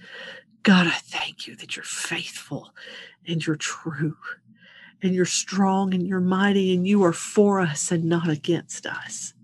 God, 0.62 0.86
I 0.86 0.96
thank 0.96 1.46
you 1.46 1.56
that 1.56 1.76
you're 1.76 1.84
faithful 1.84 2.70
and 3.26 3.44
you're 3.46 3.56
true 3.56 4.16
and 5.02 5.14
you're 5.14 5.24
strong 5.24 5.94
and 5.94 6.06
you're 6.06 6.20
mighty 6.20 6.74
and 6.74 6.86
you 6.86 7.04
are 7.04 7.12
for 7.12 7.60
us 7.60 7.90
and 7.90 8.04
not 8.04 8.28
against 8.28 8.86
us. 8.86 9.34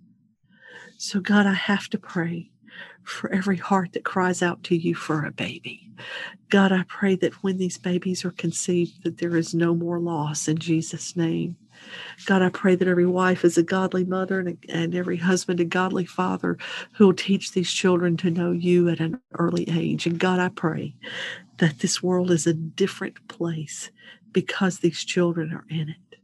So, 0.96 1.20
God, 1.20 1.46
I 1.46 1.54
have 1.54 1.88
to 1.90 1.98
pray 1.98 2.50
for 3.02 3.32
every 3.32 3.56
heart 3.56 3.92
that 3.92 4.04
cries 4.04 4.42
out 4.42 4.62
to 4.64 4.76
you 4.76 4.94
for 4.94 5.24
a 5.24 5.30
baby. 5.30 5.90
God, 6.48 6.72
I 6.72 6.84
pray 6.88 7.16
that 7.16 7.42
when 7.42 7.58
these 7.58 7.78
babies 7.78 8.24
are 8.24 8.30
conceived, 8.30 9.02
that 9.04 9.18
there 9.18 9.36
is 9.36 9.54
no 9.54 9.74
more 9.74 9.98
loss 9.98 10.48
in 10.48 10.58
Jesus' 10.58 11.16
name. 11.16 11.56
God, 12.26 12.42
I 12.42 12.48
pray 12.48 12.74
that 12.76 12.88
every 12.88 13.06
wife 13.06 13.44
is 13.44 13.58
a 13.58 13.62
godly 13.62 14.04
mother 14.04 14.40
and, 14.40 14.56
and 14.68 14.94
every 14.94 15.18
husband 15.18 15.60
a 15.60 15.64
godly 15.64 16.06
father 16.06 16.56
who 16.92 17.06
will 17.06 17.14
teach 17.14 17.52
these 17.52 17.70
children 17.70 18.16
to 18.18 18.30
know 18.30 18.52
you 18.52 18.88
at 18.88 19.00
an 19.00 19.20
early 19.38 19.68
age. 19.68 20.06
And 20.06 20.18
God, 20.18 20.38
I 20.38 20.48
pray 20.48 20.94
that 21.58 21.80
this 21.80 22.02
world 22.02 22.30
is 22.30 22.46
a 22.46 22.54
different 22.54 23.28
place 23.28 23.90
because 24.32 24.78
these 24.78 25.04
children 25.04 25.52
are 25.52 25.64
in 25.68 25.90
it. 25.90 26.18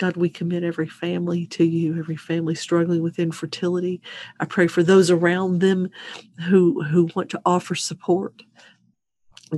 God, 0.00 0.16
we 0.16 0.30
commit 0.30 0.64
every 0.64 0.88
family 0.88 1.46
to 1.48 1.62
you, 1.62 1.98
every 1.98 2.16
family 2.16 2.54
struggling 2.54 3.02
with 3.02 3.18
infertility. 3.18 4.00
I 4.40 4.46
pray 4.46 4.66
for 4.66 4.82
those 4.82 5.10
around 5.10 5.58
them 5.58 5.90
who, 6.48 6.82
who 6.84 7.10
want 7.14 7.28
to 7.32 7.40
offer 7.44 7.74
support. 7.74 8.42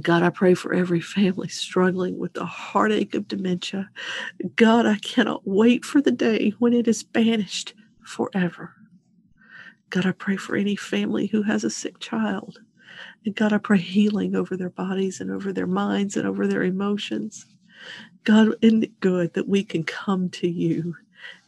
God, 0.00 0.24
I 0.24 0.30
pray 0.30 0.54
for 0.54 0.74
every 0.74 1.00
family 1.00 1.46
struggling 1.46 2.18
with 2.18 2.32
the 2.32 2.44
heartache 2.44 3.14
of 3.14 3.28
dementia. 3.28 3.88
God, 4.56 4.84
I 4.84 4.96
cannot 4.96 5.46
wait 5.46 5.84
for 5.84 6.00
the 6.00 6.10
day 6.10 6.52
when 6.58 6.72
it 6.72 6.88
is 6.88 7.04
banished 7.04 7.74
forever. 8.04 8.74
God, 9.90 10.06
I 10.06 10.12
pray 10.12 10.34
for 10.34 10.56
any 10.56 10.74
family 10.74 11.28
who 11.28 11.42
has 11.42 11.62
a 11.62 11.70
sick 11.70 12.00
child. 12.00 12.58
And 13.24 13.36
God, 13.36 13.52
I 13.52 13.58
pray 13.58 13.78
healing 13.78 14.34
over 14.34 14.56
their 14.56 14.70
bodies 14.70 15.20
and 15.20 15.30
over 15.30 15.52
their 15.52 15.68
minds 15.68 16.16
and 16.16 16.26
over 16.26 16.48
their 16.48 16.64
emotions. 16.64 17.46
God, 18.24 18.54
isn't 18.60 18.84
it 18.84 19.00
good 19.00 19.34
that 19.34 19.48
we 19.48 19.64
can 19.64 19.82
come 19.82 20.28
to 20.30 20.48
you 20.48 20.96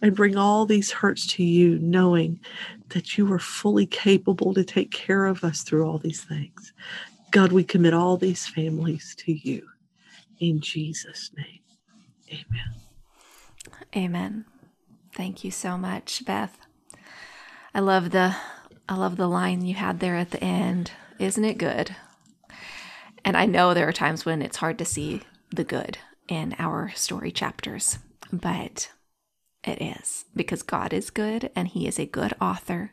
and 0.03 0.15
bring 0.15 0.37
all 0.37 0.67
these 0.67 0.91
hurts 0.91 1.27
to 1.35 1.45
you, 1.45 1.79
knowing 1.79 2.41
that 2.89 3.17
you 3.17 3.33
are 3.33 3.39
fully 3.39 3.87
capable 3.87 4.55
to 4.55 4.65
take 4.65 4.91
care 4.91 5.27
of 5.27 5.45
us 5.45 5.63
through 5.63 5.87
all 5.87 5.99
these 5.99 6.25
things? 6.25 6.73
God, 7.31 7.53
we 7.53 7.65
commit 7.65 7.95
all 7.95 8.17
these 8.17 8.47
families 8.47 9.15
to 9.21 9.33
you. 9.33 9.69
In 10.41 10.61
Jesus' 10.61 11.31
name, 11.37 11.61
amen. 12.29 12.75
Amen. 13.97 14.45
Thank 15.15 15.45
you 15.45 15.53
so 15.53 15.79
much, 15.79 16.25
Beth. 16.25 16.59
I 17.73 17.81
love 17.81 18.11
the 18.11 18.35
I 18.89 18.97
love 18.97 19.17
the 19.17 19.29
line 19.29 19.65
you 19.65 19.75
had 19.75 20.01
there 20.01 20.17
at 20.17 20.33
the 20.33 20.43
end. 20.43 20.91
Isn't 21.19 21.45
it 21.45 21.57
good? 21.57 21.95
And 23.25 23.37
I 23.37 23.47
know 23.47 23.73
there 23.73 23.89
are 23.89 23.93
times 23.93 24.25
when 24.27 24.43
it's 24.43 24.59
hard 24.59 24.77
to 24.79 24.85
see 24.85 25.23
the 25.51 25.65
good 25.65 25.99
in 26.29 26.55
our 26.59 26.91
story 26.95 27.31
chapters, 27.31 27.99
but 28.33 28.91
it 29.63 29.81
is 29.81 30.25
because 30.35 30.63
God 30.63 30.93
is 30.93 31.11
good 31.11 31.51
and 31.55 31.69
He 31.69 31.87
is 31.87 31.99
a 31.99 32.07
good 32.07 32.35
author. 32.41 32.93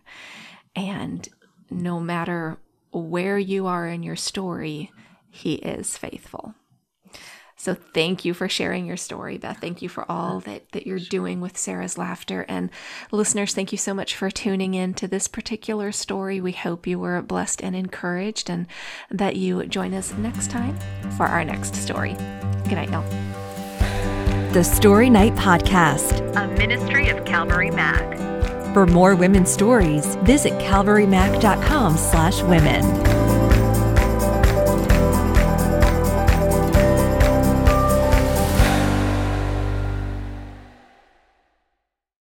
And 0.76 1.28
no 1.70 2.00
matter 2.00 2.58
where 2.92 3.38
you 3.38 3.68
are 3.68 3.88
in 3.88 4.04
your 4.04 4.16
story, 4.16 4.92
He 5.30 5.56
is 5.56 5.98
faithful. 5.98 6.56
So 7.62 7.76
thank 7.76 8.26
you 8.26 8.34
for 8.34 8.50
sharing 8.50 8.88
your 8.88 8.98
story, 8.98 9.38
Beth. 9.38 9.60
Thank 9.62 9.84
you 9.84 9.88
for 9.88 10.04
all 10.12 10.40
that, 10.40 10.72
that 10.72 10.88
you're 10.88 10.98
doing 10.98 11.42
with 11.42 11.60
Sarah's 11.60 11.96
Laughter. 11.96 12.44
And 12.50 12.72
listeners, 13.12 13.54
thank 13.54 13.72
you 13.72 13.78
so 13.78 13.94
much 13.94 14.16
for 14.16 14.32
tuning 14.32 14.74
in 14.74 14.96
to 14.96 15.08
this 15.08 15.28
particular 15.28 15.92
story. 15.92 16.42
We 16.42 16.54
hope 16.54 16.88
you 16.88 16.98
were 16.98 17.22
blessed 17.22 17.62
and 17.62 17.76
encouraged 17.76 18.50
and 18.50 18.66
that 19.12 19.36
you 19.36 19.64
join 19.68 19.94
us 19.94 20.12
next 20.14 20.50
time 20.50 20.76
for 21.18 21.28
our 21.28 21.46
next 21.46 21.76
story. 21.76 22.14
Good 22.64 22.78
night, 22.78 22.90
y'all. 22.90 23.08
The 24.54 24.64
Story 24.64 25.12
Night 25.12 25.36
Podcast, 25.36 26.36
a 26.36 26.48
ministry 26.58 27.10
of 27.10 27.26
Calvary 27.26 27.70
Mac. 27.70 28.18
For 28.74 28.88
more 28.88 29.16
women's 29.16 29.52
stories, 29.52 30.16
visit 30.24 30.54
calvarymac.com 30.54 31.96
slash 31.96 32.42
women. 32.42 33.21